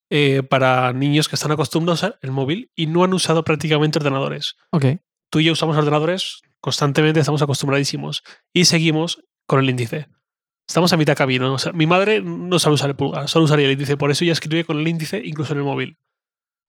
eh, 0.09 0.41
para 0.43 0.91
niños 0.93 1.29
que 1.29 1.35
están 1.35 1.51
acostumbrados 1.51 2.03
a 2.03 2.07
usar 2.07 2.19
el 2.21 2.31
móvil 2.31 2.71
y 2.75 2.87
no 2.87 3.03
han 3.03 3.13
usado 3.13 3.43
prácticamente 3.43 3.99
ordenadores. 3.99 4.55
Ok. 4.71 4.85
Tú 5.29 5.39
y 5.39 5.45
yo 5.45 5.53
usamos 5.53 5.77
ordenadores 5.77 6.41
constantemente, 6.61 7.19
estamos 7.19 7.41
acostumbradísimos 7.41 8.23
y 8.53 8.65
seguimos 8.65 9.23
con 9.45 9.59
el 9.59 9.69
índice. 9.69 10.07
Estamos 10.67 10.93
a 10.93 10.97
mitad 10.97 11.15
camino. 11.15 11.53
O 11.53 11.57
sea, 11.57 11.71
mi 11.73 11.85
madre 11.85 12.21
no 12.21 12.57
sabe 12.59 12.75
usar 12.75 12.89
el 12.89 12.95
pulgar, 12.95 13.27
solo 13.27 13.45
usaría 13.45 13.65
el 13.65 13.73
índice. 13.73 13.97
Por 13.97 14.11
eso 14.11 14.23
ella 14.23 14.33
escribe 14.33 14.63
con 14.63 14.79
el 14.79 14.87
índice 14.87 15.21
incluso 15.23 15.53
en 15.53 15.59
el 15.59 15.65
móvil. 15.65 15.97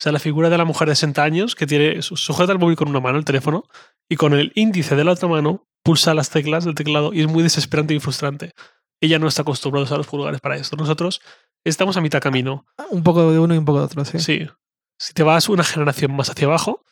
O 0.00 0.02
sea, 0.02 0.10
la 0.12 0.18
figura 0.18 0.50
de 0.50 0.58
la 0.58 0.64
mujer 0.64 0.88
de 0.88 0.96
60 0.96 1.22
años 1.22 1.54
que 1.54 1.66
tiene 1.66 2.02
su- 2.02 2.16
sujeta 2.16 2.52
el 2.52 2.58
móvil 2.58 2.76
con 2.76 2.88
una 2.88 3.00
mano, 3.00 3.18
el 3.18 3.24
teléfono, 3.24 3.64
y 4.08 4.16
con 4.16 4.34
el 4.34 4.50
índice 4.56 4.96
de 4.96 5.04
la 5.04 5.12
otra 5.12 5.28
mano 5.28 5.68
pulsa 5.84 6.14
las 6.14 6.30
teclas 6.30 6.64
del 6.64 6.74
teclado 6.74 7.12
y 7.14 7.20
es 7.20 7.28
muy 7.28 7.42
desesperante 7.42 7.94
y 7.94 8.00
frustrante. 8.00 8.52
Ella 9.00 9.18
no 9.18 9.28
está 9.28 9.42
acostumbrada 9.42 9.84
a 9.84 9.86
usar 9.86 9.98
los 9.98 10.06
pulgares 10.08 10.40
para 10.40 10.56
esto. 10.56 10.76
Nosotros 10.76 11.20
estamos 11.64 11.96
a 11.96 12.00
mitad 12.00 12.20
camino. 12.20 12.66
Un 12.90 13.02
poco 13.04 13.30
de 13.30 13.38
uno 13.38 13.54
y 13.54 13.58
un 13.58 13.64
poco 13.64 13.78
de 13.78 13.84
otro, 13.84 14.04
sí. 14.04 14.18
Sí. 14.18 14.46
Si 14.98 15.12
te 15.14 15.22
vas 15.22 15.48
una 15.48 15.62
generación 15.64 16.14
más 16.16 16.28
hacia 16.30 16.46
abajo, 16.46 16.82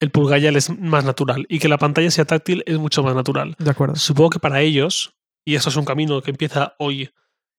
el 0.00 0.10
pulgar 0.10 0.40
ya 0.40 0.50
es 0.50 0.70
más 0.78 1.04
natural. 1.04 1.46
Y 1.48 1.58
que 1.60 1.68
la 1.68 1.78
pantalla 1.78 2.10
sea 2.10 2.24
táctil 2.24 2.62
es 2.66 2.78
mucho 2.78 3.02
más 3.02 3.14
natural. 3.14 3.54
De 3.58 3.70
acuerdo. 3.70 3.96
Supongo 3.96 4.30
que 4.30 4.38
para 4.40 4.60
ellos, 4.60 5.14
y 5.46 5.54
eso 5.56 5.68
es 5.68 5.76
un 5.76 5.84
camino 5.84 6.20
que 6.22 6.30
empieza 6.30 6.74
hoy 6.78 7.10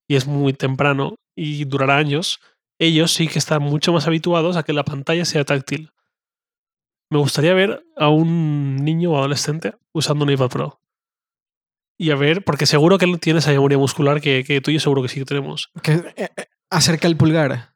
y 0.07 0.15
es 0.15 0.27
muy 0.27 0.53
temprano 0.53 1.15
y 1.35 1.65
durará 1.65 1.97
años, 1.97 2.39
ellos 2.79 3.11
sí 3.11 3.27
que 3.27 3.39
están 3.39 3.61
mucho 3.63 3.93
más 3.93 4.07
habituados 4.07 4.57
a 4.57 4.63
que 4.63 4.73
la 4.73 4.83
pantalla 4.85 5.25
sea 5.25 5.43
táctil. 5.45 5.91
Me 7.11 7.19
gustaría 7.19 7.53
ver 7.53 7.85
a 7.97 8.09
un 8.09 8.77
niño 8.83 9.11
o 9.11 9.17
adolescente 9.17 9.75
usando 9.93 10.25
un 10.25 10.31
iPad 10.31 10.49
Pro. 10.49 10.81
Y 11.97 12.11
a 12.11 12.15
ver, 12.15 12.43
porque 12.43 12.65
seguro 12.65 12.97
que 12.97 13.05
él 13.05 13.19
tiene 13.19 13.39
esa 13.39 13.51
memoria 13.51 13.77
muscular 13.77 14.19
que, 14.19 14.43
que 14.43 14.59
tú 14.59 14.71
y 14.71 14.75
yo 14.75 14.79
seguro 14.79 15.01
que 15.01 15.07
sí 15.07 15.19
que 15.19 15.25
tenemos. 15.25 15.69
Que 15.81 15.93
eh, 15.93 16.29
eh, 16.35 16.45
acerca 16.69 17.07
el 17.07 17.15
pulgar. 17.15 17.73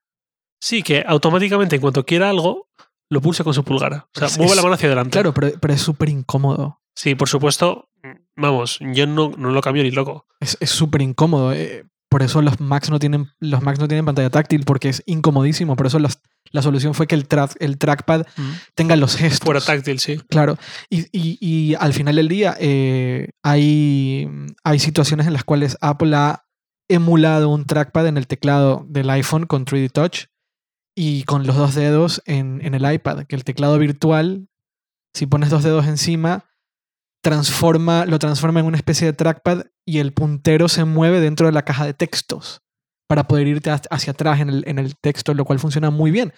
Sí, 0.61 0.83
que 0.83 1.03
automáticamente 1.07 1.75
en 1.75 1.81
cuanto 1.81 2.05
quiera 2.05 2.29
algo, 2.29 2.67
lo 3.09 3.21
pulse 3.21 3.43
con 3.45 3.53
su 3.53 3.63
pulgar. 3.63 3.93
O 4.13 4.19
sea, 4.19 4.27
Es- 4.27 4.37
mueve 4.37 4.55
la 4.55 4.61
mano 4.61 4.73
hacia 4.75 4.87
adelante. 4.87 5.11
Claro, 5.11 5.33
pero, 5.33 5.57
pero 5.59 5.73
es 5.73 5.81
súper 5.81 6.09
incómodo. 6.09 6.78
Sí, 7.01 7.15
por 7.15 7.29
supuesto. 7.29 7.89
Vamos, 8.35 8.77
yo 8.93 9.07
no, 9.07 9.31
no 9.37 9.51
lo 9.51 9.61
cambio 9.61 9.83
ni 9.83 9.91
loco. 9.91 10.25
Es 10.41 10.57
es 10.59 10.69
súper 10.69 11.01
incómodo. 11.01 11.53
eh, 11.53 11.85
Por 12.09 12.23
eso 12.23 12.41
los 12.41 12.59
Macs 12.59 12.89
no 12.89 12.97
tienen, 12.99 13.27
los 13.39 13.61
Macs 13.61 13.79
no 13.79 13.87
tienen 13.87 14.03
pantalla 14.05 14.29
táctil, 14.29 14.63
porque 14.65 14.89
es 14.89 15.03
incomodísimo. 15.05 15.75
Por 15.77 15.85
eso 15.87 15.99
las- 15.99 16.19
la 16.51 16.61
solución 16.61 16.93
fue 16.93 17.05
que 17.07 17.15
el, 17.15 17.27
tra- 17.29 17.55
el 17.59 17.77
trackpad 17.77 18.25
tenga 18.75 18.95
los 18.95 19.15
gestos. 19.15 19.45
Fuera 19.45 19.61
táctil, 19.61 19.99
sí. 19.99 20.17
Claro. 20.29 20.57
Y, 20.89 21.01
y- 21.17 21.37
y 21.39 21.75
al 21.75 21.93
final 21.93 22.15
del 22.15 22.27
día 22.27 22.55
eh, 22.59 23.29
hay, 23.43 24.27
hay 24.63 24.79
situaciones 24.79 25.27
en 25.27 25.33
las 25.33 25.43
cuales 25.43 25.77
Apple 25.81 26.15
ha 26.15 26.45
emulado 26.89 27.49
un 27.49 27.65
trackpad 27.65 28.07
en 28.07 28.17
el 28.17 28.25
teclado 28.27 28.85
del 28.89 29.09
iPhone 29.11 29.45
con 29.45 29.65
3D 29.65 29.91
Touch 29.91 30.25
y 30.95 31.23
con 31.23 31.45
los 31.45 31.55
dos 31.55 31.75
dedos 31.75 32.21
en, 32.25 32.59
en 32.65 32.73
el 32.73 32.91
iPad, 32.91 33.25
que 33.27 33.35
el 33.35 33.43
teclado 33.43 33.77
virtual, 33.77 34.47
si 35.13 35.27
pones 35.27 35.49
dos 35.51 35.63
dedos 35.63 35.85
encima, 35.85 36.45
transforma, 37.21 38.05
lo 38.05 38.19
transforma 38.19 38.59
en 38.59 38.65
una 38.65 38.77
especie 38.77 39.07
de 39.07 39.13
trackpad 39.13 39.63
y 39.85 39.99
el 39.99 40.13
puntero 40.13 40.67
se 40.69 40.85
mueve 40.85 41.19
dentro 41.19 41.45
de 41.47 41.51
la 41.53 41.63
caja 41.63 41.85
de 41.85 41.93
textos 41.93 42.61
para 43.07 43.27
poder 43.27 43.47
irte 43.47 43.71
ha- 43.71 43.81
hacia 43.89 44.11
atrás 44.11 44.39
en 44.39 44.49
el, 44.49 44.63
en 44.67 44.79
el 44.79 44.95
texto, 44.97 45.33
lo 45.33 45.45
cual 45.45 45.59
funciona 45.59 45.89
muy 45.89 46.11
bien. 46.11 46.33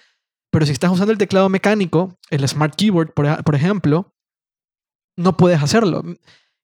Pero 0.50 0.66
si 0.66 0.72
estás 0.72 0.90
usando 0.90 1.12
el 1.12 1.18
teclado 1.18 1.48
mecánico, 1.48 2.18
el 2.30 2.46
Smart 2.48 2.74
Keyboard, 2.74 3.12
por, 3.14 3.26
ej- 3.26 3.42
por 3.44 3.54
ejemplo, 3.54 4.14
no 5.16 5.36
puedes 5.36 5.62
hacerlo. 5.62 6.02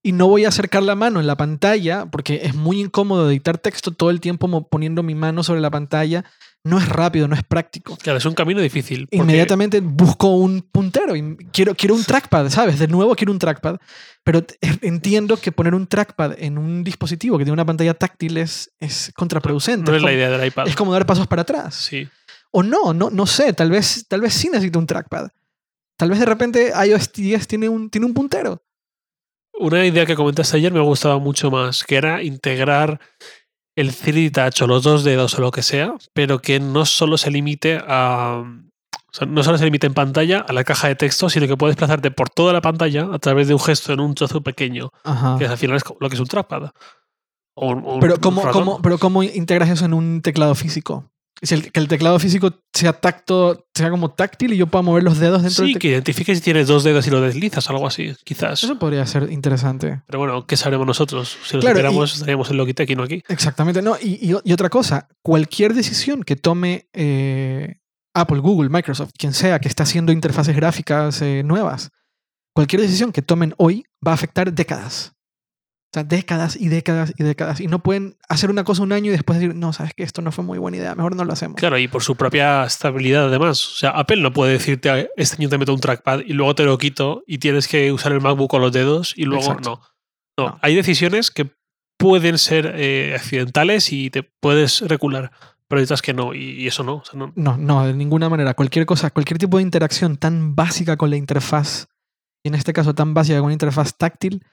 Y 0.03 0.13
no 0.13 0.27
voy 0.29 0.45
a 0.45 0.49
acercar 0.49 0.83
la 0.83 0.95
mano 0.95 1.21
en 1.21 1.27
la 1.27 1.37
pantalla 1.37 2.07
porque 2.07 2.41
es 2.45 2.55
muy 2.55 2.81
incómodo 2.81 3.29
dictar 3.29 3.59
texto 3.59 3.91
todo 3.93 4.11
el 4.11 4.21
tiempo 4.21 4.69
poniendo 4.69 5.03
mi 5.03 5.15
mano 5.15 5.43
sobre 5.43 5.61
la 5.61 5.71
pantalla. 5.71 6.25
No 6.69 6.79
es 6.79 6.89
rápido, 6.89 7.27
no 7.29 7.35
es 7.35 7.43
práctico. 7.43 7.97
Claro, 7.97 8.19
es 8.19 8.25
un 8.27 8.35
camino 8.35 8.61
difícil. 8.61 9.07
porque- 9.07 9.17
Inmediatamente 9.17 9.81
busco 9.81 10.29
un 10.37 10.61
puntero 10.63 11.17
y 11.17 11.37
quiero, 11.53 11.75
quiero 11.75 11.95
un 11.95 12.05
trackpad, 12.05 12.49
¿sabes? 12.51 12.79
De 12.79 12.89
nuevo 12.89 13.15
quiero 13.17 13.33
un 13.33 13.39
trackpad. 13.39 13.77
Pero 14.25 14.45
entiendo 14.83 15.37
que 15.39 15.53
poner 15.53 15.75
un 15.75 15.87
trackpad 15.87 16.35
en 16.39 16.59
un 16.59 16.85
dispositivo 16.85 17.39
que 17.39 17.45
tiene 17.45 17.55
una 17.55 17.65
pantalla 17.65 17.95
táctil 17.95 18.37
es, 18.37 18.71
es 18.79 19.11
contraproducente. 19.17 19.91
No 19.91 19.97
es, 19.97 20.03
la 20.03 20.09
como, 20.09 20.17
idea 20.19 20.31
del 20.31 20.47
iPad. 20.47 20.69
es 20.69 20.77
como 20.77 20.93
dar 20.93 21.07
pasos 21.07 21.27
para 21.27 21.43
atrás. 21.43 21.75
Sí. 21.75 22.07
O 22.51 22.63
no, 22.63 22.93
no, 22.93 23.11
no 23.11 23.27
sé, 23.27 23.53
tal 23.53 23.71
vez, 23.71 24.07
tal 24.09 24.21
vez 24.21 24.35
sí 24.35 24.49
necesito 24.51 24.79
un 24.79 24.87
trackpad. 24.87 25.29
Tal 25.99 26.11
vez 26.11 26.19
de 26.21 26.27
repente 26.27 26.73
iOS 26.87 27.13
10 27.13 27.47
tiene 27.49 27.69
un, 27.69 27.91
tiene 27.91 28.07
un 28.07 28.15
puntero. 28.15 28.63
Una 29.61 29.85
idea 29.85 30.07
que 30.07 30.15
comentaste 30.15 30.57
ayer 30.57 30.73
me 30.73 30.81
gustaba 30.81 31.19
mucho 31.19 31.51
más, 31.51 31.83
que 31.83 31.97
era 31.97 32.23
integrar 32.23 33.01
el 33.81 33.93
3D 33.93 34.33
Touch 34.33 34.63
o 34.63 34.67
los 34.67 34.83
dos 34.83 35.05
dedos 35.05 35.35
o 35.39 35.41
lo 35.41 35.51
que 35.51 35.63
sea, 35.63 35.95
pero 36.15 36.41
que 36.41 36.61
no 36.61 36.85
solo 36.87 37.17
se 37.19 37.31
limite 37.31 37.81
a. 37.87 38.43
o 38.45 39.13
sea, 39.13 39.27
no 39.27 39.43
solo 39.43 39.57
se 39.59 39.65
limite 39.65 39.87
en 39.87 39.95
pantalla 39.95 40.41
a 40.41 40.53
la 40.53 40.65
caja 40.65 40.89
de 40.89 40.95
texto, 40.97 41.29
sino 41.31 41.47
que 41.47 41.57
puedes 41.57 41.75
desplazarte 41.77 42.11
por 42.11 42.29
toda 42.31 42.53
la 42.53 42.61
pantalla 42.61 43.09
a 43.13 43.19
través 43.19 43.49
de 43.49 43.55
un 43.55 43.61
gesto 43.61 43.93
en 43.93 44.01
un 44.01 44.15
trozo 44.15 44.43
pequeño, 44.43 44.91
Ajá. 45.05 45.37
que 45.39 45.47
al 45.47 45.57
final 45.59 45.77
es 45.77 45.83
lo 46.01 46.09
que 46.09 46.15
es 46.15 46.21
un 46.21 46.27
trackpad. 46.27 46.71
O 47.55 47.69
un- 47.71 47.85
o 47.85 47.95
un 47.95 48.01
Pero 48.01 48.21
¿cómo, 48.21 48.43
ratón. 48.43 48.65
cómo, 48.65 48.83
pero 48.83 48.99
¿cómo 48.99 49.23
integras 49.23 49.69
eso 49.71 49.85
en 49.85 49.95
un 49.95 50.21
teclado 50.23 50.55
físico? 50.55 51.11
Si 51.41 51.55
el, 51.55 51.71
que 51.71 51.79
el 51.81 51.87
teclado 51.89 52.19
físico 52.19 52.53
sea 52.73 52.93
tacto, 52.93 53.67
sea 53.75 53.91
como 53.91 54.11
táctil 54.11 54.53
y 54.53 54.57
yo 54.57 54.67
pueda 54.67 54.83
mover 54.83 55.03
los 55.05 55.19
dedos 55.19 55.43
dentro 55.43 55.65
Sí, 55.65 55.73
del 55.73 55.81
que 55.81 55.89
identifiques 55.89 56.39
si 56.39 56.43
tienes 56.45 56.67
dos 56.67 56.83
dedos 56.85 57.07
y 57.07 57.11
lo 57.11 57.21
deslizas, 57.21 57.69
algo 57.71 57.87
así, 57.87 58.13
quizás. 58.25 58.65
Eso 58.65 58.79
podría 58.79 59.07
ser 59.07 59.31
interesante. 59.31 60.03
Pero 60.07 60.19
bueno, 60.19 60.47
¿qué 60.47 60.57
sabremos 60.57 60.87
nosotros? 60.87 61.37
Si 61.45 61.55
lo 61.57 61.61
Claro, 61.61 61.79
y- 61.79 61.83
supiéramos, 61.83 62.15
estaríamos 62.15 62.51
en 62.51 62.57
Logitech 62.57 62.91
y 62.91 62.97
no 62.97 63.05
aquí. 63.05 63.23
Exactamente. 63.29 63.83
No, 63.83 63.97
y, 64.03 64.15
y- 64.33 64.37
y 64.43 64.53
otra 64.53 64.69
cosa, 64.69 65.09
cualquier 65.23 65.75
decisión 65.75 66.23
que 66.25 66.35
tome 66.37 66.89
eh, 66.93 67.77
Apple, 68.15 68.41
Google, 68.41 68.69
Microsoft, 68.69 69.11
quien 69.17 69.33
sea 69.33 69.61
que 69.61 69.69
está 69.69 69.85
haciendo 69.85 70.11
interfaces 70.11 70.57
gráficas 70.57 71.23
eh, 71.23 71.43
nuevas, 71.45 71.91
cualquier 72.53 72.83
decisión 72.83 73.13
que 73.13 73.23
tomen 73.23 73.55
hoy 73.59 73.85
va 74.05 74.11
a 74.11 74.15
afectar 74.15 74.53
décadas. 74.53 75.13
O 75.91 75.95
sea, 75.95 76.05
décadas 76.05 76.55
y 76.55 76.69
décadas 76.69 77.15
y 77.17 77.23
décadas. 77.23 77.61
Y 77.61 77.67
no 77.67 77.79
pueden 77.79 78.19
hacer 78.29 78.51
una 78.51 78.63
cosa 78.63 78.83
un 78.83 78.93
año 78.93 79.07
y 79.07 79.13
después 79.13 79.39
decir, 79.39 79.55
no, 79.55 79.73
sabes 79.73 79.95
que 79.95 80.03
esto 80.03 80.21
no 80.21 80.33
fue 80.33 80.45
muy 80.45 80.59
buena 80.59 80.77
idea, 80.77 80.95
mejor 80.95 81.17
no 81.17 81.25
lo 81.25 81.33
hacemos. 81.33 81.57
Claro, 81.57 81.79
y 81.79 81.89
por 81.89 82.03
su 82.03 82.15
propia 82.15 82.65
estabilidad 82.65 83.29
además. 83.29 83.67
O 83.67 83.77
sea, 83.77 83.91
Apple 83.91 84.21
no 84.21 84.33
puede 84.33 84.53
decirte, 84.53 85.11
este 85.17 85.37
año 85.37 85.49
te 85.49 85.57
meto 85.57 85.73
un 85.73 85.81
trackpad 85.81 86.21
y 86.27 86.35
luego 86.35 86.55
te 86.55 86.65
lo 86.65 86.77
quito 86.77 87.23
y 87.27 87.39
tienes 87.39 87.69
que 87.69 87.91
usar 87.91 88.13
el 88.13 88.21
MacBook 88.21 88.51
con 88.51 88.61
los 88.61 88.73
dedos 88.73 89.15
y 89.17 89.25
luego 89.25 89.55
no. 89.55 89.61
no. 89.61 89.81
No. 90.37 90.59
Hay 90.63 90.77
decisiones 90.77 91.33
que 91.33 91.51
pueden 91.99 92.39
ser 92.39 92.73
eh, 92.77 93.15
accidentales 93.17 93.93
y 93.93 94.11
te 94.11 94.23
puedes 94.23 94.83
recular, 94.83 95.33
pero 95.67 95.81
hay 95.81 95.85
otras 95.85 96.01
que 96.01 96.15
no, 96.15 96.33
y, 96.33 96.63
y 96.63 96.67
eso 96.69 96.85
no. 96.85 96.97
O 96.97 97.05
sea, 97.05 97.19
no. 97.19 97.33
No, 97.35 97.57
no, 97.57 97.87
de 97.87 97.95
ninguna 97.95 98.29
manera. 98.29 98.55
Cualquier 98.55 98.87
cosa, 98.87 99.11
cualquier 99.11 99.39
tipo 99.39 99.57
de 99.57 99.65
interacción 99.65 100.17
tan 100.17 100.55
básica 100.55 100.97
con 100.97 101.11
la 101.11 101.17
interfaz, 101.17 101.89
y 102.45 102.49
en 102.49 102.55
este 102.55 102.73
caso 102.73 102.95
tan 102.95 103.15
básica 103.15 103.39
con 103.39 103.47
una 103.47 103.53
interfaz 103.55 103.97
táctil, 103.97 104.45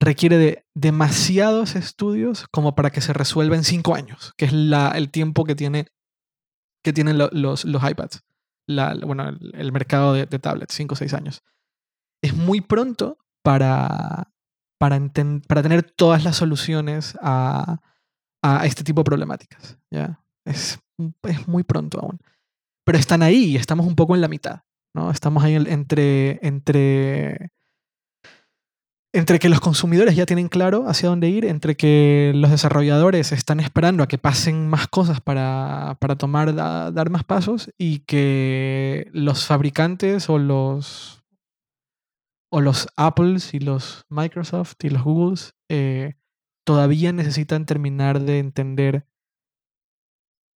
requiere 0.00 0.36
de 0.36 0.66
demasiados 0.74 1.74
estudios 1.74 2.46
como 2.48 2.74
para 2.74 2.90
que 2.90 3.00
se 3.00 3.12
resuelva 3.12 3.56
en 3.56 3.64
cinco 3.64 3.94
años, 3.94 4.34
que 4.36 4.44
es 4.44 4.52
la, 4.52 4.90
el 4.90 5.10
tiempo 5.10 5.44
que, 5.44 5.54
tiene, 5.54 5.86
que 6.84 6.92
tienen 6.92 7.18
lo- 7.18 7.30
los, 7.32 7.64
los 7.64 7.82
iPads. 7.88 8.22
Bueno, 9.04 9.28
el, 9.28 9.72
mercado 9.72 10.12
de, 10.12 10.26
tablets, 10.26 10.74
cinco 10.74 10.94
o 10.94 10.96
seis 10.96 11.14
años. 11.14 11.42
Es 12.22 12.34
muy 12.34 12.60
pronto 12.60 13.18
para, 13.42 14.32
para, 14.78 14.98
para 15.46 15.62
tener 15.62 15.82
todas 15.82 16.24
las 16.24 16.36
soluciones 16.36 17.16
a, 17.22 17.80
a 18.42 18.66
este 18.66 18.82
tipo 18.84 19.00
de 19.00 19.04
problemáticas. 19.04 19.78
¿ya? 19.90 20.24
Es, 20.44 20.78
es 21.22 21.46
muy 21.48 21.62
pronto 21.62 22.00
aún. 22.00 22.18
Pero 22.84 22.98
están 22.98 23.22
ahí 23.22 23.56
estamos 23.56 23.86
un 23.86 23.94
poco 23.96 24.14
en 24.14 24.20
la 24.20 24.28
mitad. 24.28 24.62
¿no? 24.94 25.10
Estamos 25.10 25.44
ahí 25.44 25.54
en- 25.54 25.66
entre, 25.68 26.38
entre, 26.46 27.50
entre 29.16 29.38
que 29.38 29.48
los 29.48 29.60
consumidores 29.60 30.14
ya 30.14 30.26
tienen 30.26 30.48
claro 30.48 30.88
hacia 30.88 31.08
dónde 31.08 31.28
ir, 31.28 31.44
entre 31.44 31.76
que 31.76 32.32
los 32.34 32.50
desarrolladores 32.50 33.32
están 33.32 33.60
esperando 33.60 34.02
a 34.02 34.08
que 34.08 34.18
pasen 34.18 34.68
más 34.68 34.88
cosas 34.88 35.20
para, 35.20 35.96
para 36.00 36.16
tomar, 36.16 36.54
da- 36.54 36.90
dar 36.90 37.10
más 37.10 37.24
pasos 37.24 37.70
y 37.78 38.00
que 38.00 39.08
los 39.12 39.46
fabricantes 39.46 40.28
o 40.28 40.38
los, 40.38 41.24
o 42.52 42.60
los 42.60 42.88
Apples 42.96 43.54
y 43.54 43.60
los 43.60 44.04
Microsoft 44.08 44.74
y 44.82 44.90
los 44.90 45.02
Googles 45.02 45.54
eh, 45.70 46.14
todavía 46.66 47.12
necesitan 47.12 47.66
terminar 47.66 48.20
de 48.20 48.38
entender 48.38 49.06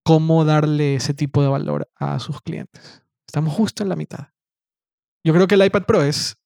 cómo 0.05 0.45
darle 0.45 0.95
ese 0.97 1.15
tipo 1.15 1.43
de 1.43 1.49
valor 1.49 1.91
a 1.97 2.19
sus 2.19 2.41
clientes. 2.41 3.05
Estamos 3.27 3.55
justo 3.55 3.83
en 3.83 3.89
la 3.89 3.97
mitad. 3.97 4.29
Yo 5.25 5.33
creo 5.35 5.47
que 5.47 5.55
el 5.55 5.65
iPad 5.65 5.85
Pro 5.85 6.03
es, 6.03 6.37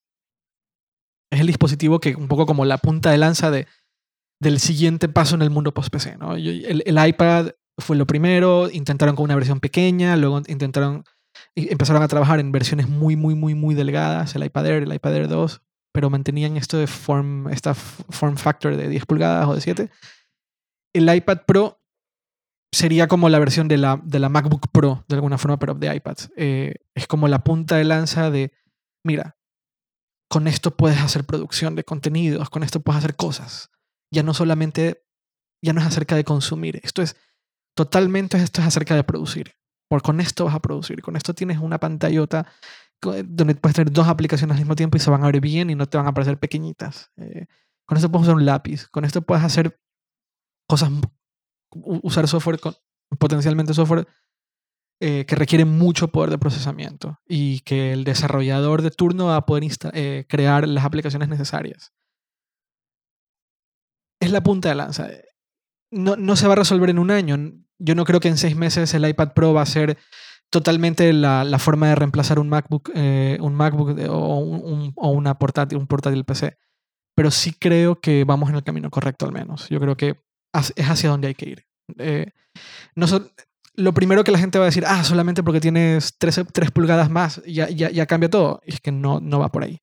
es 1.35 1.41
el 1.41 1.47
dispositivo 1.47 2.01
que 2.01 2.14
un 2.14 2.28
poco 2.28 2.47
como 2.47 2.64
la 2.64 2.78
punta 2.78 3.11
de 3.11 3.18
lanza 3.18 3.51
de, 3.51 3.66
del 4.41 4.61
siguiente 4.61 5.09
paso 5.09 5.35
en 5.35 5.43
el 5.43 5.51
mundo 5.51 5.74
post-PC. 5.74 6.16
¿no? 6.18 6.35
El, 6.37 7.07
iPad 7.07 7.51
fue 7.78 7.97
lo 7.97 8.07
primero, 8.07 8.70
intentaron 8.70 9.16
con 9.16 9.24
una 9.24 9.35
versión 9.35 9.61
pequeña, 9.61 10.16
luego 10.16 10.43
intentaron, 10.47 11.05
empezaron 11.55 12.03
a 12.03 12.09
trabajar 12.09 12.41
en 12.41 12.53
versiones 12.53 12.89
muy, 12.89 13.16
muy, 13.16 13.35
muy, 13.35 13.55
muy 13.55 13.74
delgadas, 13.74 14.35
el 14.35 14.45
iPad 14.45 14.66
Air, 14.66 14.82
el 14.85 14.95
iPad 14.95 15.16
Air 15.16 15.28
2, 15.28 15.62
pero 15.93 16.11
mantenían 16.11 16.57
esto 16.57 16.78
de 16.78 16.87
form, 16.87 17.49
esta 17.49 17.74
form 17.74 18.37
factor 18.37 18.76
de 18.76 18.89
10 18.89 19.07
pulgadas 19.07 19.49
o 19.49 19.55
de 19.55 19.61
7. 19.61 19.91
El 20.95 21.12
iPad 21.12 21.39
Pro 21.47 21.80
sería 22.72 23.07
como 23.07 23.28
la 23.28 23.39
versión 23.39 23.68
de 23.68 23.78
la, 23.78 24.01
de 24.05 24.18
la 24.18 24.28
MacBook 24.28 24.68
Pro, 24.72 25.05
de 25.09 25.14
alguna 25.14 25.39
forma, 25.39 25.59
pero 25.59 25.74
de 25.74 25.95
iPads. 25.95 26.32
Eh, 26.37 26.74
es 26.95 27.07
como 27.07 27.28
la 27.28 27.45
punta 27.45 27.76
de 27.76 27.85
lanza 27.85 28.30
de, 28.30 28.53
mira, 29.05 29.37
con 30.29 30.47
esto 30.47 30.77
puedes 30.77 31.01
hacer 31.01 31.25
producción 31.25 31.75
de 31.75 31.85
contenidos, 31.85 32.51
con 32.51 32.62
esto 32.62 32.81
puedes 32.81 32.99
hacer 32.99 33.16
cosas. 33.16 33.70
Ya 34.11 34.22
no 34.22 34.35
solamente, 34.35 35.05
ya 35.62 35.72
no 35.72 35.81
es 35.81 35.87
acerca 35.87 36.16
de 36.16 36.25
consumir, 36.25 36.81
esto 36.83 37.03
es 37.03 37.16
totalmente, 37.77 38.37
esto 38.37 38.61
es 38.61 38.66
acerca 38.66 38.95
de 38.95 39.05
producir. 39.05 39.55
Por 39.89 40.03
con 40.03 40.20
esto 40.20 40.47
vas 40.47 40.55
a 40.55 40.61
producir, 40.61 41.03
con 41.03 41.16
esto 41.16 41.35
tienes 41.35 41.59
una 41.59 41.79
pantallota 41.79 42.47
donde 43.03 43.55
puedes 43.55 43.77
tener 43.77 43.93
dos 43.93 44.09
aplicaciones 44.09 44.55
al 44.55 44.61
mismo 44.61 44.77
tiempo 44.77 44.97
y 44.97 45.01
se 45.01 45.11
van 45.11 45.22
a 45.22 45.27
ver 45.27 45.41
bien 45.41 45.68
y 45.68 45.75
no 45.75 45.87
te 45.87 45.99
van 45.99 46.07
a 46.07 46.14
parecer 46.14 46.39
pequeñitas. 46.39 47.11
Eh, 47.16 47.47
con 47.87 47.97
esto 47.97 48.11
puedes 48.11 48.27
usar 48.27 48.37
un 48.37 48.47
lápiz, 48.47 48.89
con 48.89 49.05
esto 49.05 49.22
puedes 49.22 49.45
hacer 49.45 49.79
cosas, 50.66 50.91
usar 51.70 52.27
software, 52.29 52.59
con, 52.59 52.75
potencialmente 53.18 53.75
software 53.75 54.07
eh, 55.07 55.26
que 55.26 55.34
requiere 55.36 55.64
mucho 55.66 56.09
poder 56.09 56.30
de 56.30 56.38
procesamiento 56.38 57.18
y 57.28 57.61
que 57.61 57.92
el 57.92 58.05
desarrollador 58.05 58.80
de 58.82 58.90
turno 58.90 59.26
va 59.26 59.36
a 59.36 59.44
poder 59.46 59.64
eh, 59.92 60.24
crear 60.28 60.66
las 60.66 60.84
aplicaciones 60.84 61.28
necesarias. 61.28 61.92
Es 64.20 64.30
la 64.30 64.42
punta 64.42 64.68
de 64.70 64.74
lanza. 64.74 65.09
No, 65.90 66.16
no 66.16 66.36
se 66.36 66.46
va 66.46 66.55
a 66.55 66.57
resolver 66.57 66.90
en 66.90 66.98
un 66.98 67.11
año. 67.11 67.36
Yo 67.78 67.94
no 67.94 68.05
creo 68.05 68.20
que 68.20 68.28
en 68.28 68.38
seis 68.38 68.57
meses 68.57 68.94
el 68.94 69.07
iPad 69.09 69.32
Pro 69.34 69.52
va 69.52 69.62
a 69.62 69.66
ser 69.66 69.98
totalmente 70.50 71.12
la, 71.12 71.44
la 71.44 71.59
forma 71.59 71.88
de 71.88 71.94
reemplazar 71.96 72.38
un 72.38 72.48
MacBook, 72.48 72.90
eh, 72.94 73.36
un 73.40 73.55
MacBook 73.55 73.94
de- 73.94 74.09
o, 74.09 74.38
un, 74.38 74.92
o 74.96 75.11
una 75.11 75.38
portátil, 75.38 75.78
un 75.78 75.86
portátil 75.86 76.24
PC. 76.24 76.57
Pero 77.16 77.30
sí 77.30 77.52
creo 77.52 78.00
que 78.00 78.24
vamos 78.24 78.48
en 78.50 78.57
el 78.57 78.64
camino 78.64 78.90
correcto 78.90 79.26
al 79.26 79.32
menos. 79.32 79.68
Yo 79.68 79.80
creo 79.80 79.96
que 79.96 80.20
es 80.55 80.72
hacia 80.90 81.11
donde 81.11 81.28
hay 81.28 81.34
que 81.34 81.48
ir. 81.50 81.66
Eh, 81.98 82.30
no 82.96 83.07
so- 83.07 83.28
lo 83.77 83.93
primero 83.93 84.25
que 84.25 84.33
la 84.33 84.39
gente 84.39 84.59
va 84.59 84.64
a 84.64 84.66
decir, 84.66 84.85
ah, 84.87 85.03
solamente 85.05 85.43
porque 85.43 85.61
tienes 85.61 86.16
3, 86.18 86.45
pulgadas 86.72 87.11
más, 87.11 87.43
ya, 87.47 87.68
ya, 87.68 88.07
cambia 88.07 88.31
todo. 88.31 88.61
Y 88.64 88.75
es 88.75 88.81
que 88.81 88.93
no, 88.93 89.20
no 89.20 89.39
va 89.41 89.51
por 89.51 89.64
ahí. 89.64 89.81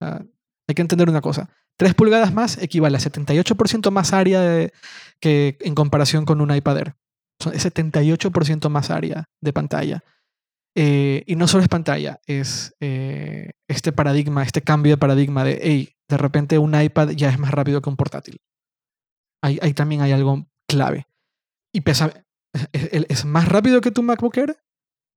Ah, 0.00 0.22
hay 0.68 0.74
que 0.74 0.82
entender 0.82 1.08
una 1.08 1.20
cosa. 1.20 1.50
3 1.78 1.94
pulgadas 1.94 2.32
más 2.34 2.58
equivale 2.58 2.96
a 2.96 3.00
78% 3.00 3.90
más 3.90 4.12
área 4.12 4.40
de- 4.40 4.72
que 5.20 5.56
en 5.60 5.74
comparación 5.74 6.24
con 6.24 6.40
un 6.40 6.54
iPad 6.54 6.78
Air. 6.78 6.94
Es 7.52 7.64
78% 7.64 8.68
más 8.68 8.90
área 8.90 9.30
de 9.40 9.52
pantalla. 9.52 10.04
Eh, 10.76 11.24
y 11.26 11.34
no 11.36 11.48
solo 11.48 11.62
es 11.62 11.68
pantalla, 11.68 12.20
es 12.26 12.76
eh, 12.80 13.50
este 13.68 13.92
paradigma, 13.92 14.42
este 14.42 14.62
cambio 14.62 14.92
de 14.92 14.98
paradigma 14.98 15.42
de, 15.42 15.58
hey, 15.62 15.96
de 16.08 16.16
repente 16.16 16.58
un 16.58 16.80
iPad 16.80 17.10
ya 17.10 17.30
es 17.30 17.38
más 17.38 17.50
rápido 17.50 17.80
que 17.82 17.88
un 17.90 17.96
portátil. 17.96 18.40
Ahí, 19.42 19.58
ahí 19.62 19.72
también 19.74 20.02
hay 20.02 20.12
algo 20.12 20.46
clave. 20.68 21.06
Y 21.74 21.80
pesa, 21.80 22.12
es, 22.72 23.24
más 23.24 23.48
rápido 23.48 23.80
que 23.80 23.90
tu 23.90 24.02
MacBook 24.02 24.36
Air, 24.36 24.56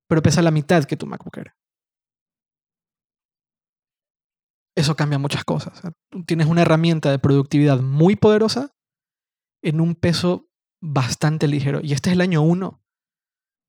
pero 0.08 0.22
pesa 0.22 0.42
la 0.42 0.50
mitad 0.50 0.84
que 0.84 0.96
tu 0.96 1.06
MacBook 1.06 1.36
Air. 1.38 1.54
Eso 4.76 4.96
cambia 4.96 5.18
muchas 5.18 5.44
cosas. 5.44 5.80
Tienes 6.26 6.48
una 6.48 6.62
herramienta 6.62 7.10
de 7.10 7.18
productividad 7.20 7.80
muy 7.80 8.16
poderosa 8.16 8.74
en 9.62 9.80
un 9.80 9.94
peso 9.94 10.48
bastante 10.82 11.46
ligero. 11.46 11.80
Y 11.82 11.92
este 11.92 12.10
es 12.10 12.14
el 12.14 12.20
año 12.20 12.42
1. 12.42 12.82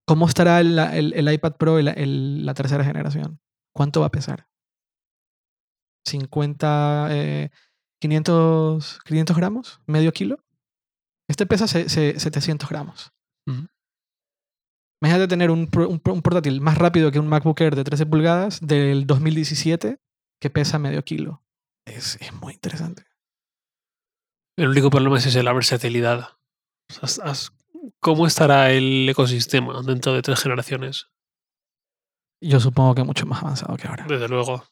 ¿Cómo 0.07 0.27
estará 0.27 0.59
el, 0.59 0.77
el- 0.77 1.33
iPad 1.33 1.57
Pro, 1.57 1.79
el- 1.79 2.45
la 2.45 2.53
tercera 2.53 2.83
generación? 2.83 3.39
¿Cuánto 3.73 4.01
va 4.01 4.07
a 4.07 4.11
pesar? 4.11 4.47
50, 6.07 7.07
eh, 7.11 7.49
500, 8.01 8.99
500 9.05 9.37
gramos, 9.37 9.81
medio 9.87 10.11
kilo. 10.11 10.43
Este 11.27 11.45
pesa 11.45 11.67
se- 11.67 11.89
700 11.89 12.69
gramos. 12.69 13.14
Imagínate 15.01 15.27
tener 15.27 15.51
un, 15.51 15.67
portátil 15.67 16.61
más 16.61 16.77
rápido 16.77 17.11
que 17.11 17.19
un 17.19 17.27
MacBook 17.27 17.59
Air 17.61 17.75
de 17.75 17.83
13 17.83 18.05
pulgadas 18.05 18.59
del 18.65 19.05
2017 19.05 19.99
que 20.41 20.49
pesa 20.49 20.79
medio 20.79 21.03
kilo. 21.03 21.43
Es, 21.85 22.17
es 22.21 22.33
muy 22.33 22.53
interesante. 22.53 23.05
El 24.57 24.69
único 24.69 24.89
problema 24.89 25.17
es 25.17 25.35
la 25.35 25.53
versatilidad. 25.53 26.37
¿Cómo 27.99 28.25
estará 28.25 28.71
el 28.71 29.07
ecosistema 29.09 29.81
dentro 29.83 30.13
de 30.13 30.21
tres 30.21 30.39
generaciones? 30.41 31.07
Yo 32.41 32.59
supongo 32.59 32.95
que 32.95 33.03
mucho 33.03 33.25
más 33.25 33.41
avanzado 33.41 33.75
que 33.77 33.87
ahora. 33.87 34.05
Desde 34.07 34.27
luego. 34.27 34.63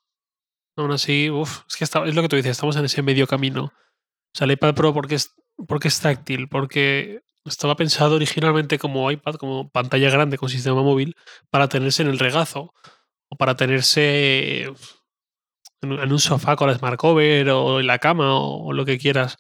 Aún 0.78 0.92
así, 0.92 1.30
uf, 1.30 1.62
es 1.68 1.76
que 1.76 1.84
está- 1.84 2.06
es 2.06 2.16
lo 2.16 2.22
que 2.22 2.30
tú 2.30 2.36
dices, 2.36 2.52
estamos 2.52 2.76
en 2.78 2.86
ese 2.86 3.02
medio 3.02 3.28
camino. 3.28 3.66
O 3.66 4.38
sea, 4.38 4.46
el 4.46 4.52
iPad 4.52 4.74
Pro, 4.74 4.94
porque 4.94 5.16
es, 5.16 5.36
porque 5.68 5.90
es 5.90 6.00
táctil? 6.00 6.48
Porque 6.50 7.22
estaba 7.46 7.76
pensado 7.76 8.16
originalmente 8.16 8.78
como 8.80 9.10
iPad, 9.12 9.36
como 9.36 9.70
pantalla 9.70 10.10
grande 10.10 10.38
con 10.38 10.50
sistema 10.50 10.82
móvil, 10.82 11.16
para 11.50 11.68
tenerse 11.68 12.02
en 12.04 12.10
el 12.10 12.20
regazo 12.20 12.74
o 13.30 13.36
para 13.36 13.56
tenerse 13.56 14.72
en, 15.82 16.12
un- 16.12 16.20
sofá 16.20 16.56
con 16.56 16.68
la 16.70 16.76
smart 16.78 16.98
cover 16.98 17.50
o 17.50 17.80
en 17.80 17.88
la 17.88 18.00
cama 18.00 18.34
o, 18.40 18.72
lo 18.74 18.86
que 18.86 18.98
quieras. 18.98 19.38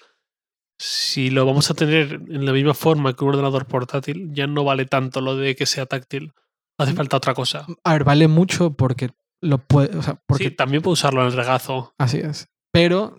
Si 0.80 1.30
lo 1.30 1.46
vamos 1.46 1.70
a 1.72 1.76
tener 1.76 2.14
en 2.28 2.46
la 2.46 2.52
misma 2.52 2.74
forma 2.74 3.14
que 3.16 3.24
un 3.24 3.30
ordenador 3.32 3.66
portátil, 3.68 4.30
ya 4.34 4.48
no 4.48 4.64
vale 4.64 4.86
tanto 4.86 5.22
lo 5.22 5.36
de 5.38 5.56
que 5.56 5.66
sea 5.66 5.86
táctil. 5.86 6.34
Hace 6.78 6.94
Mm. 6.94 6.96
falta 6.98 7.18
otra 7.18 7.34
cosa. 7.34 7.66
A 7.84 7.94
ver, 7.94 8.04
vale 8.04 8.28
mucho 8.28 8.74
porque 8.74 9.12
lo 9.42 9.60
puede, 9.60 9.96
o 9.98 10.02
sea, 10.02 10.20
porque 10.26 10.46
Sí, 10.46 10.52
también 10.52 10.82
puedo 10.82 10.94
usarlo 10.94 11.22
en 11.22 11.28
el 11.28 11.34
regazo. 11.34 11.94
Así 11.98 12.18
es. 12.18 12.50
Pero 12.72 13.16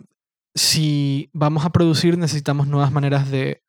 si 0.55 1.31
vamos 1.33 1.65
a 1.65 1.71
producir, 1.71 2.19
necesitamos 2.19 2.67
nuevas 2.67 2.93
maneras 2.93 3.31
de. 3.31 3.63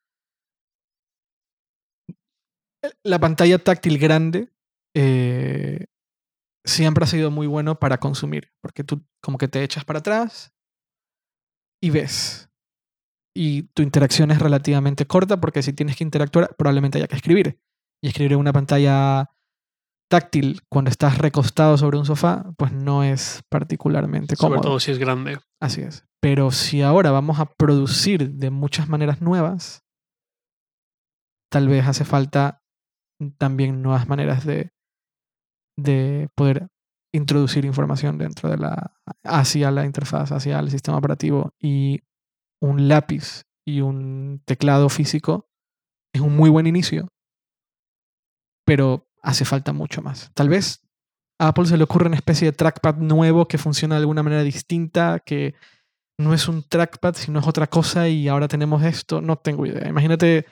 La 3.02 3.18
pantalla 3.18 3.58
táctil 3.58 3.98
grande 3.98 4.50
eh, 4.94 5.86
siempre 6.64 7.04
ha 7.04 7.06
sido 7.06 7.30
muy 7.30 7.46
bueno 7.46 7.78
para 7.78 7.98
consumir, 7.98 8.52
porque 8.60 8.84
tú 8.84 9.06
como 9.22 9.38
que 9.38 9.48
te 9.48 9.62
echas 9.62 9.84
para 9.84 10.00
atrás 10.00 10.52
y 11.82 11.90
ves. 11.90 12.48
y 13.34 13.64
tu 13.74 13.82
interacción 13.82 14.30
es 14.30 14.38
relativamente 14.38 15.06
corta 15.06 15.38
porque 15.38 15.62
si 15.62 15.74
tienes 15.74 15.96
que 15.96 16.04
interactuar 16.04 16.56
probablemente 16.56 16.98
haya 16.98 17.06
que 17.06 17.16
escribir. 17.16 17.60
Y 18.02 18.08
escribir 18.08 18.32
en 18.32 18.38
una 18.38 18.52
pantalla 18.52 19.30
táctil 20.08 20.62
cuando 20.68 20.90
estás 20.90 21.18
recostado 21.18 21.76
sobre 21.76 21.98
un 21.98 22.06
sofá, 22.06 22.44
pues 22.56 22.72
no 22.72 23.02
es 23.02 23.42
particularmente 23.48 24.36
cómodo. 24.36 24.58
Sobre 24.58 24.68
todo 24.68 24.80
si 24.80 24.92
es 24.92 24.98
grande. 24.98 25.38
Así 25.60 25.82
es. 25.82 26.06
Pero 26.20 26.50
si 26.50 26.82
ahora 26.82 27.10
vamos 27.10 27.38
a 27.38 27.46
producir 27.46 28.30
de 28.32 28.50
muchas 28.50 28.88
maneras 28.88 29.20
nuevas, 29.20 29.84
tal 31.50 31.68
vez 31.68 31.86
hace 31.86 32.04
falta 32.04 32.62
también 33.38 33.82
nuevas 33.82 34.08
maneras 34.08 34.44
de, 34.44 34.72
de 35.76 36.28
poder 36.34 36.68
introducir 37.12 37.64
información 37.64 38.18
dentro 38.18 38.50
de 38.50 38.58
la 38.58 38.92
hacia 39.24 39.70
la 39.70 39.84
interfaz, 39.84 40.32
hacia 40.32 40.58
el 40.58 40.70
sistema 40.70 40.98
operativo 40.98 41.52
y 41.58 42.00
un 42.60 42.88
lápiz 42.88 43.42
y 43.66 43.80
un 43.80 44.42
teclado 44.44 44.88
físico 44.88 45.48
es 46.12 46.20
un 46.20 46.36
muy 46.36 46.50
buen 46.50 46.66
inicio, 46.66 47.08
pero 48.64 49.06
hace 49.22 49.44
falta 49.44 49.72
mucho 49.72 50.02
más. 50.02 50.30
Tal 50.34 50.48
vez 50.48 50.82
a 51.38 51.48
Apple 51.48 51.66
se 51.66 51.76
le 51.76 51.84
ocurre 51.84 52.06
una 52.06 52.16
especie 52.16 52.46
de 52.46 52.56
trackpad 52.56 52.96
nuevo 52.96 53.48
que 53.48 53.58
funciona 53.58 53.96
de 53.96 54.00
alguna 54.00 54.22
manera 54.22 54.42
distinta, 54.42 55.20
que 55.20 55.54
no 56.18 56.32
es 56.32 56.48
un 56.48 56.62
trackpad, 56.62 57.14
sino 57.14 57.40
es 57.40 57.46
otra 57.46 57.66
cosa 57.66 58.08
y 58.08 58.28
ahora 58.28 58.48
tenemos 58.48 58.82
esto. 58.82 59.20
No 59.20 59.36
tengo 59.36 59.66
idea. 59.66 59.88
Imagínate, 59.88 60.46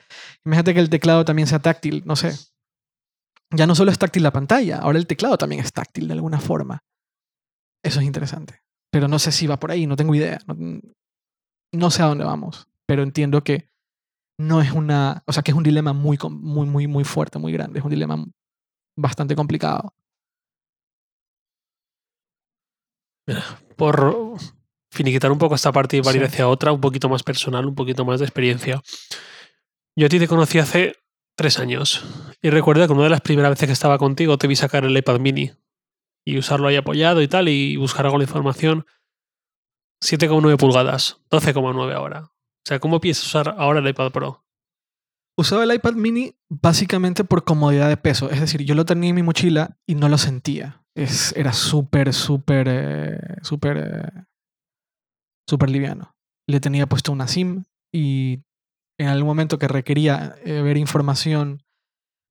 imagínate 0.45 0.73
que 0.73 0.79
el 0.79 0.89
teclado 0.89 1.25
también 1.25 1.47
sea 1.47 1.59
táctil, 1.59 2.03
no 2.05 2.15
sé. 2.15 2.33
Ya 3.51 3.67
no 3.67 3.75
solo 3.75 3.91
es 3.91 3.99
táctil 3.99 4.23
la 4.23 4.31
pantalla, 4.31 4.79
ahora 4.79 4.97
el 4.97 5.07
teclado 5.07 5.37
también 5.37 5.61
es 5.61 5.71
táctil 5.71 6.07
de 6.07 6.13
alguna 6.13 6.39
forma. 6.39 6.83
Eso 7.83 7.99
es 7.99 8.05
interesante. 8.05 8.61
Pero 8.91 9.07
no 9.07 9.19
sé 9.19 9.31
si 9.31 9.47
va 9.47 9.59
por 9.59 9.71
ahí, 9.71 9.87
no 9.87 9.95
tengo 9.95 10.15
idea. 10.15 10.39
No, 10.47 10.55
no 11.73 11.91
sé 11.91 12.01
a 12.01 12.07
dónde 12.07 12.25
vamos, 12.25 12.67
pero 12.87 13.03
entiendo 13.03 13.43
que 13.43 13.69
no 14.39 14.61
es 14.61 14.71
una, 14.71 15.23
o 15.25 15.33
sea, 15.33 15.43
que 15.43 15.51
es 15.51 15.57
un 15.57 15.63
dilema 15.63 15.93
muy, 15.93 16.17
muy, 16.29 16.67
muy, 16.67 16.87
muy 16.87 17.03
fuerte, 17.03 17.39
muy 17.39 17.53
grande. 17.53 17.79
Es 17.79 17.85
un 17.85 17.91
dilema 17.91 18.23
bastante 18.97 19.35
complicado. 19.35 19.93
Por 23.75 24.37
finiquitar 24.91 25.31
un 25.31 25.37
poco 25.37 25.55
esta 25.55 25.71
parte 25.71 25.97
y 25.97 25.99
ir 25.99 26.23
hacia 26.23 26.47
otra, 26.47 26.71
un 26.71 26.81
poquito 26.81 27.09
más 27.09 27.23
personal, 27.23 27.65
un 27.65 27.75
poquito 27.75 28.05
más 28.05 28.19
de 28.19 28.25
experiencia. 28.25 28.81
Yo 29.97 30.07
a 30.07 30.09
ti 30.09 30.19
te 30.19 30.27
conocí 30.27 30.59
hace 30.59 30.95
tres 31.35 31.59
años 31.59 32.03
y 32.41 32.49
recuerdo 32.49 32.85
que 32.85 32.93
una 32.93 33.03
de 33.03 33.09
las 33.09 33.21
primeras 33.21 33.51
veces 33.51 33.67
que 33.67 33.73
estaba 33.73 33.97
contigo 33.97 34.37
te 34.37 34.47
vi 34.47 34.55
sacar 34.55 34.85
el 34.85 34.97
iPad 34.97 35.19
mini 35.19 35.51
y 36.25 36.37
usarlo 36.37 36.67
ahí 36.67 36.75
apoyado 36.75 37.21
y 37.21 37.27
tal 37.27 37.49
y 37.49 37.75
buscar 37.77 38.05
algo 38.05 38.17
de 38.17 38.25
información. 38.25 38.85
7,9 40.03 40.57
pulgadas, 40.57 41.21
12,9 41.31 41.93
ahora. 41.93 42.25
O 42.25 42.67
sea, 42.67 42.79
¿cómo 42.79 42.99
piensas 42.99 43.25
usar 43.25 43.55
ahora 43.57 43.79
el 43.79 43.87
iPad 43.87 44.11
Pro? 44.11 44.45
Usaba 45.37 45.63
el 45.63 45.73
iPad 45.73 45.93
mini 45.93 46.35
básicamente 46.49 47.23
por 47.23 47.43
comodidad 47.43 47.89
de 47.89 47.97
peso. 47.97 48.29
Es 48.29 48.39
decir, 48.39 48.63
yo 48.63 48.75
lo 48.75 48.85
tenía 48.85 49.09
en 49.09 49.15
mi 49.15 49.23
mochila 49.23 49.77
y 49.85 49.95
no 49.95 50.07
lo 50.07 50.17
sentía. 50.17 50.85
Es, 50.95 51.35
era 51.35 51.51
súper, 51.51 52.13
súper, 52.13 52.67
eh, 52.69 53.37
súper, 53.41 53.77
eh, 53.77 54.23
súper 55.47 55.69
liviano. 55.69 56.15
Le 56.47 56.59
tenía 56.59 56.87
puesto 56.87 57.11
una 57.11 57.27
SIM 57.27 57.65
y 57.93 58.44
en 58.97 59.07
algún 59.07 59.27
momento 59.27 59.59
que 59.59 59.67
requería 59.67 60.35
eh, 60.43 60.61
ver 60.61 60.77
información, 60.77 61.63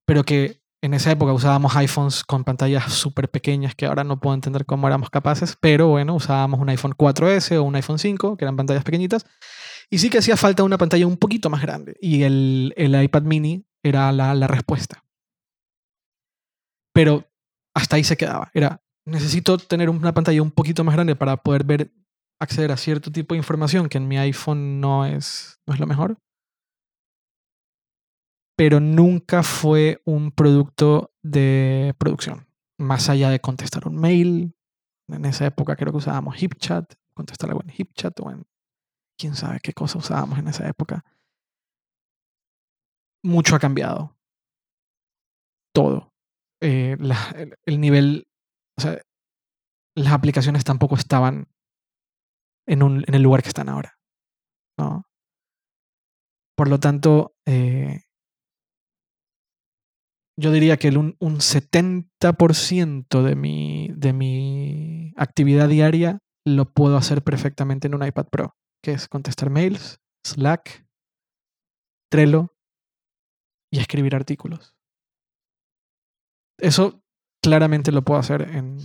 pero 0.06 0.24
que 0.24 0.60
en 0.82 0.92
esa 0.92 1.10
época 1.10 1.32
usábamos 1.32 1.74
iPhones 1.76 2.24
con 2.24 2.44
pantallas 2.44 2.92
súper 2.92 3.30
pequeñas 3.30 3.74
que 3.74 3.86
ahora 3.86 4.04
no 4.04 4.20
puedo 4.20 4.34
entender 4.34 4.66
cómo 4.66 4.86
éramos 4.86 5.08
capaces, 5.10 5.56
pero 5.58 5.88
bueno, 5.88 6.14
usábamos 6.14 6.60
un 6.60 6.68
iPhone 6.68 6.92
4S 6.92 7.56
o 7.56 7.62
un 7.62 7.74
iPhone 7.76 7.98
5, 7.98 8.36
que 8.36 8.44
eran 8.44 8.56
pantallas 8.56 8.84
pequeñitas, 8.84 9.24
y 9.90 9.98
sí 9.98 10.10
que 10.10 10.18
hacía 10.18 10.36
falta 10.36 10.62
una 10.62 10.76
pantalla 10.76 11.06
un 11.06 11.16
poquito 11.16 11.48
más 11.48 11.62
grande, 11.62 11.96
y 12.00 12.22
el, 12.22 12.74
iPad 12.76 13.22
mini 13.22 13.64
era 13.82 14.12
la, 14.12 14.34
la 14.34 14.46
respuesta. 14.46 15.02
Pero 16.92 17.24
hasta 17.74 17.96
ahí 17.96 18.04
se 18.04 18.16
quedaba. 18.16 18.50
Era, 18.54 18.82
necesito 19.06 19.58
tener 19.58 19.90
una 19.90 20.12
pantalla 20.12 20.42
un 20.42 20.50
poquito 20.50 20.84
más 20.84 20.94
grande 20.94 21.16
para 21.16 21.38
poder 21.38 21.64
ver, 21.64 21.92
acceder 22.38 22.70
a 22.72 22.76
cierto 22.76 23.10
tipo 23.10 23.34
de 23.34 23.38
información 23.38 23.88
que 23.88 23.98
en 23.98 24.06
mi 24.06 24.18
iPhone 24.18 24.80
no 24.80 25.06
es, 25.06 25.58
no 25.66 25.72
es 25.72 25.80
lo 25.80 25.86
mejor 25.86 26.18
pero 28.56 28.80
nunca 28.80 29.42
fue 29.42 30.00
un 30.04 30.30
producto 30.30 31.12
de 31.22 31.94
producción. 31.98 32.46
Más 32.78 33.08
allá 33.08 33.30
de 33.30 33.40
contestar 33.40 33.86
un 33.88 33.96
mail, 33.96 34.56
en 35.08 35.24
esa 35.24 35.46
época 35.46 35.76
creo 35.76 35.92
que 35.92 35.98
usábamos 35.98 36.36
HipChat, 36.36 36.94
contestar 37.14 37.50
algo 37.50 37.62
en 37.62 37.70
HipChat 37.70 38.18
o 38.20 38.30
en 38.30 38.44
quién 39.18 39.34
sabe 39.34 39.60
qué 39.60 39.72
cosa 39.72 39.98
usábamos 39.98 40.38
en 40.38 40.48
esa 40.48 40.68
época. 40.68 41.04
Mucho 43.22 43.56
ha 43.56 43.58
cambiado. 43.58 44.16
Todo. 45.74 46.12
Eh, 46.60 46.96
el, 47.66 47.80
nivel, 47.80 48.28
o 48.78 48.80
sea, 48.80 49.00
las 49.96 50.12
aplicaciones 50.12 50.64
tampoco 50.64 50.94
estaban 50.94 51.48
en, 52.66 52.82
el 52.82 53.22
lugar 53.22 53.42
que 53.42 53.48
están 53.48 53.68
ahora. 53.68 53.98
Por 56.56 56.68
lo 56.68 56.78
tanto, 56.78 57.34
eh, 57.46 58.04
yo 60.36 60.50
diría 60.50 60.76
que 60.76 60.88
un, 60.88 61.16
un 61.20 61.36
70% 61.36 63.22
de 63.22 63.36
mi, 63.36 63.88
de 63.94 64.12
mi 64.12 65.12
actividad 65.16 65.68
diaria 65.68 66.18
lo 66.46 66.72
puedo 66.72 66.96
hacer 66.96 67.22
perfectamente 67.22 67.86
en 67.86 67.94
un 67.94 68.04
iPad 68.04 68.26
Pro, 68.30 68.56
que 68.82 68.92
es 68.92 69.08
contestar 69.08 69.50
mails, 69.50 70.00
Slack, 70.26 70.86
Trello 72.10 72.54
y 73.72 73.78
escribir 73.78 74.14
artículos. 74.14 74.76
Eso 76.58 77.02
claramente 77.42 77.92
lo 77.92 78.02
puedo 78.02 78.20
hacer 78.20 78.42
en, 78.42 78.78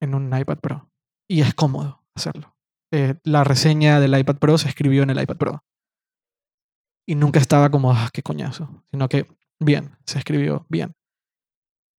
en 0.00 0.14
un 0.14 0.36
iPad 0.36 0.58
Pro. 0.58 0.90
Y 1.28 1.40
es 1.40 1.54
cómodo 1.54 2.04
hacerlo. 2.14 2.56
Eh, 2.92 3.14
la 3.24 3.44
reseña 3.44 3.98
del 3.98 4.16
iPad 4.16 4.36
Pro 4.36 4.58
se 4.58 4.68
escribió 4.68 5.02
en 5.02 5.10
el 5.10 5.20
iPad 5.20 5.36
Pro. 5.36 5.64
Y 7.08 7.14
nunca 7.14 7.40
estaba 7.40 7.70
como, 7.70 7.92
ah, 7.92 8.10
qué 8.12 8.22
coñazo. 8.22 8.84
Sino 8.90 9.08
que 9.08 9.26
bien, 9.60 9.96
se 10.04 10.18
escribió 10.18 10.66
bien. 10.68 10.94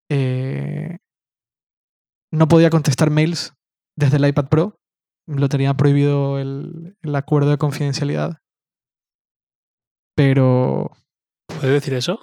Eh, 0.09 0.97
no 2.31 2.47
podía 2.47 2.69
contestar 2.69 3.09
mails 3.09 3.53
desde 3.97 4.17
el 4.17 4.27
iPad 4.27 4.47
Pro. 4.47 4.79
Lo 5.27 5.49
tenía 5.49 5.73
prohibido 5.73 6.39
el, 6.39 6.95
acuerdo 7.13 7.49
de 7.51 7.57
confidencialidad. 7.57 8.39
Pero. 10.15 10.91
¿Puede 11.47 11.73
decir 11.73 11.93
eso? 11.93 12.19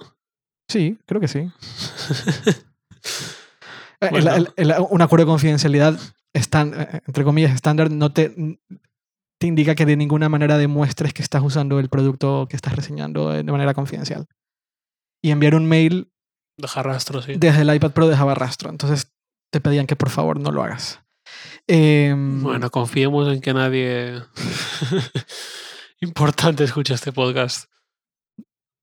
Sí, 0.68 0.98
creo 1.06 1.20
que 1.20 1.28
sí. 1.28 1.50
Eh, 4.00 4.74
un 4.90 5.00
acuerdo 5.00 5.24
de 5.24 5.30
confidencialidad, 5.30 5.98
eh, 6.34 7.00
entre 7.06 7.24
comillas, 7.24 7.54
estándar, 7.54 7.90
no 7.90 8.12
te, 8.12 8.34
te 9.40 9.46
indica 9.46 9.74
que 9.74 9.86
de 9.86 9.96
ninguna 9.96 10.28
manera 10.28 10.58
demuestres 10.58 11.14
que 11.14 11.22
estás 11.22 11.42
usando 11.42 11.78
el 11.78 11.88
producto 11.88 12.46
que 12.50 12.56
estás 12.56 12.76
reseñando 12.76 13.30
de 13.30 13.44
manera 13.44 13.72
confidencial. 13.72 14.26
Y 15.24 15.30
enviar 15.30 15.54
un 15.54 15.64
mail 15.64 16.12
Deja 16.58 16.82
rastro, 16.82 17.22
sí. 17.22 17.32
Desde 17.36 17.62
el 17.62 17.74
iPad 17.74 17.92
Pro 17.92 18.08
dejaba 18.08 18.34
rastro. 18.34 18.68
Entonces 18.68 19.10
te 19.50 19.58
pedían 19.58 19.86
que 19.86 19.96
por 19.96 20.10
favor 20.10 20.38
no 20.38 20.50
lo 20.50 20.62
hagas. 20.62 21.00
Em, 21.66 22.42
bueno, 22.42 22.70
confiemos 22.70 23.32
en 23.32 23.40
que 23.40 23.54
nadie 23.54 24.22
importante 26.00 26.64
escuche 26.64 26.92
este 26.92 27.10
podcast. 27.10 27.70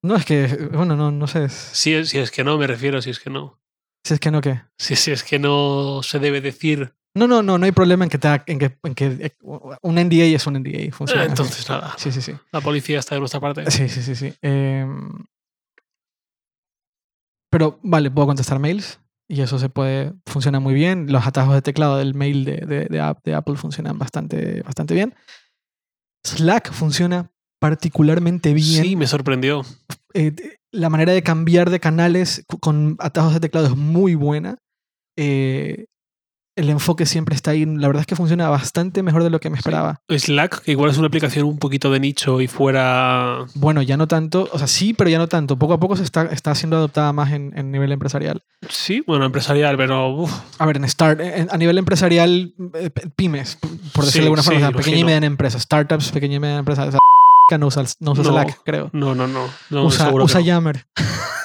No, 0.03 0.15
es 0.15 0.25
que, 0.25 0.47
bueno, 0.73 0.95
no, 0.95 1.11
no 1.11 1.27
sé. 1.27 1.47
Si, 1.49 2.03
si 2.05 2.17
es 2.17 2.31
que 2.31 2.43
no, 2.43 2.57
me 2.57 2.65
refiero, 2.65 3.03
si 3.03 3.11
es 3.11 3.19
que 3.19 3.29
no. 3.29 3.61
Si 4.03 4.15
es 4.15 4.19
que 4.19 4.31
no, 4.31 4.41
¿qué? 4.41 4.63
Si, 4.79 4.95
si 4.95 5.11
es 5.11 5.23
que 5.23 5.37
no 5.37 6.01
se 6.01 6.17
debe 6.17 6.41
decir. 6.41 6.95
No, 7.13 7.27
no, 7.27 7.43
no, 7.43 7.59
no 7.59 7.65
hay 7.65 7.71
problema 7.71 8.03
en 8.03 8.09
que, 8.09 8.17
te, 8.17 8.27
en 8.47 8.57
que, 8.57 8.79
en 8.81 8.95
que 8.95 9.35
un 9.81 9.95
NDA 9.95 10.25
es 10.25 10.47
un 10.47 10.55
NDA. 10.55 10.91
Funciona. 10.91 11.25
entonces, 11.25 11.69
nada. 11.69 11.93
Sí, 11.97 12.11
sí, 12.11 12.19
sí. 12.19 12.33
La 12.51 12.61
policía 12.61 12.97
está 12.97 13.13
de 13.13 13.19
nuestra 13.19 13.39
parte. 13.39 13.69
Sí, 13.69 13.87
sí, 13.87 14.01
sí, 14.01 14.15
sí. 14.15 14.33
Eh, 14.41 14.87
pero 17.51 17.79
vale, 17.83 18.09
puedo 18.09 18.27
contestar 18.27 18.59
mails 18.59 18.99
y 19.27 19.41
eso 19.41 19.59
se 19.59 19.69
puede, 19.69 20.13
funciona 20.25 20.59
muy 20.59 20.73
bien. 20.73 21.11
Los 21.11 21.27
atajos 21.27 21.53
de 21.53 21.61
teclado 21.61 21.97
del 21.97 22.13
mail 22.13 22.43
de, 22.45 22.57
de, 22.57 23.15
de, 23.23 23.33
Apple 23.33 23.55
funcionan 23.55 23.99
bastante, 23.99 24.61
bastante 24.63 24.93
bien. 24.93 25.13
Slack 26.25 26.71
funciona 26.71 27.31
particularmente 27.59 28.53
bien. 28.53 28.83
Sí, 28.83 28.95
me 28.95 29.07
sorprendió. 29.07 29.63
Eh, 30.13 30.33
la 30.71 30.89
manera 30.89 31.13
de 31.13 31.23
cambiar 31.23 31.69
de 31.69 31.79
canales 31.79 32.43
con 32.59 32.95
atajos 32.99 33.33
de 33.33 33.39
teclado 33.39 33.67
es 33.67 33.75
muy 33.77 34.15
buena. 34.15 34.57
Eh, 35.17 35.85
el 36.61 36.69
enfoque 36.69 37.05
siempre 37.05 37.35
está 37.35 37.51
ahí. 37.51 37.65
La 37.65 37.87
verdad 37.87 38.01
es 38.01 38.07
que 38.07 38.15
funciona 38.15 38.49
bastante 38.49 39.03
mejor 39.03 39.23
de 39.23 39.29
lo 39.29 39.39
que 39.39 39.49
me 39.49 39.57
esperaba. 39.57 40.01
Slack, 40.09 40.61
que 40.61 40.71
igual 40.71 40.89
es 40.89 40.97
una 40.97 41.07
aplicación 41.07 41.45
un 41.45 41.57
poquito 41.57 41.91
de 41.91 41.99
nicho 41.99 42.39
y 42.41 42.47
fuera. 42.47 43.45
Bueno, 43.55 43.81
ya 43.81 43.97
no 43.97 44.07
tanto. 44.07 44.47
O 44.51 44.57
sea, 44.57 44.67
sí, 44.67 44.93
pero 44.93 45.09
ya 45.09 45.17
no 45.17 45.27
tanto. 45.27 45.57
Poco 45.57 45.73
a 45.73 45.79
poco 45.79 45.95
se 45.97 46.03
está, 46.03 46.23
está 46.25 46.55
siendo 46.55 46.77
adoptada 46.77 47.11
más 47.13 47.31
en, 47.31 47.71
nivel 47.71 47.91
empresarial. 47.91 48.41
Sí, 48.69 49.03
bueno, 49.05 49.25
empresarial, 49.25 49.75
pero. 49.77 50.25
A 50.57 50.65
ver, 50.65 50.77
en 50.77 50.87
start, 50.87 51.19
a 51.49 51.57
nivel 51.57 51.77
empresarial, 51.77 52.53
eh, 52.75 52.89
pymes, 53.15 53.57
por 53.93 54.05
decirlo 54.05 54.25
de 54.25 54.27
alguna 54.27 54.43
forma, 54.43 54.71
pequeña 54.71 54.97
y 54.97 55.03
mediana 55.03 55.25
empresa, 55.25 55.59
startups, 55.59 56.11
pequeña 56.11 56.35
y 56.35 56.39
mediana 56.39 56.59
empresa. 56.59 56.89
no 57.57 57.67
usa, 57.67 57.83
no 57.99 58.11
usa 58.11 58.23
No. 58.23 58.31
Slack, 58.31 58.61
creo. 58.63 58.89
No, 58.93 59.15
no, 59.15 59.27
no. 59.27 59.49
no 59.69 59.85
usa 59.85 60.11
usa. 60.11 60.39
Yammer. 60.41 60.85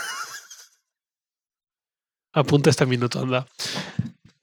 Apunta 2.33 2.69
este 2.69 2.85
minuto, 2.85 3.21
anda. 3.21 3.47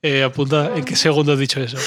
Eh, 0.05 0.21
apunta 0.21 0.75
en 0.75 0.83
qué 0.83 0.95
segundo 0.97 1.31
has 1.31 1.39
dicho 1.39 1.61
eso. 1.61 1.77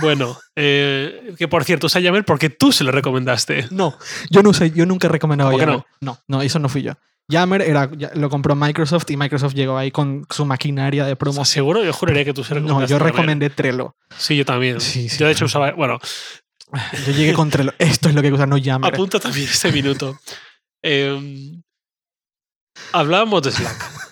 Bueno, 0.00 0.38
eh, 0.54 1.34
que 1.36 1.48
por 1.48 1.64
cierto, 1.64 1.86
usa 1.88 2.00
Yammer 2.00 2.24
porque 2.24 2.50
tú 2.50 2.70
se 2.70 2.84
lo 2.84 2.92
recomendaste. 2.92 3.66
No, 3.72 3.98
yo 4.30 4.42
no 4.44 4.50
usé, 4.50 4.70
yo 4.70 4.86
nunca 4.86 5.08
he 5.08 5.10
recomendado 5.10 5.50
¿Cómo 5.50 5.58
que 5.58 5.66
Yammer. 5.66 5.84
No? 6.00 6.18
no, 6.28 6.40
eso 6.42 6.60
no 6.60 6.68
fui 6.68 6.82
yo. 6.82 6.92
Yammer 7.30 7.60
era, 7.62 7.90
lo 8.14 8.30
compró 8.30 8.54
Microsoft 8.54 9.10
y 9.10 9.16
Microsoft 9.16 9.54
llegó 9.54 9.76
ahí 9.76 9.90
con 9.90 10.24
su 10.30 10.46
maquinaria 10.46 11.04
de 11.04 11.16
promo. 11.16 11.44
¿Seguro? 11.44 11.84
Yo 11.84 11.92
juraría 11.92 12.24
que 12.24 12.32
tú 12.32 12.42
se 12.44 12.54
No, 12.54 12.60
recomendaste. 12.60 12.90
yo 12.92 12.98
Yammer. 12.98 13.12
recomendé 13.12 13.50
Trello. 13.50 13.96
Sí, 14.16 14.36
yo 14.36 14.44
también. 14.44 14.80
Sí, 14.80 15.08
sí. 15.08 15.18
Yo 15.18 15.26
de 15.26 15.32
hecho 15.32 15.44
usaba. 15.46 15.72
Bueno, 15.72 15.98
Yo 17.06 17.12
llegué 17.12 17.32
con 17.34 17.50
Trello. 17.50 17.74
Esto 17.78 18.08
es 18.08 18.14
lo 18.14 18.22
que 18.22 18.32
usar, 18.32 18.46
no 18.48 18.56
Yammer. 18.56 18.94
apunta 18.94 19.18
también 19.18 19.48
este 19.50 19.72
minuto. 19.72 20.18
Eh, 20.82 21.52
hablábamos 22.92 23.42
de 23.42 23.50
Slack. 23.52 24.07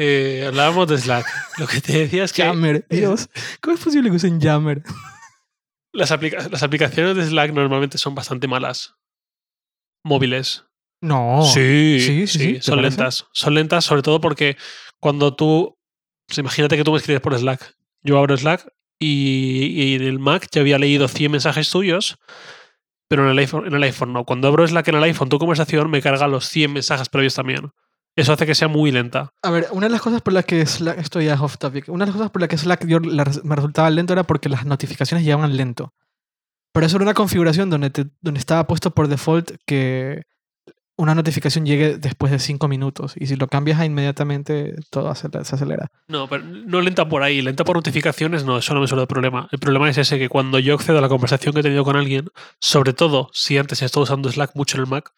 Eh, 0.00 0.44
hablábamos 0.46 0.86
de 0.88 0.96
Slack. 0.98 1.26
Lo 1.58 1.66
que 1.66 1.80
te 1.80 1.92
decía 1.98 2.22
es 2.22 2.32
que 2.32 2.42
Yammer, 2.42 2.86
Dios. 2.90 3.28
¿Cómo 3.60 3.76
es 3.76 3.82
posible 3.82 4.10
que 4.10 4.16
usen 4.16 4.38
Yammer? 4.40 4.82
las, 5.92 6.12
aplica- 6.12 6.48
las 6.48 6.62
aplicaciones 6.62 7.16
de 7.16 7.26
Slack 7.26 7.52
normalmente 7.52 7.98
son 7.98 8.14
bastante 8.14 8.46
malas. 8.46 8.94
Móviles. 10.04 10.64
No. 11.00 11.42
sí, 11.44 11.98
sí, 12.00 12.26
sí, 12.26 12.38
sí, 12.38 12.52
¿te 12.54 12.62
son 12.62 12.76
parece? 12.76 12.96
lentas. 12.96 13.26
Son 13.32 13.54
lentas 13.54 13.84
sobre 13.84 14.02
todo 14.02 14.20
porque 14.20 14.56
cuando 15.00 15.34
tú... 15.34 15.76
pues 16.26 16.38
imagínate 16.38 16.76
que 16.76 16.84
tú 16.84 16.92
me 16.92 16.98
escribes 16.98 17.20
por 17.20 17.36
Slack. 17.36 17.74
Yo 18.02 18.18
abro 18.18 18.36
Slack 18.36 18.68
y, 19.00 19.66
y 19.66 19.94
en 19.96 20.02
el 20.02 20.18
Mac 20.20 20.46
ya 20.50 20.60
había 20.60 20.78
leído 20.78 21.06
100 21.08 21.30
mensajes 21.32 21.70
tuyos, 21.70 22.18
pero 23.08 23.24
en 23.24 23.30
el, 23.30 23.38
iPhone, 23.38 23.66
en 23.66 23.74
el 23.74 23.82
iPhone 23.82 24.12
no. 24.12 24.24
Cuando 24.24 24.46
abro 24.48 24.66
Slack 24.66 24.88
en 24.88 24.96
el 24.96 25.02
iPhone, 25.04 25.28
tu 25.28 25.38
conversación 25.38 25.90
me 25.90 26.02
carga 26.02 26.26
los 26.28 26.48
100 26.48 26.72
mensajes 26.72 27.08
previos 27.08 27.34
también. 27.34 27.70
Eso 28.18 28.32
hace 28.32 28.46
que 28.46 28.54
sea 28.54 28.68
muy 28.68 28.90
lenta. 28.90 29.32
A 29.42 29.50
ver, 29.50 29.68
una 29.70 29.86
de 29.86 29.92
las 29.92 30.00
cosas 30.02 30.20
por 30.22 30.32
las 30.32 30.44
que 30.44 30.64
Slack, 30.66 30.98
esto 30.98 31.20
ya 31.20 31.34
es 31.34 31.40
off 31.40 31.56
topic, 31.58 31.88
una 31.88 32.04
de 32.04 32.10
las 32.10 32.16
cosas 32.16 32.30
por 32.30 32.40
las 32.42 32.48
que 32.48 32.58
Slack 32.58 32.86
yo, 32.86 32.98
la 33.00 33.24
res- 33.24 33.44
me 33.44 33.54
resultaba 33.56 33.88
lento 33.90 34.12
era 34.12 34.24
porque 34.24 34.48
las 34.48 34.64
notificaciones 34.66 35.24
llegaban 35.24 35.56
lento. 35.56 35.92
Pero 36.72 36.86
eso 36.86 36.96
era 36.96 37.04
una 37.04 37.14
configuración 37.14 37.70
donde, 37.70 37.90
te- 37.90 38.06
donde 38.20 38.40
estaba 38.40 38.66
puesto 38.66 38.90
por 38.92 39.08
default 39.08 39.52
que 39.66 40.22
una 40.96 41.14
notificación 41.14 41.64
llegue 41.64 41.96
después 41.96 42.32
de 42.32 42.40
5 42.40 42.66
minutos. 42.66 43.14
Y 43.16 43.26
si 43.28 43.36
lo 43.36 43.46
cambias 43.46 43.78
a 43.78 43.84
inmediatamente, 43.84 44.74
todo 44.90 45.14
se 45.14 45.28
acelera. 45.32 45.86
No, 46.08 46.28
pero 46.28 46.42
no 46.44 46.80
lenta 46.80 47.08
por 47.08 47.22
ahí, 47.22 47.40
lenta 47.40 47.62
por 47.64 47.76
notificaciones, 47.76 48.44
no, 48.44 48.58
eso 48.58 48.74
no 48.74 48.80
me 48.80 48.88
suele 48.88 49.02
dar 49.02 49.08
problema. 49.08 49.48
El 49.52 49.60
problema 49.60 49.88
es 49.88 49.96
ese, 49.96 50.18
que 50.18 50.28
cuando 50.28 50.58
yo 50.58 50.74
accedo 50.74 50.98
a 50.98 51.00
la 51.00 51.08
conversación 51.08 51.54
que 51.54 51.60
he 51.60 51.62
tenido 51.62 51.84
con 51.84 51.94
alguien, 51.94 52.28
sobre 52.60 52.92
todo 52.94 53.30
si 53.32 53.56
antes 53.58 53.80
he 53.80 53.84
estado 53.84 54.02
usando 54.02 54.28
Slack 54.28 54.50
mucho 54.56 54.76
en 54.76 54.82
el 54.82 54.88
Mac, 54.90 55.12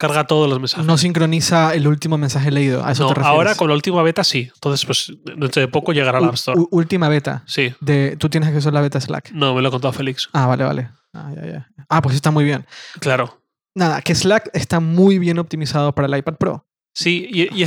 carga 0.00 0.26
todos 0.26 0.48
los 0.48 0.58
mensajes. 0.58 0.84
No 0.86 0.98
sincroniza 0.98 1.74
el 1.74 1.86
último 1.86 2.18
mensaje 2.18 2.50
leído. 2.50 2.84
A 2.84 2.92
eso 2.92 3.02
No, 3.04 3.08
te 3.10 3.14
refieres. 3.16 3.30
ahora 3.36 3.54
con 3.54 3.68
la 3.68 3.74
última 3.74 4.02
beta 4.02 4.24
sí. 4.24 4.50
Entonces, 4.54 4.84
pues 4.86 5.12
dentro 5.24 5.60
de 5.60 5.68
poco 5.68 5.92
llegará 5.92 6.18
al 6.18 6.24
App 6.24 6.34
Store. 6.34 6.58
última 6.70 7.08
beta. 7.08 7.44
Sí. 7.46 7.72
De, 7.80 8.16
Tú 8.18 8.28
tienes 8.28 8.48
acceso 8.48 8.70
a 8.70 8.72
la 8.72 8.80
beta 8.80 9.00
Slack. 9.00 9.30
No, 9.32 9.54
me 9.54 9.62
lo 9.62 9.68
ha 9.68 9.70
contado 9.70 9.92
Félix. 9.92 10.28
Ah, 10.32 10.46
vale, 10.46 10.64
vale. 10.64 10.90
Ah, 11.12 11.30
ya, 11.36 11.46
ya. 11.46 11.68
Ah, 11.88 12.00
pues 12.02 12.14
está 12.16 12.30
muy 12.30 12.44
bien. 12.44 12.66
Claro. 13.00 13.42
Nada, 13.74 14.00
que 14.02 14.14
Slack 14.14 14.50
está 14.52 14.80
muy 14.80 15.18
bien 15.18 15.38
optimizado 15.38 15.94
para 15.94 16.08
el 16.08 16.16
iPad 16.16 16.34
Pro. 16.36 16.66
Sí, 16.94 17.28
y, 17.30 17.42
y 17.54 17.64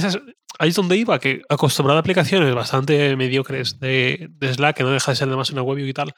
ahí 0.60 0.70
es 0.70 0.76
donde 0.76 0.98
iba, 0.98 1.18
que 1.20 1.42
acostumbrado 1.50 1.98
a 1.98 2.02
aplicaciones 2.02 2.54
bastante 2.54 3.16
mediocres 3.16 3.80
de, 3.80 4.28
de 4.32 4.54
Slack, 4.54 4.76
que 4.78 4.84
no 4.84 4.90
deja 4.92 5.12
de 5.12 5.16
ser 5.16 5.28
además 5.30 5.50
una 5.52 5.62
web 5.62 5.80
y 5.80 5.94
tal, 5.94 6.14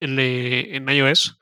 en, 0.00 0.16
le- 0.16 0.76
en 0.76 0.88
iOS, 0.88 1.38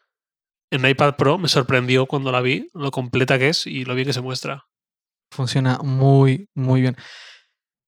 en 0.70 0.86
iPad 0.86 1.16
Pro 1.16 1.38
me 1.38 1.48
sorprendió 1.48 2.06
cuando 2.06 2.32
la 2.32 2.40
vi, 2.40 2.70
lo 2.74 2.90
completa 2.90 3.38
que 3.38 3.48
es 3.48 3.66
y 3.66 3.84
lo 3.84 3.94
bien 3.94 4.06
que 4.06 4.12
se 4.12 4.20
muestra. 4.20 4.66
Funciona 5.32 5.78
muy, 5.78 6.48
muy 6.54 6.80
bien. 6.80 6.96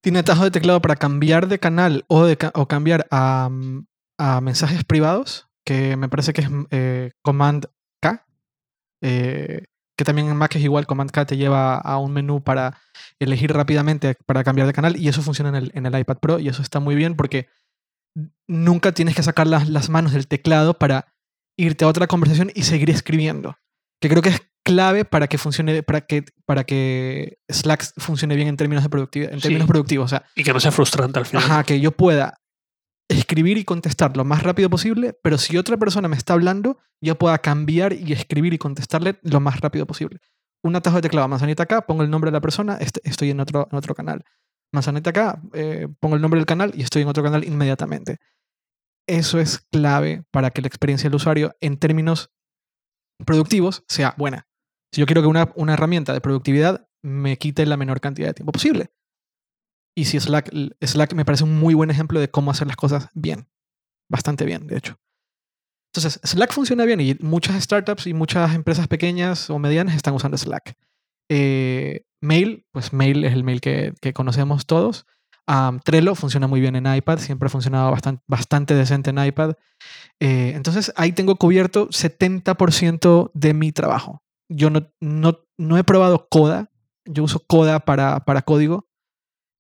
Tiene 0.02 0.20
atajo 0.20 0.44
de 0.44 0.50
teclado 0.50 0.80
para 0.80 0.96
cambiar 0.96 1.48
de 1.48 1.58
canal 1.58 2.04
o, 2.08 2.24
de 2.24 2.36
o 2.54 2.66
cambiar 2.66 3.06
a, 3.10 3.48
a 4.18 4.40
mensajes 4.40 4.84
privados, 4.84 5.48
que 5.64 5.96
me 5.96 6.08
parece 6.08 6.32
que 6.32 6.42
es 6.42 6.48
eh, 6.70 7.12
Command 7.22 7.66
K, 8.00 8.26
eh, 9.02 9.64
que 9.96 10.04
también 10.04 10.28
en 10.28 10.36
Mac 10.36 10.54
es 10.56 10.62
igual, 10.62 10.86
Command 10.86 11.10
K 11.10 11.26
te 11.26 11.36
lleva 11.36 11.76
a 11.76 11.98
un 11.98 12.12
menú 12.12 12.42
para 12.42 12.78
elegir 13.20 13.52
rápidamente 13.52 14.16
para 14.26 14.42
cambiar 14.42 14.66
de 14.66 14.72
canal 14.72 14.96
y 14.96 15.08
eso 15.08 15.22
funciona 15.22 15.50
en 15.50 15.56
el, 15.56 15.72
en 15.74 15.86
el 15.86 15.98
iPad 15.98 16.18
Pro 16.18 16.38
y 16.40 16.48
eso 16.48 16.62
está 16.62 16.80
muy 16.80 16.96
bien 16.96 17.14
porque 17.14 17.48
nunca 18.48 18.92
tienes 18.92 19.14
que 19.14 19.22
sacar 19.22 19.46
las, 19.46 19.68
las 19.68 19.88
manos 19.88 20.12
del 20.12 20.26
teclado 20.26 20.74
para 20.78 21.11
irte 21.62 21.84
a 21.84 21.88
otra 21.88 22.06
conversación 22.06 22.50
y 22.54 22.62
seguir 22.64 22.90
escribiendo. 22.90 23.56
Que 24.00 24.08
creo 24.08 24.22
que 24.22 24.30
es 24.30 24.42
clave 24.64 25.04
para 25.04 25.26
que 25.28 25.38
funcione, 25.38 25.82
para 25.82 26.00
que, 26.02 26.24
para 26.46 26.64
que 26.64 27.38
Slack 27.48 27.84
funcione 27.98 28.34
bien 28.36 28.48
en 28.48 28.56
términos 28.56 28.82
de 28.84 28.90
productividad, 28.90 29.32
en 29.32 29.38
Sí. 29.40 29.44
términos 29.44 29.68
productivos. 29.68 30.06
O 30.06 30.08
sea, 30.08 30.24
Y 30.34 30.42
que 30.44 30.52
no 30.52 30.60
sea 30.60 30.72
frustrante 30.72 31.18
al 31.18 31.26
final. 31.26 31.44
ajá, 31.44 31.64
que 31.64 31.80
yo 31.80 31.92
pueda 31.92 32.38
escribir 33.08 33.58
y 33.58 33.64
contestar 33.64 34.16
lo 34.16 34.24
más 34.24 34.42
rápido 34.42 34.70
posible, 34.70 35.14
pero 35.22 35.36
si 35.38 35.56
otra 35.58 35.76
persona 35.76 36.08
me 36.08 36.16
está 36.16 36.32
hablando, 36.32 36.78
yo 37.00 37.16
pueda 37.18 37.38
cambiar 37.38 37.92
y 37.92 38.12
escribir 38.12 38.54
y 38.54 38.58
contestarle 38.58 39.18
lo 39.22 39.40
más 39.40 39.60
rápido 39.60 39.86
posible. 39.86 40.18
Un 40.64 40.76
atajo 40.76 40.96
de 40.96 41.02
teclado, 41.02 41.28
manzanita 41.28 41.64
acá, 41.64 41.82
pongo 41.82 42.02
el 42.04 42.10
nombre 42.10 42.30
de 42.30 42.32
la 42.36 42.40
persona, 42.40 42.76
est- 42.76 42.98
estoy 43.02 43.30
en 43.30 43.40
otro, 43.40 43.68
en 43.70 43.76
otro 43.76 43.94
canal. 43.94 44.24
Manzanita 44.72 45.10
acá, 45.10 45.42
eh, 45.52 45.88
pongo 46.00 46.14
el 46.16 46.22
nombre 46.22 46.38
del 46.38 46.46
canal 46.46 46.72
y 46.74 46.82
estoy 46.82 47.02
en 47.02 47.08
otro 47.08 47.22
canal 47.22 47.44
inmediatamente. 47.44 48.18
Eso 49.06 49.40
es 49.40 49.58
clave 49.70 50.24
para 50.30 50.50
que 50.50 50.62
la 50.62 50.68
experiencia 50.68 51.08
del 51.08 51.16
usuario 51.16 51.54
en 51.60 51.76
términos 51.78 52.30
productivos 53.24 53.84
sea 53.88 54.14
buena. 54.16 54.46
Si 54.92 55.00
yo 55.00 55.06
quiero 55.06 55.22
que 55.22 55.28
una, 55.28 55.52
una 55.56 55.74
herramienta 55.74 56.12
de 56.12 56.20
productividad 56.20 56.88
me 57.02 57.36
quite 57.38 57.66
la 57.66 57.76
menor 57.76 58.00
cantidad 58.00 58.28
de 58.28 58.34
tiempo 58.34 58.52
posible. 58.52 58.92
Y 59.94 60.06
si 60.06 60.20
Slack, 60.20 60.52
me 61.14 61.24
parece 61.24 61.44
un 61.44 61.58
muy 61.58 61.74
buen 61.74 61.90
ejemplo 61.90 62.20
de 62.20 62.30
cómo 62.30 62.50
hacer 62.50 62.66
las 62.66 62.76
cosas 62.76 63.08
bien. 63.14 63.48
Bastante 64.10 64.44
bien, 64.44 64.66
de 64.66 64.78
hecho. 64.78 64.98
Entonces, 65.94 66.20
Slack 66.24 66.52
funciona 66.52 66.84
bien 66.84 67.00
y 67.00 67.14
muchas 67.20 67.62
startups 67.62 68.06
y 68.06 68.14
muchas 68.14 68.54
empresas 68.54 68.88
pequeñas 68.88 69.50
o 69.50 69.58
medianas 69.58 69.94
están 69.94 70.14
usando 70.14 70.38
Slack. 70.38 70.76
Eh, 71.28 72.04
mail, 72.22 72.66
pues 72.72 72.92
Mail 72.92 73.24
es 73.24 73.32
el 73.34 73.44
mail 73.44 73.60
que 73.60 74.12
conocemos 74.14 74.66
todos. 74.66 75.06
Trello 75.84 76.14
funciona 76.14 76.46
muy 76.46 76.60
bien 76.60 76.76
en 76.76 76.92
iPad, 76.92 77.18
siempre 77.18 77.46
ha 77.46 77.50
funcionado 77.50 77.94
bastante, 78.26 78.74
decente 78.74 79.10
en 79.10 79.24
iPad. 79.24 79.54
Eh, 80.20 80.52
entonces 80.54 80.92
ahí 80.96 81.12
tengo 81.12 81.36
cubierto 81.36 81.88
70% 81.88 83.30
de 83.34 83.54
mi 83.54 83.72
trabajo. 83.72 84.22
Yo 84.48 84.70
no, 84.70 84.90
no, 85.00 85.40
no 85.58 85.78
he 85.78 85.84
probado 85.84 86.28
Coda, 86.28 86.70
yo 87.04 87.24
uso 87.24 87.40
Coda 87.46 87.80
para, 87.80 88.20
para 88.20 88.42
código, 88.42 88.88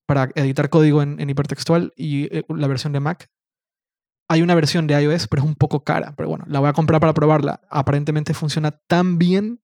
para 0.06 0.30
editar 0.34 0.70
código 0.70 1.02
en, 1.02 1.18
en 1.20 1.30
hipertextual 1.30 1.92
y 1.96 2.24
eh, 2.36 2.44
la 2.48 2.68
versión 2.68 2.92
de 2.92 3.00
Mac. 3.00 3.30
Hay 4.28 4.42
una 4.42 4.54
versión 4.54 4.86
de 4.86 5.00
iOS, 5.02 5.28
pero 5.28 5.42
es 5.42 5.48
un 5.48 5.56
poco 5.56 5.84
cara. 5.84 6.14
Pero 6.16 6.28
bueno, 6.28 6.44
la 6.48 6.60
voy 6.60 6.68
a 6.68 6.72
comprar 6.72 7.00
para 7.00 7.12
probarla. 7.12 7.60
Aparentemente 7.68 8.32
funciona 8.32 8.70
tan 8.70 9.18
bien 9.18 9.61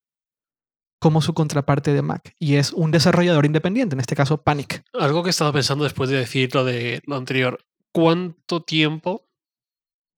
como 0.98 1.22
su 1.22 1.34
contraparte 1.34 1.92
de 1.92 2.02
Mac. 2.02 2.34
Y 2.38 2.56
es 2.56 2.72
un 2.72 2.90
desarrollador 2.90 3.46
independiente, 3.46 3.94
en 3.94 4.00
este 4.00 4.16
caso 4.16 4.42
Panic. 4.42 4.82
Algo 4.92 5.22
que 5.22 5.28
he 5.28 5.30
estado 5.30 5.52
pensando 5.52 5.84
después 5.84 6.10
de 6.10 6.16
decir 6.16 6.54
lo 6.54 6.64
de 6.64 7.00
lo 7.06 7.16
anterior. 7.16 7.64
¿Cuánto 7.92 8.62
tiempo 8.62 9.28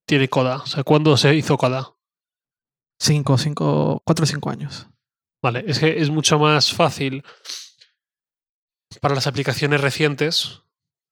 tiene 0.07 0.29
Coda? 0.29 0.57
O 0.57 0.67
sea, 0.67 0.83
¿cuándo 0.83 1.17
se 1.17 1.35
hizo 1.35 1.57
Coda? 1.57 1.95
5, 3.01 3.39
5, 3.39 4.03
4 4.05 4.23
o 4.23 4.27
5 4.27 4.51
años. 4.51 4.89
Vale, 5.43 5.65
es 5.67 5.79
que 5.79 6.01
es 6.01 6.11
mucho 6.11 6.39
más 6.39 6.73
fácil 6.73 7.25
para 9.01 9.15
las 9.15 9.27
aplicaciones 9.27 9.81
recientes 9.81 10.63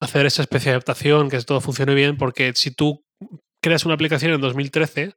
hacer 0.00 0.26
esa 0.26 0.42
especie 0.42 0.70
de 0.70 0.76
adaptación, 0.76 1.30
que 1.30 1.40
todo 1.40 1.60
funcione 1.60 1.94
bien, 1.94 2.16
porque 2.16 2.52
si 2.54 2.70
tú 2.70 3.04
creas 3.62 3.84
una 3.84 3.94
aplicación 3.94 4.32
en 4.32 4.40
2013, 4.40 5.16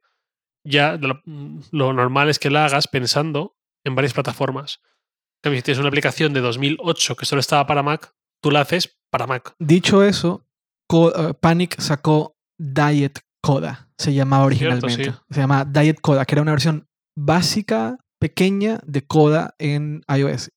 ya 0.64 0.96
lo, 0.96 1.22
lo 1.70 1.92
normal 1.92 2.30
es 2.30 2.38
que 2.38 2.50
la 2.50 2.64
hagas 2.64 2.88
pensando 2.88 3.56
en 3.84 3.94
varias 3.94 4.12
plataformas. 4.14 4.80
En 4.82 5.42
cambio, 5.44 5.58
Si 5.60 5.64
tienes 5.64 5.78
una 5.80 5.88
aplicación 5.88 6.32
de 6.32 6.40
2008 6.40 7.16
que 7.16 7.26
solo 7.26 7.40
estaba 7.40 7.66
para 7.66 7.82
Mac, 7.82 8.12
tú 8.42 8.50
la 8.50 8.60
haces 8.60 8.96
para 9.10 9.26
Mac. 9.26 9.54
Dicho 9.58 10.02
eso, 10.04 10.46
eh, 10.92 11.34
Panic 11.40 11.80
sacó 11.80 12.36
Diet 12.58 13.18
Coda, 13.42 13.88
se 13.98 14.14
llamaba 14.14 14.48
Cierto, 14.52 14.86
originalmente. 14.86 15.12
sí. 15.12 15.18
Se 15.30 15.40
llama 15.40 15.64
Diet 15.64 16.00
Coda, 16.00 16.24
que 16.24 16.34
era 16.36 16.42
una 16.42 16.52
versión 16.52 16.88
básica, 17.16 17.98
pequeña 18.20 18.78
de 18.86 19.04
Coda 19.04 19.54
en 19.58 20.02
iOS. 20.08 20.50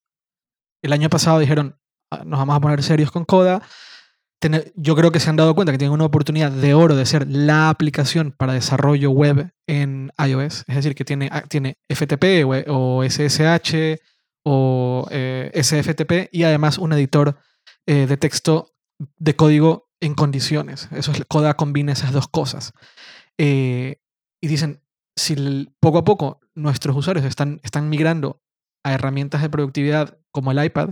El 0.84 0.93
año 0.93 1.09
pasado 1.09 1.39
dijeron, 1.39 1.80
"Ah, 2.11 2.23
nos 2.26 2.38
vamos 2.39 2.55
a 2.55 2.59
poner 2.59 2.84
serios 2.84 3.09
con 3.11 3.26
Coda. 3.26 3.61
Yo 4.75 4.95
creo 4.95 5.11
que 5.11 5.19
se 5.19 5.29
han 5.29 5.38
dado 5.38 5.55
cuenta 5.55 5.71
que 5.71 5.77
tienen 5.77 5.93
una 5.93 6.05
oportunidad 6.05 6.51
de 6.51 6.73
oro 6.73 6.95
de 6.95 7.05
ser 7.05 7.27
la 7.27 7.69
aplicación 7.69 8.31
para 8.31 8.53
desarrollo 8.53 9.09
web 9.09 9.51
en 9.65 10.11
iOS. 10.17 10.65
Es 10.67 10.75
decir, 10.75 10.93
que 10.93 11.05
tiene, 11.05 11.29
ah, 11.31 11.43
tiene 11.47 11.77
FTP 11.89 12.45
o, 12.67 13.03
SSH 13.03 13.99
o 14.43 15.07
eh, 15.09 15.51
SFTP 15.55 16.29
y 16.31 16.43
además 16.43 16.77
un 16.77 16.93
editor 16.93 17.39
eh, 17.88 18.05
de 18.05 18.17
texto 18.17 18.75
de 19.17 19.36
código 19.36 19.89
en 19.99 20.13
condiciones. 20.13 20.89
Eso 20.91 21.11
es, 21.11 21.23
Coda 21.27 21.55
combina 21.55 21.93
esas 21.93 22.11
dos 22.11 22.27
cosas. 22.27 22.73
Eh, 23.38 24.01
y 24.41 24.47
dicen, 24.47 24.81
si 25.15 25.67
poco 25.79 25.99
a 25.99 26.03
poco 26.03 26.39
nuestros 26.53 26.95
usuarios 26.95 27.25
están, 27.25 27.59
están 27.63 27.89
migrando 27.89 28.41
a 28.83 28.93
herramientas 28.93 29.41
de 29.41 29.49
productividad 29.49 30.19
como 30.31 30.51
el 30.51 30.63
iPad, 30.63 30.91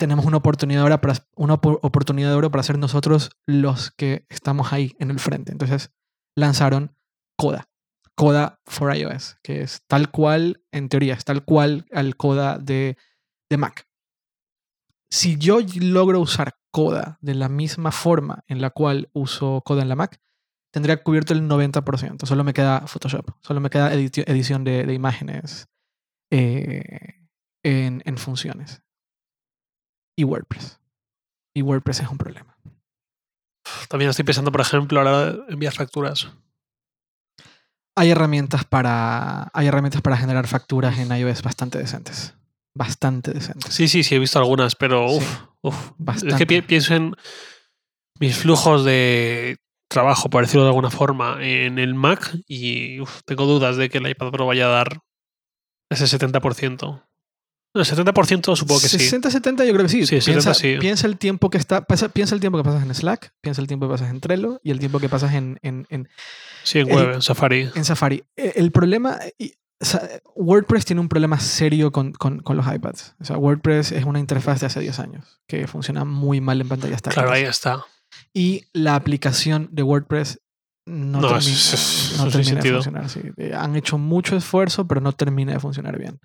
tenemos 0.00 0.24
una 0.24 0.38
oportunidad, 0.38 0.82
ahora 0.82 1.00
para, 1.02 1.14
una 1.36 1.54
opor- 1.60 1.78
oportunidad 1.82 2.30
de 2.30 2.34
oro 2.34 2.50
para 2.50 2.62
ser 2.64 2.78
nosotros 2.78 3.30
los 3.46 3.90
que 3.90 4.24
estamos 4.30 4.72
ahí 4.72 4.96
en 4.98 5.10
el 5.10 5.20
frente. 5.20 5.52
Entonces 5.52 5.92
lanzaron 6.34 6.96
Coda, 7.36 7.68
Coda 8.16 8.60
for 8.64 8.96
iOS, 8.96 9.36
que 9.42 9.60
es 9.60 9.82
tal 9.86 10.10
cual, 10.10 10.64
en 10.72 10.88
teoría, 10.88 11.14
es 11.14 11.24
tal 11.24 11.44
cual 11.44 11.86
al 11.92 12.16
Coda 12.16 12.58
de, 12.58 12.96
de 13.50 13.56
Mac. 13.58 13.86
Si 15.10 15.36
yo 15.36 15.58
logro 15.80 16.18
usar 16.20 16.56
Coda 16.72 17.18
de 17.20 17.34
la 17.34 17.48
misma 17.48 17.92
forma 17.92 18.44
en 18.46 18.60
la 18.62 18.70
cual 18.70 19.10
uso 19.12 19.60
Coda 19.64 19.82
en 19.82 19.88
la 19.90 19.96
Mac, 19.96 20.18
tendría 20.72 21.02
cubierto 21.02 21.34
el 21.34 21.42
90%. 21.42 22.26
Solo 22.26 22.44
me 22.44 22.54
queda 22.54 22.86
Photoshop, 22.86 23.32
solo 23.42 23.60
me 23.60 23.68
queda 23.68 23.92
edición 23.92 24.64
de, 24.64 24.94
imágenes 24.94 25.68
eh, 26.30 27.26
en 27.62 28.16
funciones. 28.18 28.82
Y 30.20 30.24
WordPress. 30.24 30.78
Y 31.54 31.62
WordPress 31.62 32.00
es 32.00 32.08
un 32.10 32.18
problema. 32.18 32.54
También 33.88 34.10
estoy 34.10 34.24
pensando, 34.26 34.52
por 34.52 34.60
ejemplo, 34.60 35.00
a 35.00 35.04
la 35.04 35.10
hora 35.10 35.32
de 35.32 35.52
enviar 35.54 35.72
facturas. 35.72 36.28
Hay 37.96 38.10
herramientas 38.10 38.64
para, 38.64 39.50
hay 39.54 39.66
herramientas 39.66 40.02
para 40.02 40.16
generar 40.18 40.46
facturas 40.46 40.98
en 40.98 41.10
iOS 41.16 41.42
bastante 41.42 41.78
decentes. 41.78 42.34
Bastante 42.74 43.32
decentes. 43.32 43.72
Sí, 43.72 43.88
sí, 43.88 44.02
sí, 44.04 44.14
he 44.14 44.18
visto 44.18 44.38
algunas, 44.38 44.74
pero 44.76 45.08
Sí, 45.08 45.16
uff, 45.16 45.40
uf. 45.62 46.22
Es 46.24 46.34
que 46.34 46.46
pi- 46.46 46.62
pienso 46.62 46.94
en 46.94 47.14
mis 48.20 48.36
flujos 48.36 48.84
de 48.84 49.56
trabajo, 49.88 50.28
por 50.28 50.42
decirlo 50.44 50.64
de 50.64 50.68
alguna 50.70 50.90
forma, 50.90 51.38
en 51.40 51.78
el 51.78 51.94
Mac 51.94 52.30
y 52.46 53.00
uf, 53.00 53.22
tengo 53.24 53.46
dudas 53.46 53.76
de 53.76 53.88
que 53.88 53.98
el 53.98 54.06
iPad 54.08 54.30
Pro 54.30 54.46
vaya 54.46 54.66
a 54.66 54.70
dar 54.70 55.00
ese 55.90 56.06
70%. 56.06 57.02
El 57.72 57.82
70% 57.84 58.56
supongo 58.56 58.80
que 58.80 58.88
sí. 58.88 58.98
60-70 58.98 59.64
yo 59.66 59.72
creo 59.72 59.82
que 59.84 59.88
sí. 59.88 60.00
Sí, 60.06 60.20
60 60.20 60.32
piensa, 60.32 60.54
sí. 60.54 60.76
piensa 60.80 61.06
el 61.06 61.16
tiempo 61.18 61.50
que 61.50 61.58
está, 61.58 61.82
pasa- 61.86 62.08
piensa 62.08 62.34
el 62.34 62.40
tiempo 62.40 62.58
que 62.58 62.64
pasas 62.64 62.82
en 62.82 62.92
Slack, 62.94 63.32
piensa 63.40 63.60
el 63.60 63.68
tiempo 63.68 63.86
que 63.86 63.92
pasas 63.92 64.10
en 64.10 64.20
Trello 64.20 64.60
y 64.64 64.70
el 64.72 64.80
tiempo 64.80 64.98
que 64.98 65.08
pasas 65.08 65.34
en, 65.34 65.58
en, 65.62 65.86
en, 65.90 66.08
Sí, 66.64 66.80
en 66.80 66.88
el- 66.88 66.94
web, 66.96 67.12
en 67.14 67.22
Safari. 67.22 67.70
en 67.74 67.84
Safari. 67.84 68.24
Eh, 68.36 68.54
El 68.56 68.72
problema, 68.72 69.18
y- 69.38 69.52
o 69.82 69.84
sea, 69.84 70.02
WordPress 70.34 70.84
tiene 70.84 71.00
un 71.00 71.08
problema 71.08 71.38
serio 71.38 71.92
con, 71.92 72.12
con- 72.12 72.40
con 72.40 72.56
los 72.56 72.66
iPads. 72.66 73.14
O 73.20 73.24
sea, 73.24 73.38
WordPress 73.38 73.92
es 73.92 74.04
una 74.04 74.18
interfaz 74.18 74.60
de 74.60 74.66
hace 74.66 74.80
10 74.80 74.98
años 74.98 75.40
que 75.46 75.66
funciona 75.68 76.04
muy 76.04 76.40
mal 76.40 76.60
en 76.60 76.68
pantallas 76.68 77.00
táctiles. 77.02 77.24
Claro, 77.24 77.32
ahí 77.32 77.44
está. 77.44 77.84
Y 78.34 78.64
la 78.72 78.96
aplicación 78.96 79.68
de 79.70 79.82
WordPress 79.84 80.40
no, 80.86 81.20
No, 81.20 81.28
termina, 81.28 81.52
eso- 81.52 82.16
no 82.24 82.30
termina 82.30 82.38
de 82.40 82.44
sentido. 82.44 82.74
funcionar. 82.82 83.08
sí. 83.08 83.20
Eh, 83.36 83.52
Han 83.54 83.76
hecho 83.76 83.96
mucho 83.96 84.36
esfuerzo, 84.36 84.88
pero 84.88 85.00
no 85.00 85.12
termina 85.12 85.52
de 85.52 85.60
funcionar 85.60 85.96
bien. 85.98 86.18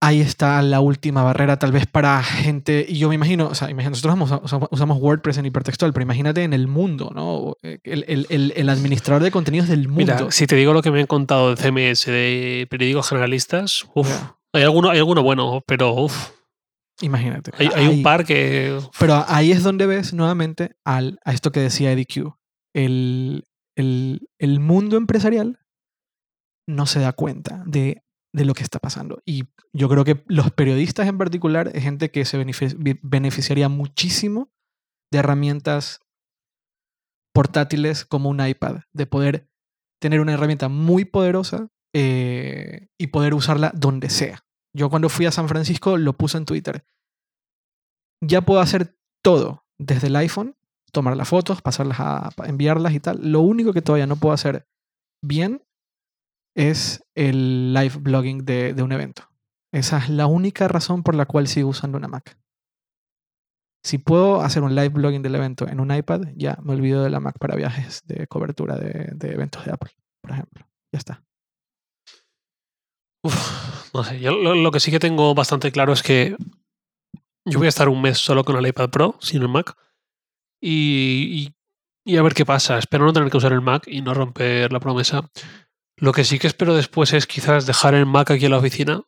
Ahí 0.00 0.20
está 0.20 0.62
la 0.62 0.78
última 0.80 1.24
barrera, 1.24 1.58
tal 1.58 1.72
vez 1.72 1.86
para 1.86 2.22
gente. 2.22 2.86
Y 2.88 2.98
yo 2.98 3.08
me 3.08 3.16
imagino, 3.16 3.48
o 3.48 3.54
sea, 3.56 3.68
imagino, 3.68 3.90
nosotros 3.90 4.68
usamos, 4.70 4.98
WordPress 4.98 5.38
en 5.38 5.46
hipertextual, 5.46 5.92
pero 5.92 6.04
imagínate 6.04 6.44
en 6.44 6.52
el 6.52 6.68
mundo, 6.68 7.10
¿no? 7.12 7.54
Eh, 7.64 7.80
El, 7.82 8.04
el- 8.06 8.26
el- 8.30 8.52
el 8.54 8.68
administrador 8.68 9.24
de 9.24 9.32
contenidos 9.32 9.68
del 9.68 9.88
mundo. 9.88 10.14
Mira, 10.14 10.30
si 10.30 10.46
te 10.46 10.54
digo 10.54 10.72
lo 10.72 10.82
que 10.82 10.92
me 10.92 11.00
han 11.00 11.08
contado 11.08 11.52
de 11.52 11.56
CMS, 11.60 12.06
de 12.12 12.68
periódicos 12.70 13.08
generalistas, 13.08 13.86
uf, 13.94 14.08
Ya. 14.08 14.36
hay, 14.52 14.62
alguno, 14.62 14.90
hay 14.90 14.98
alguno 14.98 15.24
bueno, 15.24 15.62
pero 15.66 15.92
uf, 15.94 16.30
Imagínate. 17.00 17.50
hay, 17.58 17.68
hay 17.74 17.86
un 17.88 18.02
par 18.04 18.24
que 18.24 18.78
Pero 19.00 19.24
ahí 19.26 19.50
es 19.50 19.64
donde 19.64 19.86
ves 19.86 20.14
nuevamente 20.14 20.76
al, 20.84 21.18
a 21.24 21.32
esto 21.32 21.50
que 21.50 21.60
decía 21.60 21.90
Eddie 21.92 22.06
Q. 22.06 22.36
El, 22.72 23.44
el, 23.76 24.28
el 24.38 24.60
mundo 24.60 24.96
empresarial 24.96 25.58
no 26.68 26.86
se 26.86 27.00
da 27.00 27.12
cuenta 27.12 27.62
de, 27.66 28.02
de 28.32 28.44
lo 28.44 28.54
que 28.54 28.62
está 28.62 28.78
pasando. 28.78 29.22
Y 29.24 29.44
yo 29.72 29.88
creo 29.88 30.04
que 30.04 30.22
los 30.26 30.50
periodistas 30.50 31.08
en 31.08 31.18
particular 31.18 31.70
es 31.74 31.82
gente 31.82 32.10
que 32.10 32.24
se 32.24 32.38
beneficiaría 33.02 33.68
muchísimo 33.68 34.50
de 35.10 35.18
herramientas 35.18 36.00
portátiles 37.34 38.04
como 38.04 38.28
un 38.28 38.44
iPad, 38.44 38.80
de 38.92 39.06
poder 39.06 39.48
tener 40.00 40.20
una 40.20 40.34
herramienta 40.34 40.68
muy 40.68 41.04
poderosa 41.04 41.68
eh, 41.94 42.88
y 42.98 43.08
poder 43.08 43.34
usarla 43.34 43.72
donde 43.74 44.10
sea. 44.10 44.44
Yo 44.74 44.90
cuando 44.90 45.08
fui 45.08 45.26
a 45.26 45.32
San 45.32 45.48
Francisco 45.48 45.96
lo 45.96 46.12
puse 46.12 46.38
en 46.38 46.44
Twitter. 46.44 46.84
Ya 48.22 48.42
puedo 48.42 48.60
hacer 48.60 48.98
todo 49.22 49.64
desde 49.78 50.08
el 50.08 50.16
iPhone, 50.16 50.56
tomar 50.92 51.16
las 51.16 51.28
fotos, 51.28 51.62
pasarlas 51.62 52.00
a 52.00 52.30
enviarlas 52.44 52.92
y 52.92 53.00
tal. 53.00 53.20
Lo 53.22 53.40
único 53.40 53.72
que 53.72 53.82
todavía 53.82 54.06
no 54.06 54.16
puedo 54.16 54.34
hacer 54.34 54.68
bien 55.22 55.62
es 56.58 57.02
el 57.14 57.72
live 57.72 57.96
blogging 58.00 58.44
de, 58.44 58.74
de 58.74 58.82
un 58.82 58.92
evento. 58.92 59.22
Esa 59.72 59.98
es 59.98 60.08
la 60.08 60.26
única 60.26 60.66
razón 60.66 61.02
por 61.02 61.14
la 61.14 61.26
cual 61.26 61.46
sigo 61.46 61.68
usando 61.68 61.98
una 61.98 62.08
Mac. 62.08 62.38
Si 63.84 63.98
puedo 63.98 64.40
hacer 64.40 64.62
un 64.64 64.74
live 64.74 64.88
blogging 64.88 65.22
del 65.22 65.36
evento 65.36 65.68
en 65.68 65.78
un 65.80 65.94
iPad, 65.94 66.22
ya 66.34 66.58
me 66.62 66.72
olvido 66.74 67.02
de 67.04 67.10
la 67.10 67.20
Mac 67.20 67.38
para 67.38 67.54
viajes 67.56 68.02
de 68.06 68.26
cobertura 68.26 68.76
de, 68.76 69.12
de 69.14 69.32
eventos 69.32 69.64
de 69.64 69.72
Apple, 69.72 69.92
por 70.20 70.32
ejemplo. 70.32 70.66
Ya 70.92 70.98
está. 70.98 71.22
No 73.94 74.04
sé, 74.04 74.20
yo 74.20 74.32
lo, 74.32 74.54
lo 74.54 74.70
que 74.70 74.80
sí 74.80 74.90
que 74.90 74.98
tengo 75.00 75.34
bastante 75.34 75.72
claro 75.72 75.92
es 75.92 76.02
que 76.02 76.36
yo 77.46 77.58
voy 77.58 77.66
a 77.66 77.68
estar 77.70 77.88
un 77.88 78.00
mes 78.02 78.18
solo 78.18 78.44
con 78.44 78.56
el 78.56 78.66
iPad 78.66 78.90
Pro, 78.90 79.16
sin 79.20 79.42
el 79.42 79.48
Mac, 79.48 79.74
y, 80.60 81.46
y- 81.46 81.54
y 82.04 82.16
a 82.16 82.22
ver 82.22 82.32
qué 82.34 82.46
pasa. 82.46 82.78
Espero 82.78 83.04
no 83.04 83.12
tener 83.12 83.30
que 83.30 83.36
usar 83.36 83.52
el 83.52 83.60
Mac 83.60 83.84
y 83.86 84.00
no 84.00 84.14
romper 84.14 84.72
la 84.72 84.80
promesa. 84.80 85.28
Lo 86.00 86.12
que 86.12 86.24
sí 86.24 86.38
que 86.38 86.46
espero 86.46 86.74
después 86.74 87.12
es 87.12 87.26
quizás 87.26 87.66
dejar 87.66 87.94
el 87.94 88.06
Mac 88.06 88.30
aquí 88.30 88.44
en 88.46 88.52
la 88.52 88.58
oficina 88.58 89.02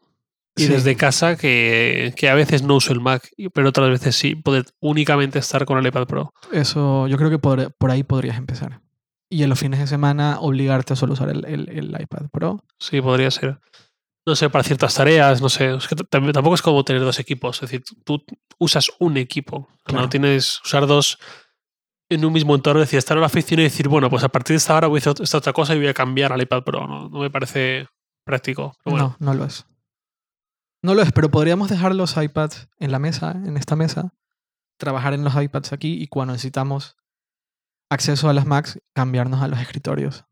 y 0.57 0.63
Sí. 0.65 0.69
desde 0.69 0.97
casa, 0.97 1.37
que, 1.37 2.13
que 2.17 2.29
a 2.29 2.35
veces 2.35 2.63
no 2.63 2.75
uso 2.77 2.93
el 2.93 3.01
Mac, 3.01 3.31
pero 3.55 3.69
otras 3.69 3.89
veces 3.91 4.17
sí, 4.17 4.35
poder 4.35 4.67
únicamente 4.81 5.39
estar 5.39 5.65
con 5.65 5.79
el 5.79 5.87
iPad 5.87 6.07
Pro. 6.07 6.33
Eso, 6.53 7.07
yo 7.07 7.17
creo 7.17 7.31
que 7.31 7.39
por, 7.39 7.73
por 7.75 7.91
ahí 7.91 8.03
podrías 8.03 8.37
empezar. 8.37 8.81
Y 9.29 9.45
en 9.45 9.49
los 9.49 9.61
fines 9.61 9.79
de 9.79 9.87
semana 9.87 10.39
obligarte 10.41 10.93
a 10.93 10.97
solo 10.97 11.13
usar 11.13 11.29
el, 11.31 11.45
el- 11.45 11.69
el 11.69 11.97
iPad 12.01 12.29
Pro. 12.33 12.65
Sí, 12.79 13.01
podría 13.01 13.31
ser. 13.31 13.61
No 14.27 14.35
sé, 14.37 14.51
para 14.51 14.65
ciertas 14.65 14.93
tareas, 14.95 15.41
no 15.41 15.49
sé. 15.49 15.73
Es 15.75 15.87
que 15.89 15.95
tampoco 15.95 16.55
es 16.55 16.63
como 16.63 16.85
tener 16.85 17.01
dos 17.03 17.19
equipos. 17.21 17.57
Es 17.57 17.71
decir, 17.71 17.83
tú 18.05 18.19
tú 18.19 18.37
usas 18.59 18.91
un 18.99 19.17
equipo. 19.17 19.69
Claro. 19.85 20.03
No 20.03 20.09
tienes 20.09 20.61
usar 20.65 20.87
dos 20.89 21.19
en 22.11 22.25
un 22.25 22.33
mismo 22.33 22.55
entorno. 22.55 22.81
Decir, 22.81 22.99
estar 22.99 23.17
en 23.17 23.23
la 23.23 23.27
oficina 23.29 23.63
y 23.63 23.65
decir, 23.65 23.89
bueno, 23.89 24.11
pues 24.11 24.23
a 24.25 24.29
partir 24.29 24.55
de 24.55 24.59
esta 24.59 24.77
hora 24.77 24.89
voy 24.89 24.99
a 24.99 25.01
hacer 25.01 25.15
esta 25.23 25.39
otra 25.39 25.53
cosa 25.55 25.75
y 25.75 25.79
voy 25.79 25.89
a 25.89 25.95
cambiar 25.95 26.33
al 26.33 26.43
iPad 26.43 26.63
Pro. 26.63 26.87
No, 26.87 27.09
no 27.09 27.21
me 27.21 27.31
parece 27.31 27.87
práctico. 28.25 28.75
Pero 28.85 28.93
bueno, 28.97 29.17
No, 29.19 29.33
no 29.33 29.39
lo 29.39 29.45
es. 29.47 29.65
No 30.83 30.95
lo 30.95 31.03
es, 31.03 31.13
pero 31.13 31.31
podríamos 31.31 31.69
dejar 31.69 31.95
los 31.95 32.17
iPads 32.17 32.69
en 32.79 32.91
la 32.93 32.99
mesa, 32.99 33.33
en 33.33 33.57
esta 33.57 33.77
mesa, 33.77 34.15
trabajar 34.79 35.13
en 35.15 35.25
los 35.25 35.35
iPads 35.35 35.73
aquí 35.73 36.03
y 36.03 36.07
cuando 36.07 36.33
necesitamos 36.33 36.97
acceso 37.91 38.29
a 38.29 38.33
las 38.33 38.47
Macs, 38.47 38.81
cambiarnos 38.95 39.43
a 39.43 39.49
los 39.49 39.59
escritorios. 39.61 40.25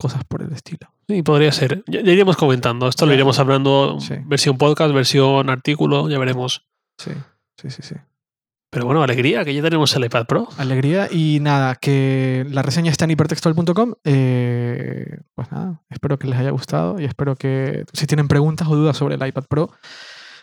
Cosas 0.00 0.22
por 0.24 0.42
el 0.42 0.52
estilo. 0.52 0.92
sí, 1.08 1.22
podría 1.22 1.50
ser. 1.52 1.82
Ya, 1.88 2.00
ya 2.02 2.12
iremos 2.12 2.36
comentando. 2.36 2.88
Esto 2.88 3.04
lo 3.04 3.14
iremos 3.14 3.38
hablando. 3.40 3.98
Sí. 4.00 4.14
Versión 4.24 4.56
podcast, 4.56 4.94
versión 4.94 5.50
artículo, 5.50 6.08
ya 6.08 6.18
veremos. 6.18 6.66
Sí, 6.98 7.10
sí, 7.60 7.70
sí, 7.70 7.82
sí. 7.82 7.94
Pero 8.70 8.84
bueno, 8.84 9.02
alegría 9.02 9.44
que 9.44 9.54
ya 9.54 9.62
tenemos 9.62 9.94
el 9.96 10.04
iPad 10.04 10.26
Pro. 10.26 10.48
Alegría 10.58 11.08
y 11.10 11.38
nada, 11.40 11.74
que 11.76 12.44
la 12.50 12.60
reseña 12.62 12.90
está 12.90 13.06
en 13.06 13.12
hipertextual.com. 13.12 13.94
Eh, 14.04 15.20
pues 15.34 15.50
nada, 15.50 15.80
espero 15.88 16.18
que 16.18 16.28
les 16.28 16.38
haya 16.38 16.50
gustado 16.50 17.00
y 17.00 17.04
espero 17.06 17.34
que 17.36 17.84
si 17.94 18.06
tienen 18.06 18.28
preguntas 18.28 18.68
o 18.68 18.76
dudas 18.76 18.96
sobre 18.96 19.14
el 19.14 19.26
iPad 19.26 19.44
Pro, 19.48 19.70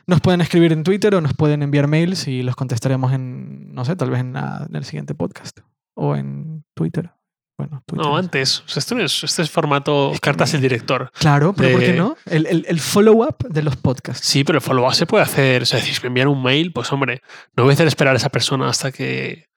nos 0.07 0.21
pueden 0.21 0.41
escribir 0.41 0.71
en 0.73 0.84
Twitter 0.84 1.13
o 1.13 1.21
nos 1.21 1.34
pueden 1.34 1.61
enviar 1.61 1.88
mails 1.88 2.28
y 2.28 2.41
los 2.41 2.55
contestaremos 2.55 3.13
en, 3.13 3.73
no 3.73 3.86
sé, 3.86 3.95
tal 3.95 4.09
vez 4.09 4.19
en, 4.21 4.34
la- 4.34 4.65
en 4.69 4.76
el 4.76 4.86
siguiente 4.86 5.13
podcast 5.13 5.59
o 5.93 6.15
en 6.15 6.63
Twitter. 6.73 7.11
Bueno. 7.57 7.83
No, 7.93 8.17
antes. 8.17 8.59
O 8.61 8.67
sea, 8.67 8.79
esto, 8.81 8.95
no 8.95 9.03
es, 9.03 9.23
este 9.23 9.41
es 9.41 9.49
formato 9.49 10.07
Es 10.11 10.15
que 10.19 10.25
cartas 10.25 10.51
del 10.51 10.61
director. 10.61 11.09
Claro, 11.17 11.53
pero 11.53 11.71
¿por 11.71 11.79
qué 11.81 11.93
no? 11.93 12.17
El, 12.25 12.45
el- 12.47 12.65
el 12.67 12.79
follow-up 12.81 13.37
de 13.49 13.61
los 13.63 13.77
podcasts. 13.77 14.27
Sí, 14.27 14.43
pero 14.43 14.57
el 14.57 14.61
follow-up 14.61 14.93
se 14.93 15.05
puede 15.05 15.23
hacer. 15.23 15.61
O 15.61 15.65
sea, 15.65 15.79
si 15.79 15.91
me 16.01 16.07
envían 16.07 16.27
un 16.27 16.43
mail, 16.43 16.73
pues 16.73 16.91
hombre, 16.91 17.21
no 17.55 17.63
voy 17.63 17.71
a 17.71 17.73
hacer 17.75 17.87
esperar 17.87 18.13
a 18.13 18.17
esa 18.17 18.29
persona 18.29 18.67
hasta 18.69 18.91
que. 18.91 19.47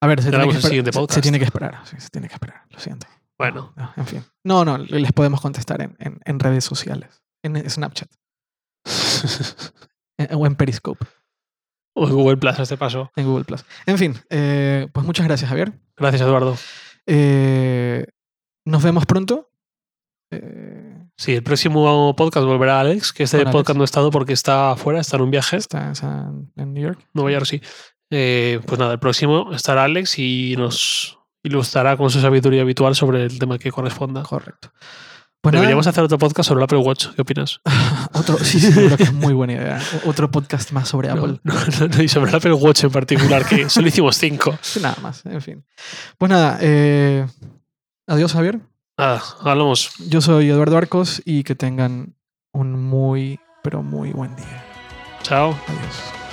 A 0.00 0.06
ver, 0.06 0.22
se, 0.22 0.30
tiene 0.30 0.44
que, 0.44 0.50
el 0.50 0.56
esperar, 0.56 0.70
siguiente 0.70 0.92
se- 0.92 1.14
se 1.14 1.20
tiene 1.20 1.38
que 1.38 1.44
esperar. 1.44 1.80
sí, 1.84 1.96
se 1.98 2.08
tiene 2.08 2.28
que 2.28 2.34
esperar, 2.34 2.62
lo 2.70 2.78
siento. 2.78 3.06
Bueno, 3.36 3.72
No, 3.76 3.92
en 3.96 4.06
fin. 4.06 4.24
No, 4.44 4.64
no, 4.64 4.78
les 4.78 5.12
podemos 5.12 5.40
contestar 5.40 5.82
en, 5.82 5.96
en- 5.98 6.20
en 6.24 6.40
redes 6.40 6.64
sociales, 6.64 7.22
en 7.44 7.68
Snapchat 7.68 8.08
en- 10.18 10.34
o 10.34 10.46
en 10.46 10.54
Periscope, 10.56 11.04
o 11.94 12.06
en 12.08 12.14
Google 12.14 12.36
Plus 12.36 12.58
a 12.58 12.62
este 12.62 12.76
paso. 12.76 13.10
en 13.16 13.26
Google 13.26 13.44
Plus. 13.44 13.64
En 13.86 13.98
fin, 13.98 14.14
eh, 14.30 14.88
pues 14.92 15.04
muchas 15.06 15.26
gracias, 15.26 15.48
Javier. 15.48 15.72
Gracias, 15.96 16.22
Eduardo. 16.22 16.56
Eh, 17.08 18.06
nos 18.66 18.82
vemos 18.82 19.06
pronto. 19.06 19.50
Eh, 20.30 20.94
Sí, 21.20 21.34
el 21.34 21.42
próximo 21.42 22.14
podcast 22.14 22.46
volverá 22.46 22.78
Alex, 22.78 23.12
que 23.12 23.24
este 23.24 23.38
Alex. 23.38 23.50
podcast 23.50 23.76
no 23.76 23.82
ha 23.82 23.84
estado 23.86 24.12
porque 24.12 24.32
está 24.32 24.70
afuera, 24.70 25.00
está 25.00 25.16
en 25.16 25.22
un 25.22 25.32
viaje. 25.32 25.56
está 25.56 25.90
en 26.54 26.72
New 26.72 26.80
York. 26.80 27.00
Nueva 27.12 27.32
York, 27.32 27.44
sí. 27.44 27.60
Eh, 28.12 28.60
pues 28.64 28.78
nada, 28.78 28.92
el 28.92 29.00
próximo 29.00 29.52
estará 29.52 29.82
Alex 29.82 30.16
y 30.20 30.54
nos 30.56 31.18
ilustrará 31.42 31.96
con 31.96 32.08
su 32.10 32.20
sabiduría 32.20 32.62
habitual 32.62 32.94
sobre 32.94 33.24
el 33.24 33.36
tema 33.36 33.58
que 33.58 33.72
corresponda. 33.72 34.22
Correcto. 34.22 34.72
Pues 35.40 35.52
nada, 35.52 35.60
Deberíamos 35.62 35.86
hacer 35.86 36.02
otro 36.02 36.18
podcast 36.18 36.48
sobre 36.48 36.58
el 36.60 36.64
Apple 36.64 36.78
Watch. 36.78 37.06
¿Qué 37.14 37.22
opinas? 37.22 37.60
otro, 38.12 38.38
sí, 38.38 38.58
sí, 38.58 38.72
creo 38.72 38.96
que 38.96 39.04
es 39.04 39.12
muy 39.12 39.32
buena 39.32 39.52
idea. 39.52 39.80
Otro 40.06 40.30
podcast 40.30 40.72
más 40.72 40.88
sobre 40.88 41.08
No, 41.08 41.14
Apple. 41.14 41.40
no, 41.44 41.54
no, 41.54 41.88
no, 41.88 42.02
y 42.02 42.08
sobre 42.08 42.30
el 42.30 42.36
Apple 42.36 42.52
Watch 42.54 42.84
en 42.84 42.90
particular, 42.90 43.46
que 43.46 43.70
solo 43.70 43.86
hicimos 43.86 44.16
cinco. 44.16 44.58
Nada 44.82 44.96
más, 45.00 45.24
en 45.26 45.40
fin. 45.40 45.64
Pues 46.18 46.28
nada, 46.30 46.58
eh, 46.60 47.24
adiós 48.08 48.32
Javier. 48.32 48.58
Nada, 48.96 49.22
hablamos. 49.40 49.92
Yo 50.08 50.20
soy 50.20 50.50
Eduardo 50.50 50.76
Arcos 50.76 51.22
y 51.24 51.44
que 51.44 51.54
tengan 51.54 52.16
un 52.52 52.72
muy, 52.82 53.38
pero 53.62 53.82
muy 53.84 54.10
buen 54.10 54.34
día. 54.34 54.64
Chao. 55.22 55.56
Adiós. 55.68 56.27